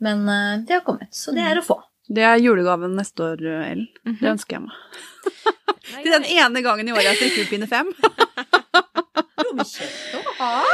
[0.00, 1.80] Men uh, det har kommet, så det er å få.
[2.10, 3.88] Det er julegaven neste år, Ellen.
[4.04, 4.18] Mhm.
[4.20, 4.76] Det ønsker jeg meg.
[6.02, 7.88] Til den ene gangen i året jeg strikker pinne fem.
[9.40, 10.64] Jo, men kjekt å ha.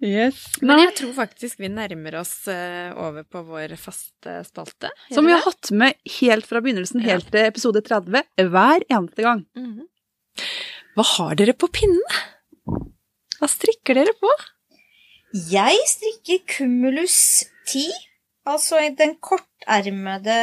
[0.00, 0.38] Yes.
[0.64, 4.88] Men jeg tror faktisk vi nærmer oss eh, over på vår faste spalte.
[5.12, 9.44] Som vi har hatt med helt fra begynnelsen, helt til episode 30, hver eneste gang.
[9.56, 9.86] Mm -hmm.
[10.96, 12.24] Hva har dere på pinnene?
[13.38, 14.30] Hva strikker dere på?
[15.50, 17.84] Jeg strikker Cumulus 10,
[18.46, 20.40] altså den kortermede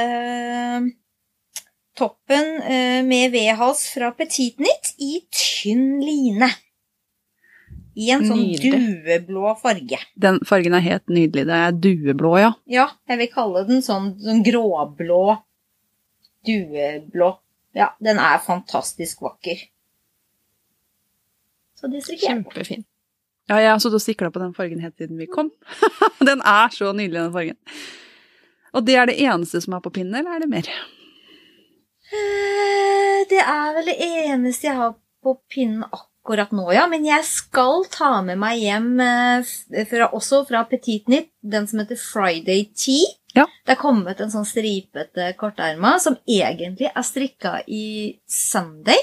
[1.97, 6.49] toppen eh, med V-hals fra Petit Knit i tynn line.
[7.97, 8.79] I en sånn Nydelig.
[9.05, 9.97] dueblå farge.
[10.21, 11.47] Den fargen er helt nydelig.
[11.49, 12.51] Det er dueblå, ja.
[12.69, 15.21] Ja, jeg vil kalle den sånn, sånn gråblå,
[16.45, 17.31] dueblå.
[17.77, 19.63] Ja, den er fantastisk vakker.
[21.77, 22.53] Så det strikker jeg på.
[22.53, 22.85] Kjempefin.
[23.47, 25.49] Ja, jeg har sittet og sikla på den fargen helt siden vi kom.
[26.29, 27.57] den er så nydelig, den fargen.
[28.75, 30.67] Og det er det eneste som er på pinnen, eller er det mer?
[32.13, 34.93] Eh, Det er vel det eneste jeg har
[35.23, 36.87] på pinnen akkurat nå, ja.
[36.87, 41.79] Men jeg skal ta med meg hjem, eh, fra, også fra Petit Nytt, den som
[41.79, 43.07] heter Friday Tea.
[43.35, 43.45] Ja.
[43.65, 48.97] Det er kommet en sånn stripete korterma som egentlig er strikka i Sunday.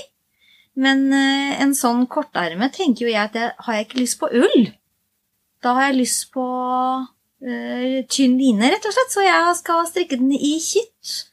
[0.75, 4.31] Men eh, en sånn korterme tenker jo jeg at jeg, har jeg ikke lyst på
[4.33, 4.73] ull.
[5.63, 6.45] Da har jeg lyst på
[7.47, 9.15] eh, tynn line, rett og slett.
[9.15, 11.31] Så jeg skal strikke den i kitt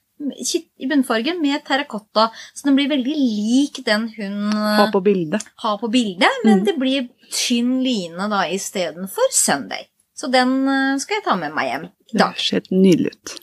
[0.79, 5.43] i bunnfargen med terrakotta, så den blir veldig lik den hun eh, på bildet.
[5.63, 6.65] har på bildet, men Mm.
[6.65, 9.87] det blir tynn line da istedenfor Sunday.
[10.15, 12.37] Så den eh, skal jeg ta med meg hjem i Det dag.
[12.37, 13.37] ser nydelig ut.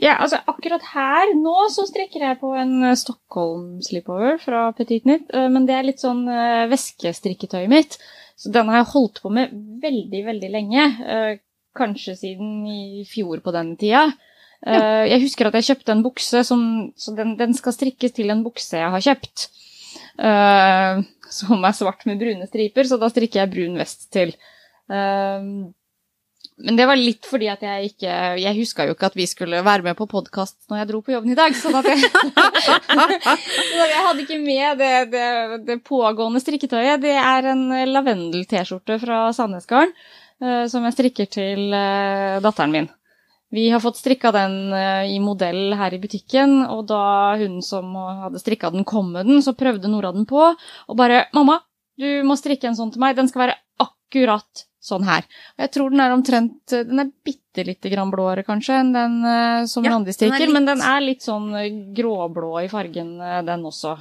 [0.00, 5.02] Ja, altså akkurat her nå så strikker jeg på en eh, Stockholm slipover fra Petit
[5.04, 6.24] Knit, eh, men det er litt sånn
[6.70, 7.98] væskestrikketøyet mitt.
[8.40, 9.50] Så den har jeg holdt på med
[9.82, 10.84] veldig, veldig lenge.
[11.76, 14.06] Kanskje siden i fjor på denne tida.
[14.66, 16.62] Eh, Jeg husker at jeg kjøpte en bukse som
[16.92, 19.48] Så den, den skal strikkes til en bukse jeg har kjøpt.
[20.20, 21.00] Uh,
[21.30, 24.34] Som er svart med brune striper, så da strikker jeg brun vest til.
[24.90, 25.70] Uh,
[26.60, 29.62] men det var litt fordi at jeg ikke Jeg huska jo ikke at vi skulle
[29.64, 31.56] være med på podkast når jeg dro på jobben i dag.
[31.56, 32.04] Sånn at jeg,
[33.70, 35.26] så jeg hadde ikke med det, det,
[35.70, 37.00] det pågående strikketøyet.
[37.00, 37.64] Det er en
[37.94, 39.96] lavendel-T-skjorte fra Sandnesgarden
[40.44, 42.92] uh, som jeg strikker til datteren min.
[43.50, 47.94] Vi har fått strikka den eh, i modell her i butikken, og da hun som
[47.96, 51.58] hadde strikka den, kom med den, så prøvde Nora den på, og bare 'Mamma,
[51.98, 53.16] du må strikke en sånn til meg.
[53.18, 55.26] Den skal være akkurat sånn her.'
[55.58, 59.18] Og jeg tror den er omtrent Den er bitte lite grann blåere, kanskje, enn den
[59.26, 63.16] eh, som Ja, Randi er strikker, men den er litt sånn eh, gråblå i fargen,
[63.20, 63.98] eh, den også.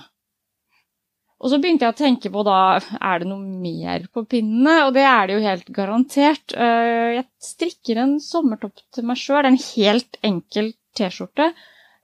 [1.39, 4.81] Og så begynte jeg å tenke på da, er det noe mer på pinnene?
[4.87, 6.51] Og det er det jo helt garantert.
[6.51, 11.53] Eh, Jeg strikker en sommertopp til meg sjøl, en helt enkel T-skjorte.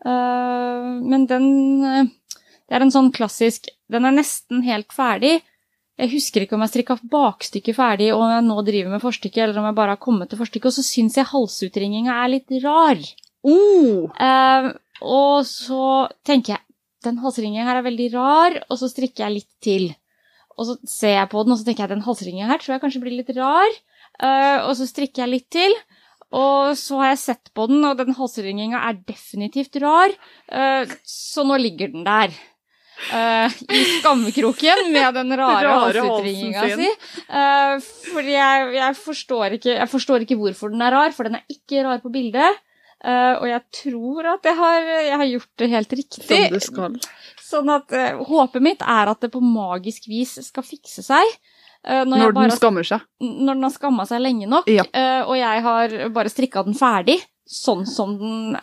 [0.05, 1.49] Eh, Men den
[1.83, 2.13] eh,
[2.65, 5.41] Det er en sånn klassisk Den er nesten helt ferdig.
[5.99, 9.43] Jeg husker ikke om jeg strikka bakstykket ferdig og om jeg nå driver med forstykket,
[9.43, 12.55] eller om jeg bare har kommet til forstykket, og så syns jeg halsutringinga er litt
[12.65, 12.99] rar.
[13.47, 14.09] Oh!
[14.19, 14.73] Uh,
[15.05, 16.64] og så tenker jeg
[17.05, 19.91] den halsringen her er veldig rar, og så strikker jeg litt til.
[20.55, 22.83] Og så ser jeg på den, og så tenker jeg den halsringen her tror jeg
[22.85, 23.77] kanskje blir litt rar.
[24.15, 25.75] Uh, og så strikker jeg litt til.
[26.35, 30.15] Og så har jeg sett på den, og den halsringinga er definitivt rar.
[30.51, 32.35] uh, så nå ligger den der.
[33.11, 36.87] Uh, I skammekroken med den rare, Rare halsutringinga si.
[37.27, 37.75] Uh,
[38.13, 41.43] fordi jeg, jeg, forstår ikke, jeg forstår ikke hvorfor den er rar, for den er
[41.51, 42.63] ikke rar på bildet.
[43.03, 46.23] Eh, og jeg tror at jeg har, jeg har gjort det helt riktig.
[46.25, 46.95] Som du skal.
[47.45, 51.35] Sånn at uh, Håpet mitt er at det på magisk vis skal fikse seg.
[51.85, 53.03] Uh, når, jeg bare, den skammer seg.
[53.21, 54.87] når den har skamma seg lenge nok, Ja.
[55.27, 58.57] og jeg har bare strikka den ferdig, sånn som den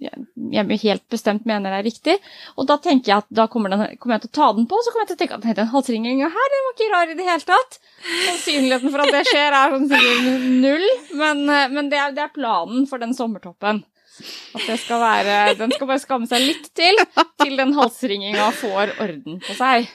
[0.00, 0.24] jeg,
[0.54, 2.16] jeg helt bestemt mener er riktig.
[2.56, 4.78] Og da tenker jeg at da kommer, den, kommer jeg til å ta den på,
[4.78, 6.90] og så kommer jeg til å tenke at nei, den halsringinga her den var ikke
[6.94, 7.78] rar i det hele tatt.
[8.08, 10.88] Sannsynligheten for at det skjer, er sånn sikkert null,
[11.20, 13.84] men, eh, men det, er, det er planen for den sommertoppen.
[14.20, 16.98] At det skal være Den skal bare skamme seg litt til,
[17.40, 19.88] til den halsringinga får orden på seg.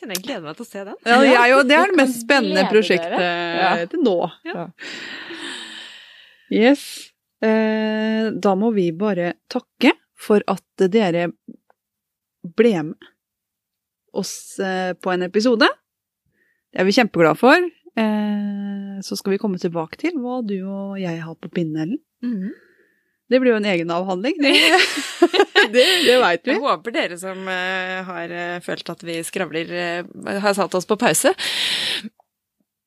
[0.00, 0.98] Kjenner jeg gleder meg til å se den.
[1.04, 3.16] Ja, Ja, jeg, og det er det mest spennende prosjektet.
[3.20, 3.72] Ja.
[3.90, 4.18] til nå.
[4.46, 4.68] Ja.
[6.50, 7.09] Yes.
[7.40, 11.30] Eh, da må vi bare takke for at dere
[12.56, 13.10] ble med
[14.16, 15.68] oss eh, på en episode.
[16.70, 17.56] Det er vi kjempeglade for.
[18.00, 22.02] Eh, Så skal vi komme tilbake til hva du og jeg har på pinnen, Ellen.
[22.26, 22.50] Mhm.
[23.30, 24.34] Det blir jo en egen avhandling.
[25.60, 26.54] Det, det, det veit vi.
[26.56, 28.32] Jeg håper dere som har
[28.64, 29.68] følt at vi skravler,
[30.42, 31.30] har satt oss på pause.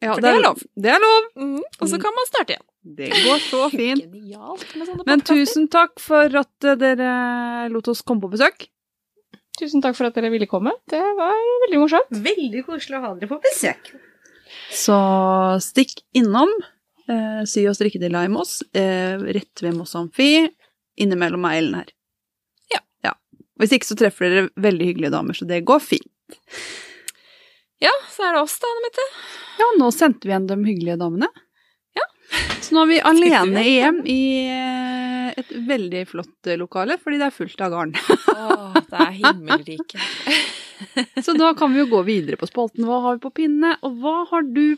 [0.04, 0.62] Ja, For det er lov.
[0.86, 1.28] Det er lov.
[1.40, 1.58] Mm.
[1.80, 2.66] Og så kan man starte igjen.
[3.00, 4.04] Det går så fint.
[4.04, 5.42] Genialt med sånne Men podcaster.
[5.46, 7.12] tusen takk for at eh, dere
[7.72, 8.68] lot oss komme på besøk.
[9.60, 10.74] Tusen takk for at dere ville komme.
[10.90, 11.34] Det var
[11.68, 12.12] veldig morsomt.
[12.26, 13.94] Veldig koselig å ha dere på besøk.
[14.74, 14.96] Så
[15.64, 16.50] stikk innom
[17.08, 20.48] eh, Sy og strikkedilla i Moss, eh, rett ved Moss Amfi,
[21.00, 21.94] innimellom meg Ellen her.
[22.74, 22.82] Ja.
[23.08, 23.14] ja.
[23.62, 26.10] Hvis ikke så treffer dere veldig hyggelige damer, så det går fint.
[27.84, 29.08] Ja, så er det oss da, Anne Mette.
[29.60, 31.28] Ja, nå sendte vi igjen de hyggelige damene.
[31.98, 32.06] Ja.
[32.64, 37.28] Så nå er vi alene hjem i eh, et veldig flott eh, lokale, fordi det
[37.28, 37.96] er fullt av garn.
[38.34, 40.08] Åh, det er himmelrike.
[41.26, 42.88] Så da kan vi jo gå videre på spalten.
[42.88, 44.78] Hva har vi på pinne, og hva har du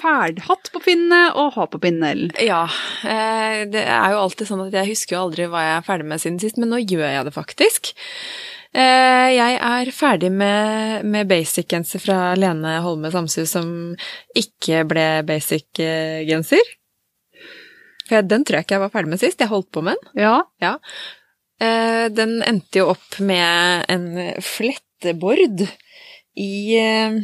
[0.00, 2.32] hatt på pinne og har på pinne, Ellen?
[2.40, 2.64] Ja,
[3.04, 6.08] eh, det er jo alltid sånn at jeg husker jo aldri hva jeg er ferdig
[6.08, 7.92] med siden sist, men nå gjør jeg det faktisk.
[8.72, 13.66] Eh, Jeg er ferdig med, med basic-genser fra Lene Holme Samsø som
[14.38, 16.70] ikke ble basic-genser.
[18.08, 20.24] For den tror jeg ikke jeg var ferdig med sist, jeg holdt på med den.
[20.24, 20.38] Ja.
[20.60, 20.76] ja.
[22.12, 24.08] Den endte jo opp med en
[24.42, 25.62] flettebord
[26.34, 27.20] i eh,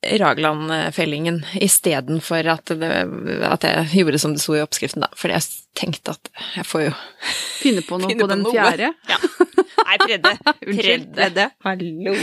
[0.00, 5.10] Ragland-fellingen istedenfor at, det- at jeg gjorde som det sto i oppskriften, da.
[5.18, 5.44] For jeg
[5.76, 6.92] tenkte at jeg får jo
[7.60, 8.54] Finne på noe Finne på på den noe.
[8.54, 8.92] fjerde.
[9.90, 10.32] Nei, tredje.
[10.70, 11.46] Unnskyld, tredje.
[11.66, 12.14] Hallo.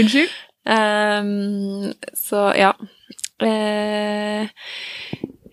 [0.00, 0.34] Unnskyld.
[0.64, 2.70] Um, så ja.
[3.42, 4.46] Uh,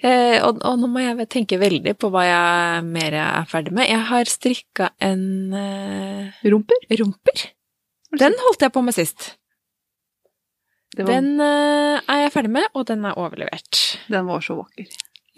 [0.06, 3.74] uh, og, og nå må jeg tenke veldig på hva jeg mer jeg er ferdig
[3.76, 3.90] med.
[3.92, 6.86] Jeg har strikka en uh, Rumper?
[7.02, 7.44] rumper.
[8.20, 9.34] Den holdt jeg på med sist.
[10.98, 13.82] Var, den, Den eh, er jeg ferdig med, og den er overlevert.
[14.12, 14.90] Den var så vakker.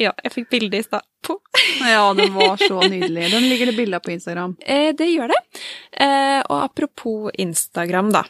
[0.02, 1.40] Ja, jeg fikk bilde i stad på.
[1.84, 3.30] Ja, den var så nydelig.
[3.34, 4.54] Den ligger det bilder på Instagram.
[4.66, 5.40] Eh, det gjør det.
[6.02, 8.24] Eh, og apropos Instagram, da.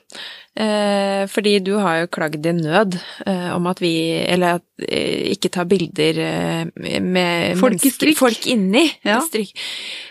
[0.53, 3.89] Eh, fordi du har jo klagd i nød eh, om at vi
[4.21, 8.19] Eller at eh, ikke tar bilder eh, med Folk i strikk.
[8.19, 9.19] Folk inni Ja.
[9.25, 9.53] strikk.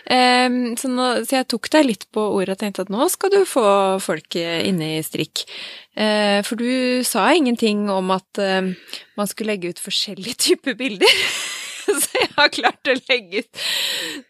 [0.03, 3.39] Så, nå, så jeg tok deg litt på ordet og tenkte at nå skal du
[3.47, 3.63] få
[4.03, 5.45] folk inni strikk.
[5.95, 8.41] Eh, for du sa ingenting om at
[9.15, 11.07] man skulle legge ut forskjellige typer bilder.
[12.03, 13.63] så jeg har klart å legge ut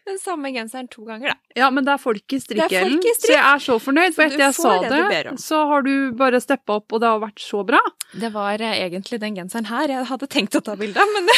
[0.08, 1.60] den samme genseren to ganger, da.
[1.64, 3.00] Ja, men det er folk i strikk, Ellen.
[3.18, 6.40] Så jeg er så fornøyd, for etter jeg sa det det, så har du bare
[6.42, 7.80] steppa opp, og det har vært så bra.
[8.14, 11.30] Det var eh, egentlig den genseren her jeg hadde tenkt å ta bilde av, men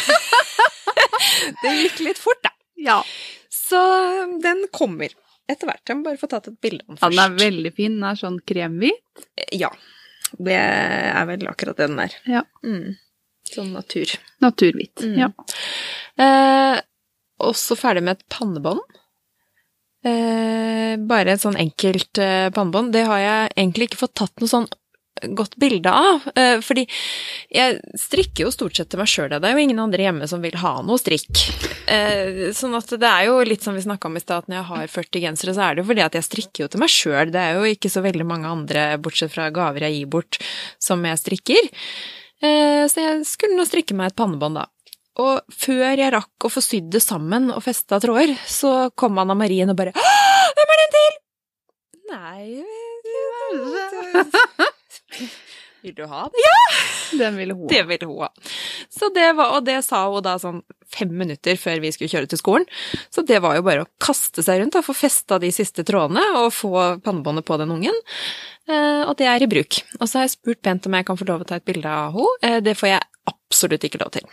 [1.63, 2.53] det gikk litt fort, da.
[2.87, 3.01] Ja.
[3.53, 3.81] Så
[4.43, 5.11] den kommer
[5.51, 5.83] etter hvert.
[5.87, 7.17] Jeg må bare få tatt et bilde av den ja først.
[7.17, 7.99] den er veldig fin.
[7.99, 9.27] Den er sånn kremhvit.
[9.55, 9.71] Ja.
[10.37, 12.17] Det er vel akkurat det den er.
[12.29, 12.43] Ja.
[12.67, 12.97] Mm.
[13.53, 14.13] Sånn natur.
[14.45, 15.05] Naturhvit.
[15.05, 15.19] Mm.
[15.21, 15.31] Ja.
[16.23, 16.81] Eh,
[17.47, 18.83] også ferdig med et pannebånd.
[20.07, 22.93] Eh, bare et sånn enkelt eh, pannebånd.
[22.95, 24.69] Det har jeg egentlig ikke fått tatt noe sånn
[25.23, 26.27] godt bilde av.
[26.37, 26.85] Eh, fordi
[27.53, 30.45] jeg strikker jo stort sett til meg sjøl, det er jo ingen andre hjemme som
[30.45, 31.43] vil ha noe strikk.
[31.87, 34.61] Eh, sånn at det er jo litt som vi snakka om i stad, at når
[34.61, 36.93] jeg har 40 gensere, så er det jo fordi at jeg strikker jo til meg
[36.93, 37.33] sjøl.
[37.33, 40.41] Det er jo ikke så veldig mange andre, bortsett fra gaver jeg gir bort,
[40.83, 41.73] som jeg strikker.
[42.45, 44.65] Eh, så jeg skulle nå strikke meg et pannebånd, da.
[45.23, 49.35] Og før jeg rakk å få sydd det sammen og festa tråder, så kom Anna
[49.39, 51.15] Marien og bare «Åh, Hvem er den til?
[52.07, 52.45] Nei
[55.87, 56.41] Vil du ha den?
[56.43, 56.59] Ja!
[57.17, 57.69] Den ville hun ha.
[57.71, 58.29] Det ville hun ha.
[58.91, 62.27] Så det var, og det sa hun da sånn fem minutter før vi skulle kjøre
[62.31, 62.67] til skolen.
[63.15, 66.25] Så det var jo bare å kaste seg rundt og få festa de siste trådene
[66.41, 66.73] og få
[67.07, 67.97] pannebåndet på den ungen.
[68.67, 69.81] Eh, og det er i bruk.
[70.01, 71.91] Og så har jeg spurt pent om jeg kan få lov å ta et bilde
[71.91, 72.39] av henne.
[72.43, 74.27] Eh, det får jeg absolutt ikke lov til.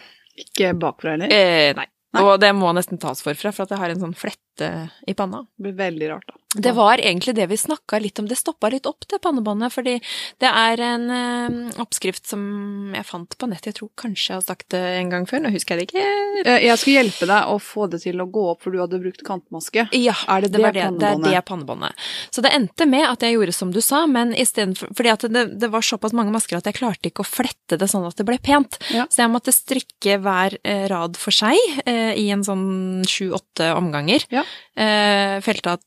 [0.44, 1.34] Ikke bakfra heller.
[1.34, 1.88] Eh, nei.
[2.14, 2.22] Nei.
[2.22, 4.68] Og det må nesten tas forfra, for at jeg har en sånn flette
[5.10, 5.42] i panna.
[5.58, 6.38] Det blir veldig rart, da.
[6.54, 8.28] Det var egentlig det vi snakka litt om.
[8.30, 9.74] Det stoppa litt opp, det pannebåndet.
[9.74, 9.96] Fordi
[10.44, 13.66] det er en eh, oppskrift som jeg fant på nett.
[13.66, 16.04] Jeg tror kanskje jeg har sagt det en gang før, nå husker jeg det ikke.
[16.46, 19.00] Eh, Jeg skulle hjelpe deg å få det til å gå opp, for du hadde
[19.02, 19.88] brukt kantmaske.
[19.98, 20.90] Ja, Er det det, det var det.
[21.02, 22.04] Det er det pannebåndet.
[22.34, 25.46] Så det endte med at jeg gjorde som du sa, men istedenfor Fordi at det,
[25.60, 28.28] det var såpass mange masker at jeg klarte ikke å flette det sånn at det
[28.28, 28.78] ble pent.
[28.94, 29.08] Ja.
[29.10, 31.58] Så jeg måtte strikke hver eh, rad for seg
[31.88, 34.24] i en sånn sju-åtte omganger.
[34.34, 34.44] Ja.
[34.78, 35.78] Eh, felta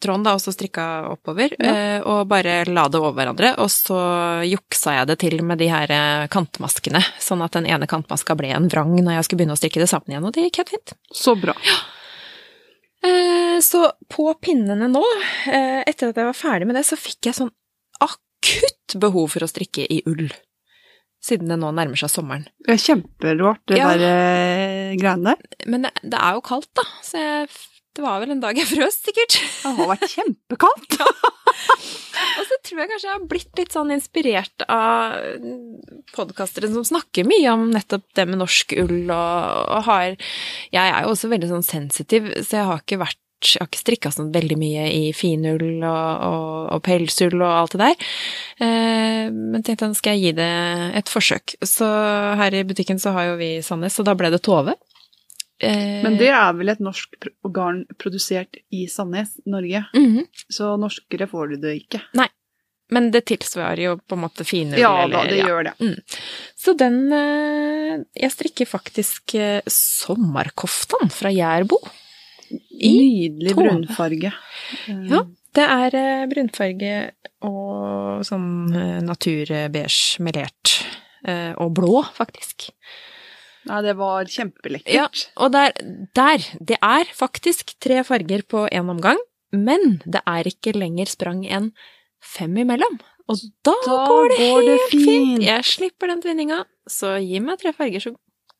[0.00, 1.72] tråden da, og så strikka oppover, Ja.
[1.74, 3.54] eh, og bare la det over hverandre.
[3.58, 3.98] Og så
[4.46, 8.52] juksa jeg det til med de her eh, kantmaskene, sånn at den ene kantmaska ble
[8.54, 10.74] en vrang når jeg skulle begynne å strikke det sammen igjen, og det gikk helt
[10.76, 10.92] fint.
[11.12, 11.54] Så bra.
[13.04, 15.02] Eh, Så på pinnene nå,
[15.50, 17.50] etter at jeg var ferdig med det, så fikk jeg sånn
[18.00, 20.28] akutt behov for å strikke i ull.
[21.22, 22.44] Siden det nå nærmer seg sommeren.
[22.70, 23.88] Er kjemperart, det Ja.
[23.96, 25.66] der greiene der.
[25.66, 27.48] Men det, det er jo kaldt, da, så jeg,
[27.96, 29.38] det var vel en dag jeg frøs, sikkert.
[29.38, 30.98] Det har vært kjempekaldt.
[32.38, 35.16] Og så tror jeg kanskje jeg har blitt litt sånn inspirert av
[36.14, 40.14] podkastere som snakker mye om nettopp det med norsk ull, og, og har
[40.74, 43.78] Jeg er jo også veldig sånn sensitiv, så jeg har ikke vært jeg har ikke
[43.78, 48.08] strikka sånn veldig mye i finull og, og, og pelsull og alt det der.
[48.66, 50.48] Eh, men tenkte jeg skal jeg gi det
[50.98, 51.54] et forsøk.
[51.62, 51.86] Så
[52.40, 54.74] her i butikken så har jo vi Sandnes, og da ble det Tove.
[55.60, 57.16] Eh, Men det er vel et norsk
[57.52, 59.84] garn produsert i Sandnes, Norge.
[59.94, 60.26] mhm.
[60.48, 62.02] Så norskere får du det ikke.
[62.14, 62.28] Nei.
[62.90, 64.78] Men det tilsvarer jo på en måte finull.
[64.80, 65.46] Ja da, eller- det ja.
[65.50, 66.04] gjør det.
[66.56, 71.76] Så den eh, Jeg strikker faktisk eh, sommerkoftan fra Jærbo.
[72.80, 72.92] I
[73.28, 73.66] Nydelig Tove.
[73.68, 74.32] brunfarge.
[74.88, 75.20] Ja.
[75.54, 76.94] Det er eh, brunfarge
[77.44, 80.78] og sånn eh, naturbeige melert.
[81.58, 82.70] Og blå, faktisk.
[83.68, 84.94] Nei, det var kjempelekkert.
[84.94, 85.72] Ja, og der,
[86.16, 89.18] der Det er faktisk tre farger på én omgang,
[89.52, 91.70] men det er ikke lenger sprang enn
[92.24, 92.98] fem imellom.
[93.28, 95.04] Og da, Da går det går det helt fint.
[95.04, 95.42] fint.
[95.44, 98.14] Jeg slipper den tvinninga, så gi meg tre farger, så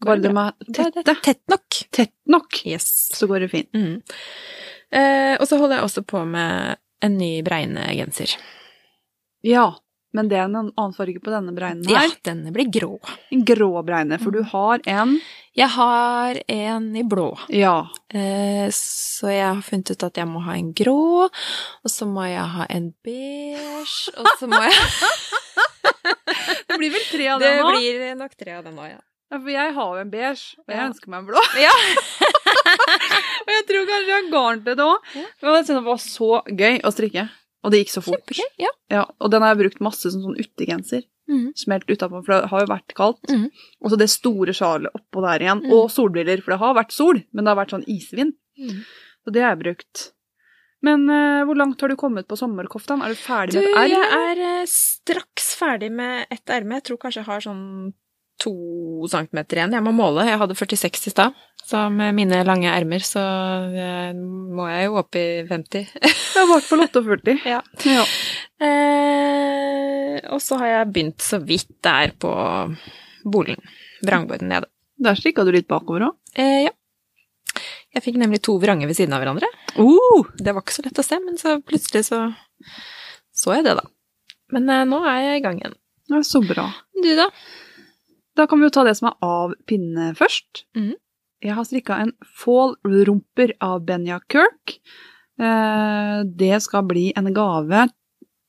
[0.04, 0.44] går det det bra.
[0.60, 1.78] det tette, er Tett nok.
[1.90, 3.10] tett nok, Yes.
[3.16, 3.72] så går det fint.
[3.72, 4.02] Mm.
[4.92, 8.36] Eh, og så holder jeg også på med en ny Breine-genser.
[9.44, 9.70] Ja,
[10.18, 12.96] men det er en annen farge på denne bregnen Ja, denne blir grå.
[13.32, 15.16] En grå bregne, for du har en
[15.58, 17.76] Jeg har en i blå, Ja.
[18.14, 22.26] eh, så jeg har funnet ut at jeg må ha en grå, og så må
[22.28, 24.74] jeg ha en beige, og så må jeg
[26.68, 27.70] Det blir vel tre av dem nå?
[27.72, 29.00] Det blir nok tre av dem nå, ja.
[29.28, 30.86] Ja, for jeg har jo en beige, og jeg Ja.
[30.88, 31.42] ønsker meg en blå.
[31.60, 31.72] Ja.
[33.48, 35.12] Og jeg tror kanskje jeg har garn til det òg.
[35.16, 35.22] Ja.
[35.42, 37.22] Men det var så gøy å strikke.
[37.64, 38.22] Og det gikk så fort.
[38.28, 38.50] Kjempegøy.
[38.62, 38.72] Ja.
[38.92, 41.02] Ja, og den har jeg brukt masse som sånn utegenser.
[41.28, 41.48] Mm.
[41.58, 43.24] Smelt utapå, for det har jo vært kaldt.
[43.28, 43.48] Mm.
[43.84, 45.64] Og så det store sjalet oppå der igjen.
[45.66, 45.72] Mm.
[45.76, 48.36] Og solbriller, for det har vært sol, men det har vært sånn isvind.
[48.58, 48.78] Mhm.
[49.26, 50.04] Så det har jeg brukt.
[50.86, 53.02] Men uh, hvor langt har du kommet på sommerkoftaen?
[53.02, 54.20] Er du ferdig Du, med et jeg erm?
[54.30, 56.78] er uh, straks ferdig med et erme.
[56.78, 57.64] Jeg tror kanskje jeg har sånn
[58.40, 58.52] to
[59.10, 59.74] centimeter igjen.
[59.76, 60.26] Jeg må måle.
[60.28, 61.36] Jeg hadde 46 i stad.
[61.68, 63.20] Så med mine lange ermer så
[63.76, 65.90] eh, må jeg jo opp i 50.
[66.00, 67.36] Jeg har hvert fall 48.
[67.48, 67.60] Ja.
[67.84, 68.06] ja.
[68.64, 72.32] Eh, og så har jeg begynt så vidt der på
[73.28, 73.60] bolen.
[74.06, 74.70] Vrangborden nede.
[74.98, 76.16] Der strikka du litt bakover òg.
[76.38, 76.74] Eh, ja.
[77.94, 79.48] Jeg fikk nemlig to vranger ved siden av hverandre.
[79.78, 82.26] Uh, Det var ikke så lett å se, men så plutselig så
[83.38, 83.84] så jeg det, da.
[84.54, 85.76] Men eh, nå er jeg i gang igjen.
[86.10, 86.66] det er så bra.
[86.98, 87.28] Du, da?
[88.38, 90.64] Da kan vi jo ta det som er av pinne først.
[90.78, 90.92] Mm.
[91.42, 94.78] Jeg har strikka en fall-rumper av Benja Kirk.
[95.38, 97.88] Eh, Det skal bli en gave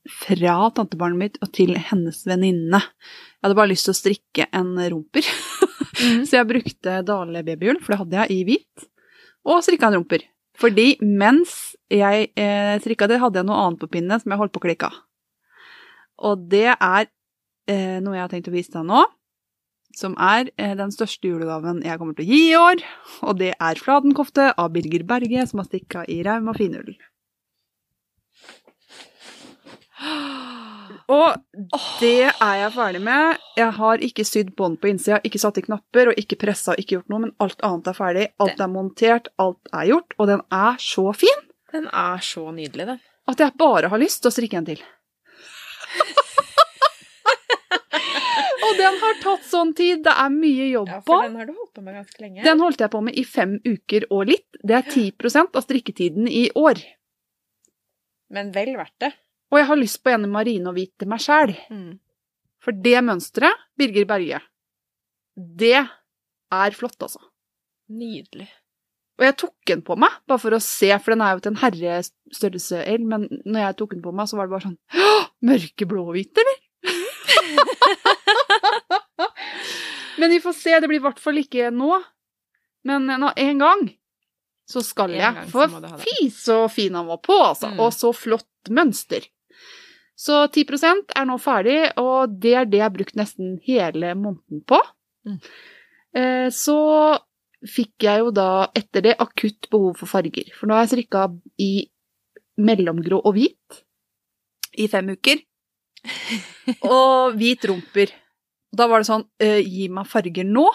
[0.10, 2.82] fra tantebarnet mitt og til hennes venninne.
[2.82, 5.26] Jeg hadde bare lyst til å strikke en rumper,
[6.28, 8.88] så jeg brukte Dale babyhjul, for det hadde jeg i hvit,
[9.46, 10.26] og strikka en rumper.
[10.60, 14.54] Fordi mens jeg eh, strikka det, hadde jeg noe annet på pinne som jeg holdt
[14.56, 14.98] på å klikke av.
[16.30, 17.06] Og det er
[17.70, 19.06] eh, noe jeg har tenkt å vise deg nå
[19.96, 22.84] som er eh, den største julegaven jeg kommer til å gi i år.
[23.26, 26.94] Og det er fladenkofte av Birger Berge, som har stikka i rauma finull.
[31.10, 31.40] Og
[32.00, 33.40] det er jeg ferdig med.
[33.58, 36.82] Jeg har ikke sydd bånd på innsida, ikke satt i knapper og ikke pressa og
[36.82, 38.28] ikke gjort noe, men alt annet er ferdig.
[38.46, 42.86] Alt er montert, alt er gjort, og den er så fin Den er så nydelig,
[42.94, 43.02] den.
[43.30, 44.80] at jeg bare har lyst til å strikke en til.
[48.70, 50.04] og den har tatt sånn tid.
[50.06, 51.00] Det er mye jobb på.
[51.00, 52.44] Ja, for den har du holdt på med ganske lenge.
[52.46, 54.62] Den holdt jeg på med i fem uker og litt.
[54.62, 56.82] Det er 10% av strikketiden i år.
[58.36, 59.12] Men vel verdt det.
[59.50, 61.56] Og jeg har lyst på en i marine og hvit til meg sjæl.
[62.62, 64.42] For det mønsteret, Birger Berge,
[65.36, 67.22] det er flott, altså.
[67.90, 68.50] Nydelig.
[69.20, 71.52] Og jeg tok den på meg, bare for å se, for den er jo til
[71.52, 74.78] en herrestørrelse L, men når jeg tok den på meg, så var det bare sånn
[75.50, 76.60] Mørkeblå og hvit, eller?
[80.20, 81.94] Men vi får se, det blir i hvert fall ikke nå.
[82.88, 83.88] Men nå, en gang
[84.70, 85.48] så skal En jeg.
[85.52, 85.74] For
[86.04, 87.72] fy, så fin han var på, altså.
[87.74, 87.82] Mm.
[87.86, 89.26] Og så flott mønster.
[90.20, 94.62] Så 10% er nå ferdig, og det er det jeg har brukt nesten hele måneden
[94.68, 94.80] på.
[95.26, 95.40] Mm.
[96.20, 96.80] Eh, så
[97.66, 100.52] fikk jeg jo da etter det akutt behov for farger.
[100.58, 101.26] For nå har jeg strikka
[101.64, 101.72] i
[102.60, 103.80] mellomgrå og hvit
[104.80, 105.42] i fem uker.
[106.88, 108.12] Og hvit rumper.
[108.76, 110.68] Da var det sånn eh, Gi meg farger nå.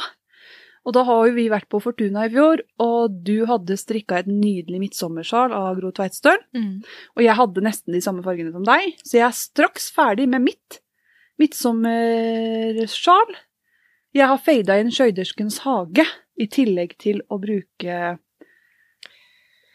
[0.84, 4.28] Og da har jo vi vært på Fortuna i fjor, og du hadde strikka et
[4.28, 6.42] nydelig midtsommersjal av Gro Tveitstøl.
[6.52, 6.82] Mm.
[7.16, 10.44] Og jeg hadde nesten de samme fargene som deg, så jeg er straks ferdig med
[10.44, 10.82] mitt
[11.40, 13.32] midtsommersjal.
[14.14, 16.04] Jeg har fada inn Skjøyderskens hage,
[16.34, 18.18] i tillegg til å bruke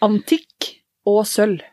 [0.03, 0.73] antikk
[1.07, 1.63] og sølv.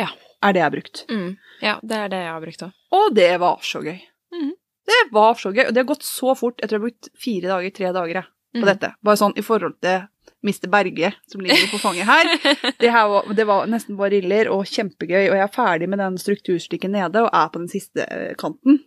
[0.00, 0.10] Ja.
[0.44, 1.02] Er det jeg har brukt.
[1.08, 1.30] Mm.
[1.64, 2.72] Ja, det er det jeg har brukt òg.
[2.96, 3.98] Og det var så gøy.
[4.34, 4.54] Mhm.
[4.86, 6.60] Det var så gøy, og det har gått så fort.
[6.60, 8.20] Jeg tror jeg har brukt fire dager, tre dager
[8.56, 8.68] på mm.
[8.68, 8.92] dette.
[9.04, 10.04] Bare sånn i forhold til
[10.46, 10.68] Mr.
[10.70, 12.30] Berge, som ligger på fanget her.
[12.78, 16.18] Det, her var, det var nesten bariller og kjempegøy, og jeg er ferdig med den
[16.20, 18.82] strukturstikken nede og er på den siste eh, kanten.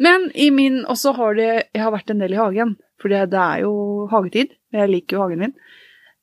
[0.00, 3.12] Men i min Og så har det Jeg har vært en del i hagen, for
[3.12, 4.54] det, det er jo hagetid.
[4.72, 5.54] Jeg liker jo hagen min.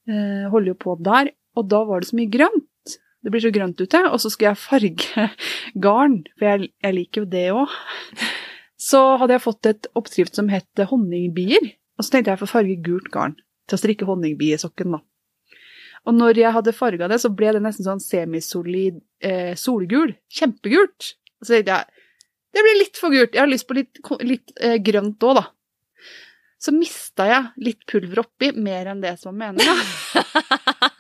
[0.10, 1.32] Eh, holder jo på der.
[1.58, 2.98] Og da var det så mye grønt.
[3.26, 4.04] Det blir så grønt ute.
[4.12, 5.30] Og så skulle jeg farge
[5.86, 7.78] garn, for jeg, jeg liker jo det òg.
[8.78, 11.74] Så hadde jeg fått et oppskrift som het honningbier.
[11.98, 13.36] Og så tenkte jeg å få farge gult garn
[13.68, 15.02] til å strikke honningbiesokken, da.
[16.08, 20.14] Og når jeg hadde farga det, så ble det nesten sånn semisolid eh, solgul.
[20.32, 21.14] Kjempegult.
[21.42, 21.94] Og så tenkte jeg
[22.56, 23.36] det blir litt for gult.
[23.36, 25.44] Jeg har lyst på litt, litt eh, grønt òg, da.
[26.58, 29.76] Så mista jeg litt pulver oppi, mer enn det som var meninga.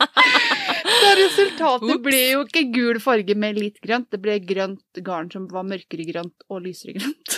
[1.21, 5.65] resultatet ble jo ikke gul farge med litt grønt, det ble grønt garn som var
[5.67, 7.37] mørkere grønt og lysere grønt.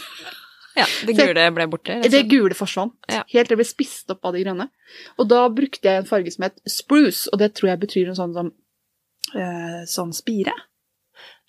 [0.77, 1.95] Ja, det gule ble borte.
[1.99, 3.23] rett Det gule forsvant, Ja.
[3.33, 4.69] helt til det ble spist opp av det grønne.
[5.17, 8.15] Og da brukte jeg en farge som het spruce, og det tror jeg betyr noe
[8.15, 8.51] sånn som
[9.35, 10.53] eh, sånn spire.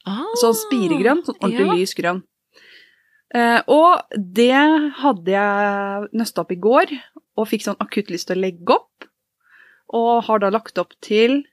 [0.09, 1.74] Ah, Sånn spiregrønn, sånn ordentlig ja.
[1.77, 2.23] lys grønn.
[3.36, 4.51] Eh, og det
[5.05, 6.90] hadde jeg nøsta opp i går,
[7.39, 9.07] og fikk sånn akutt lyst til å legge opp.
[9.94, 11.44] Og har da lagt opp til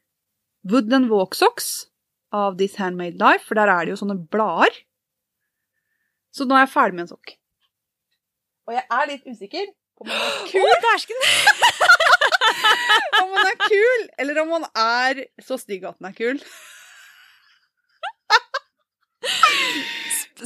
[0.68, 1.88] Woodland Walk Socks
[2.36, 4.74] av This Handmade Life, for der er det jo sånne blader.
[6.36, 7.36] Så nå er jeg ferdig med en sokk.
[8.68, 11.22] Og jeg er litt usikker på om han er kul,
[13.22, 16.42] om han er kul eller om han er så stygg at han er kul.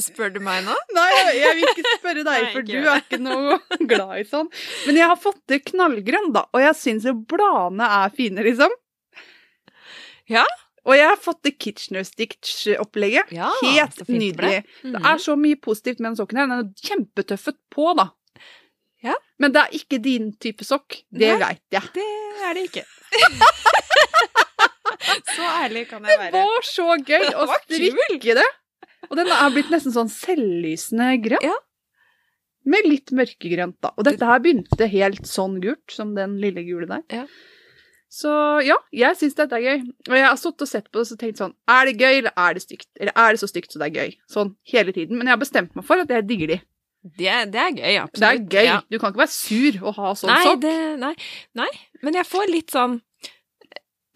[0.02, 0.74] Spør du meg nå?
[0.96, 3.58] Nei, jeg, vil ikke spørre deg, for du er ikke noe
[3.90, 4.48] glad i sånn.
[4.86, 8.72] Men jeg har fått det knallgrønn, da, og jeg syns jo bladene er fine, liksom.
[10.32, 10.44] Ja.
[10.82, 13.30] Og jeg har fått det Kitchener Stitch-opplegget.
[13.34, 14.56] Ja, Helt så fint det Mm nydelig.
[14.82, 14.92] Mhm.
[14.96, 16.46] Det er så mye positivt med den sokken her.
[16.50, 18.06] Den er kjempetøffet på, da.
[19.02, 19.14] Ja.
[19.38, 21.02] Men det er ikke din type sokk.
[21.10, 21.82] Det veit jeg.
[21.94, 22.08] Det
[22.48, 22.84] er det ikke.
[25.36, 26.32] så ærlig kan jeg være.
[26.34, 28.48] Det var så gøy å strikke det.
[29.10, 31.46] Og den er blitt nesten sånn selvlysende grønn.
[31.46, 31.56] Ja.
[32.64, 33.90] Med litt mørkegrønt, da.
[33.98, 37.02] Og dette her begynte helt sånn gult, som den lille gule der.
[37.10, 37.24] Ja.
[38.12, 38.28] Så
[38.66, 39.84] ja, jeg syns dette er gøy.
[40.10, 42.34] Og jeg har stått og sett på det og tenkt sånn Er det gøy, eller
[42.36, 42.88] er det stygt?
[43.00, 44.10] Eller er det så stygt så det er gøy?
[44.28, 45.16] Sånn hele tiden.
[45.16, 46.58] Men jeg har bestemt meg for at jeg digger de.
[47.02, 48.20] Det, det er gøy, absolutt.
[48.20, 48.66] Det er gøy.
[48.68, 48.76] Ja.
[48.92, 50.60] Du kan ikke være sur og ha sånn Nei, sokk.
[50.62, 51.14] det, nei,
[51.58, 51.70] nei,
[52.04, 52.98] men jeg får litt sånn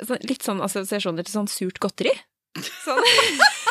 [0.07, 2.13] sånn- Litt sånn assosiasjoner til sånn surt godteri.
[2.85, 3.01] Sånn,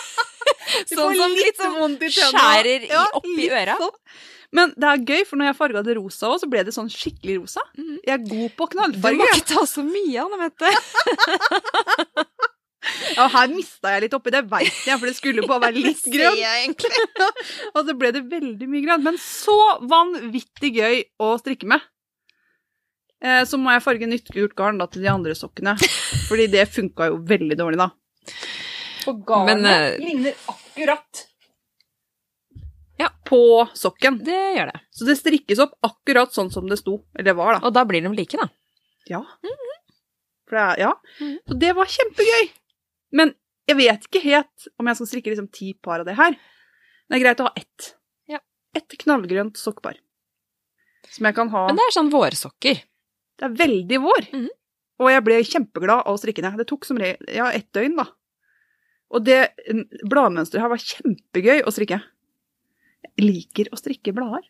[0.90, 3.78] sånn som litt sånn vondt i skjærer i, Ja, oppi litt øra.
[3.80, 3.96] sånn.
[4.56, 6.92] Men det er gøy, for når jeg farga det rosa òg, så ble det sånn
[6.92, 7.64] skikkelig rosa.
[7.78, 7.98] Mhm.
[8.06, 10.72] Jeg er god på Du må ikke ta så mye, Anne Mette.
[13.16, 16.06] Ja, her mista jeg litt oppi, det veit jeg, for det skulle bare være litt
[16.06, 16.92] egentlig.
[17.76, 19.06] Og så ble det veldig mye grønn.
[19.08, 19.56] Men så
[19.90, 21.86] vanvittig gøy å strikke med.
[23.24, 25.74] Eh, Så må jeg farge nytt gult garn da, til de andre sokkene.
[26.30, 27.90] Fordi det funka jo veldig dårlig, da.
[29.10, 31.26] Og garnet Men, eh, ligner akkurat.
[33.26, 33.42] På
[33.74, 34.20] sokken.
[34.26, 34.82] Det gjør det.
[34.94, 37.00] Så det strikkes opp akkurat sånn som det sto.
[37.18, 37.68] Eller var, da.
[37.68, 38.48] Og da blir de like, da.
[39.10, 39.24] Ja.
[40.46, 40.76] For det ja.
[40.80, 40.94] ja.
[41.20, 41.38] -hmm.
[41.48, 42.50] Så det var kjempegøy.
[43.12, 43.34] Men
[43.66, 46.36] jeg vet ikke helt om jeg skal strikke liksom ti par av det her.
[47.10, 47.96] Det er greit å ha ett.
[48.28, 48.40] Ja.
[48.76, 49.98] Ett knallgrønt sokkpar.
[51.10, 52.84] Som jeg kan ha Men det er sånn vårsokker.
[53.36, 54.30] Det er veldig vår.
[54.34, 54.50] Mhm.
[55.04, 56.58] Og jeg ble kjempeglad av å strikke ned.
[56.58, 58.06] Det tok som regel ja, ett døgn, da.
[59.12, 62.00] Og det mm, bladmønsteret her var kjempegøy å strikke.
[63.22, 64.46] Liker å strikke blader.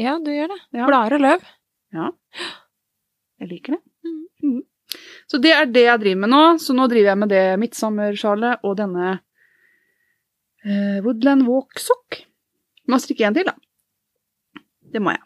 [0.00, 0.58] Ja, du gjør det.
[0.76, 0.86] Ja.
[0.88, 1.44] Blader og løv.
[1.96, 2.10] Ja.
[3.40, 3.82] Jeg liker det.
[4.06, 4.24] Mm.
[4.44, 4.62] Mm.
[5.26, 6.42] Så det er det jeg driver med nå.
[6.62, 9.10] Så nå driver jeg med det midtsommersjalet og denne
[10.64, 12.22] eh, Woodland Walk Sock.
[12.86, 13.56] Må strikke en til, da.
[14.92, 15.24] Det må jeg.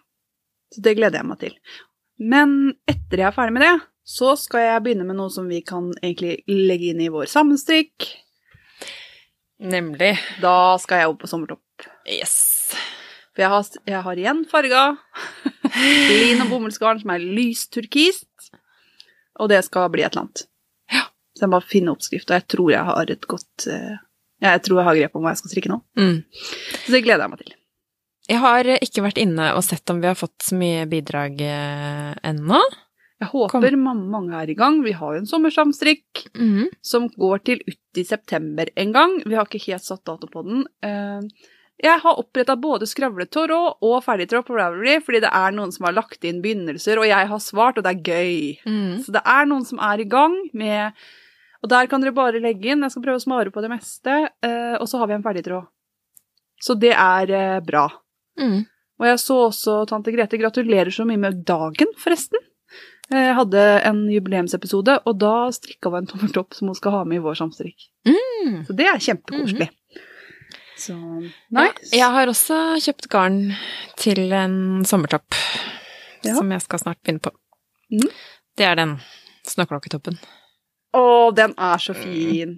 [0.75, 1.57] Så det gleder jeg meg til.
[2.21, 2.57] Men
[2.89, 3.75] etter jeg er ferdig med det,
[4.07, 8.09] så skal jeg begynne med noe som vi kan egentlig legge inn i vår sammenstrikk.
[9.61, 10.15] Nemlig.
[10.41, 11.91] Da skal jeg opp på sommertopp.
[12.09, 12.60] Yes.
[13.35, 14.85] For jeg har, jeg har igjen farga
[16.11, 18.51] lin og bomullsgarn som er lysturkist.
[19.41, 20.47] Og det skal bli et eller annet.
[21.37, 23.97] Så jeg må finne oppskrift, og jeg tror jeg har et godt eh,
[24.45, 25.79] Jeg tror jeg har grep om hva jeg skal strikke nå.
[25.97, 26.19] Mm.
[26.27, 27.55] Så det gleder jeg meg til.
[28.31, 32.11] Jeg har ikke vært inne og sett om vi har fått så mye bidrag eh,
[32.31, 32.61] ennå.
[33.21, 34.79] Jeg håper mange, mange er i gang.
[34.85, 36.71] Vi har jo en sommersamstrikk mm.
[36.85, 39.17] som går til ut i september en gang.
[39.25, 40.63] Vi har ikke helt satt dato på den.
[41.81, 45.87] Eh, Jeg har oppretta både skravletårå og ferdigtråd på Ravelry, fordi det er noen som
[45.89, 48.59] har lagt inn begynnelser, og jeg har svart, og det er gøy.
[48.67, 49.03] Mm.
[49.05, 50.93] Så det er noen som er i gang med
[51.63, 52.81] Og der kan dere bare legge inn.
[52.81, 54.31] Jeg skal prøve å smare på det meste.
[54.43, 55.67] eh, Og så har vi en ferdigtråd.
[56.59, 57.83] Så det er eh, bra.
[58.41, 58.65] Mm.
[58.99, 60.39] Og jeg så også tante Grete.
[60.41, 62.39] Gratulerer så mye med dagen, forresten.
[63.13, 67.17] Jeg hadde en jubileumsepisode, og da strikka hun en tommeltopp som hun skal ha med
[67.19, 67.89] i vår samstrikk.
[68.09, 68.65] Mm.
[68.65, 69.69] Så det er kjempekoselig.
[70.81, 70.97] Så
[71.53, 73.41] Ja, jeg har også kjøpt garn
[74.01, 75.37] til en sommertopp
[76.25, 76.35] Ja.
[76.37, 77.33] som jeg skal snart begynne på.
[77.93, 78.09] Mm.
[78.57, 78.95] Det er den
[79.49, 80.17] snøklokketoppen.
[80.97, 81.03] Å,
[81.37, 82.57] den er så fin.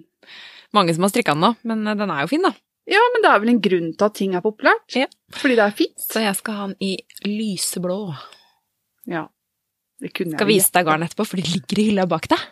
[0.73, 2.53] Mange som har strikka den nå, men den er jo fin, da.
[2.89, 4.95] Ja, men det er vel en grunn til at ting er populært.
[4.97, 5.05] Ja.
[5.31, 5.99] Fordi det er fint.
[6.03, 6.97] Så jeg skal ha den i
[7.27, 7.99] lyseblå.
[9.07, 9.27] Ja.
[10.03, 12.43] Det kunne Skal jeg vise deg garn etterpå, for det ligger i hylla bak deg.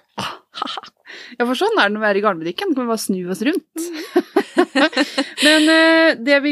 [1.40, 2.74] Ja, for sånn er det når vi er i garnbutikken.
[2.76, 3.88] Kan vi bare snu oss rundt.
[5.46, 6.52] Men eh, det vi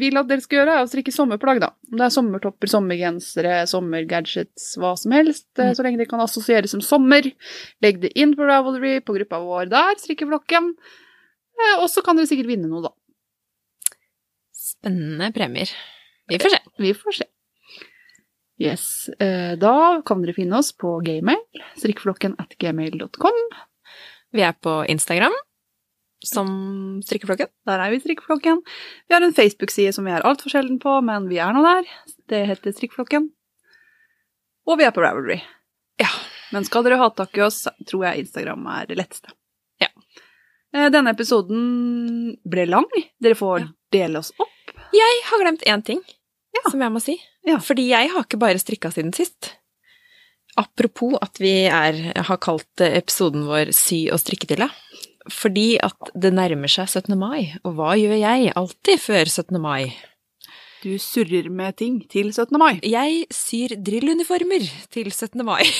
[0.00, 1.70] vil at dere skal gjøre, er å strikke sommerplagg, da.
[1.90, 5.46] Om det er sommertopper, sommergensere, sommergadgets, hva som helst.
[5.62, 7.28] eh, Så lenge det kan assosieres som sommer.
[7.84, 10.72] Legg det inn på Ravelry, på gruppa vår der, strikkeflokken.
[11.56, 12.92] Eh, og så kan dere sikkert vinne noe, da.
[14.66, 15.70] Spennende premier.
[16.28, 16.60] Vi får se.
[16.82, 17.26] Vi får se.
[18.58, 18.82] Yes.
[19.60, 19.72] Da
[20.08, 21.42] kan dere finne oss på gmail,
[21.76, 23.36] strikkeflokken at gmail.com.
[24.36, 25.34] Vi er på Instagram
[26.26, 26.48] som
[27.06, 27.48] Strikkeflokken.
[27.68, 28.62] Der er vi Strikkeflokken.
[29.08, 31.88] Vi har en Facebook-side som vi er altfor sjelden på, men vi er nå der.
[32.30, 33.30] Det heter Strikkeflokken.
[34.66, 35.38] Og vi er på Ravelry.
[36.02, 36.08] Ja.
[36.52, 39.32] Men skal dere ha tak i oss, tror jeg Instagram er det letteste.
[39.82, 39.88] Ja.
[40.74, 42.86] Eh, Denne episoden ble lang.
[43.22, 43.68] Dere får Ja.
[43.92, 44.74] dele oss opp.
[44.94, 46.00] Jeg har glemt én ting
[46.54, 46.70] Ja.
[46.70, 47.20] som jeg må si.
[47.44, 47.58] Ja.
[47.58, 49.54] Fordi jeg har ikke bare strikka siden sist.
[50.56, 54.68] Apropos at vi er, har kalt episoden vår Sy og strikketille.
[55.32, 57.16] Fordi at det nærmer seg 17.
[57.18, 59.60] mai, og hva gjør jeg alltid før 17.
[59.60, 59.96] mai?
[60.84, 62.58] Du surrer med ting til 17.
[62.62, 62.78] mai.
[62.86, 64.62] Jeg syr drilluniformer
[64.94, 65.42] til 17.
[65.44, 65.64] mai.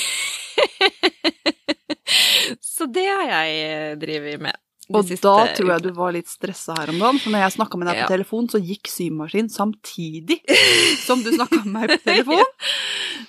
[2.74, 4.65] Så det har jeg drevet med.
[4.94, 7.78] Og da tror jeg du var litt stressa her om dagen, for når jeg snakka
[7.80, 8.10] med deg på Ja.
[8.12, 10.40] telefon, så gikk symaskinen samtidig
[11.06, 12.44] som du snakka med meg på telefon.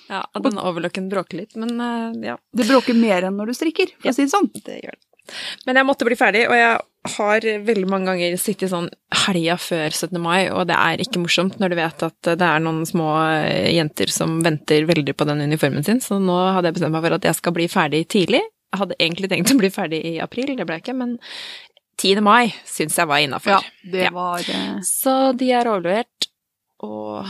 [0.08, 2.36] Ja, den overlocken bråker litt, men eh, ja.
[2.56, 4.12] Det bråker mer enn når du strikker, for Ja.
[4.12, 4.48] å si det sånn.
[4.64, 5.04] Det gjør det.
[5.66, 6.78] Men jeg måtte bli ferdig, og jeg
[7.18, 8.88] har veldig mange ganger sittet sånn
[9.26, 10.16] helga før 17.
[10.24, 13.68] mai, og det er ikke morsomt når du vet at det er noen små eh,
[13.76, 17.18] jenter som venter veldig på den uniformen sin, så nå hadde jeg bestemt meg for
[17.18, 18.40] at jeg skal bli ferdig tidlig.
[18.72, 21.16] Jeg hadde egentlig tenkt å bli ferdig i april, det ble jeg ikke, men
[21.98, 22.20] 10.
[22.22, 23.56] mai syns jeg var innafor.
[23.56, 24.10] Ja, det Ja.
[24.14, 26.28] var eh, Så de er overlevert,
[26.84, 27.24] og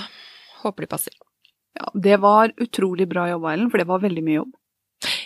[0.65, 1.15] håper de passer.
[1.79, 4.53] Ja, det var utrolig bra jobba, Ellen, for det var veldig mye jobb.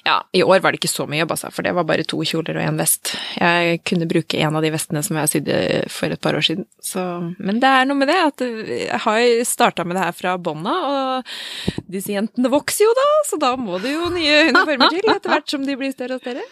[0.03, 2.19] Ja, i år var det ikke så mye jobb, altså, for det var bare to
[2.27, 3.13] kjoler og én vest.
[3.39, 5.59] Jeg kunne bruke en av de vestene som jeg sydde
[5.95, 6.67] for et par år siden.
[6.83, 7.05] Så,
[7.39, 10.75] men det er noe med det at jeg har starta med det her fra bånda,
[10.91, 15.37] og disse jentene vokser jo da, så da må det jo nye uniformer til etter
[15.37, 16.47] hvert som de blir større og større.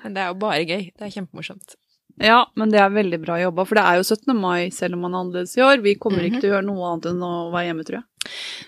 [0.00, 0.86] Men det er jo bare gøy.
[0.88, 1.76] Det er kjempemorsomt.
[2.20, 4.36] Ja, men det er veldig bra jobba, for det er jo 17.
[4.38, 5.82] mai selv om man er annerledes i år.
[5.82, 6.26] Vi kommer Mhm.
[6.30, 8.04] ikke til å gjøre noe annet enn å være hjemme, tror jeg.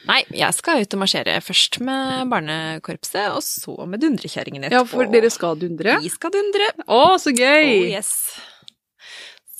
[0.07, 4.73] Nei, jeg skal ut og marsjere først med barnekorpset, og så med dundrekjerringen etterpå.
[4.73, 6.01] Ja, for dere skal dundre.
[6.03, 6.67] Vi skal dundre.
[6.89, 7.91] Å, så Oh, gøy!
[7.93, 8.41] yes.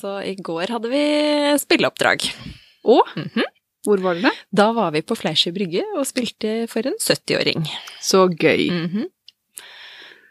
[0.01, 2.27] Så i går hadde vi spilleoppdrag.
[2.85, 3.43] Å, Mhm.
[3.87, 4.31] hvor var dere?
[4.53, 7.65] Da var vi på Fleischer brygge og spilte for en 70-åring.
[8.01, 8.69] Så gøy.
[8.69, 9.05] Mhm.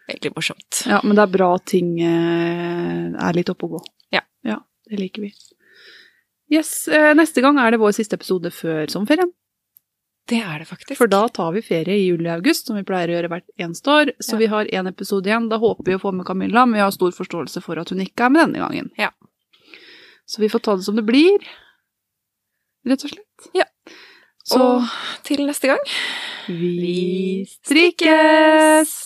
[0.06, 0.84] Veldig morsomt.
[0.86, 3.80] Ja, men det er bra at ting eh, er litt oppe å gå.
[4.14, 4.20] Ja.
[4.46, 4.60] Ja,
[4.90, 5.32] det liker vi.
[6.52, 9.32] Yes, eh, neste gang er det vår siste episode før sommerferien.
[10.30, 10.98] Det er det faktisk.
[10.98, 14.10] For da tar vi ferie i juli-august, som vi pleier å gjøre hvert eneste år.
[14.22, 14.38] Så Ja.
[14.38, 15.48] vi har én episode igjen.
[15.50, 18.00] Da håper vi å få med Camilla, men vi har stor forståelse for at hun
[18.02, 18.90] ikke er med denne gangen.
[18.98, 19.10] Ja.
[20.26, 21.38] Så vi får ta det som det blir,
[22.86, 23.50] rett og slett.
[23.54, 23.64] Ja.
[24.46, 24.82] Så Og
[25.24, 25.78] til neste gang
[26.48, 29.05] vi strikkes!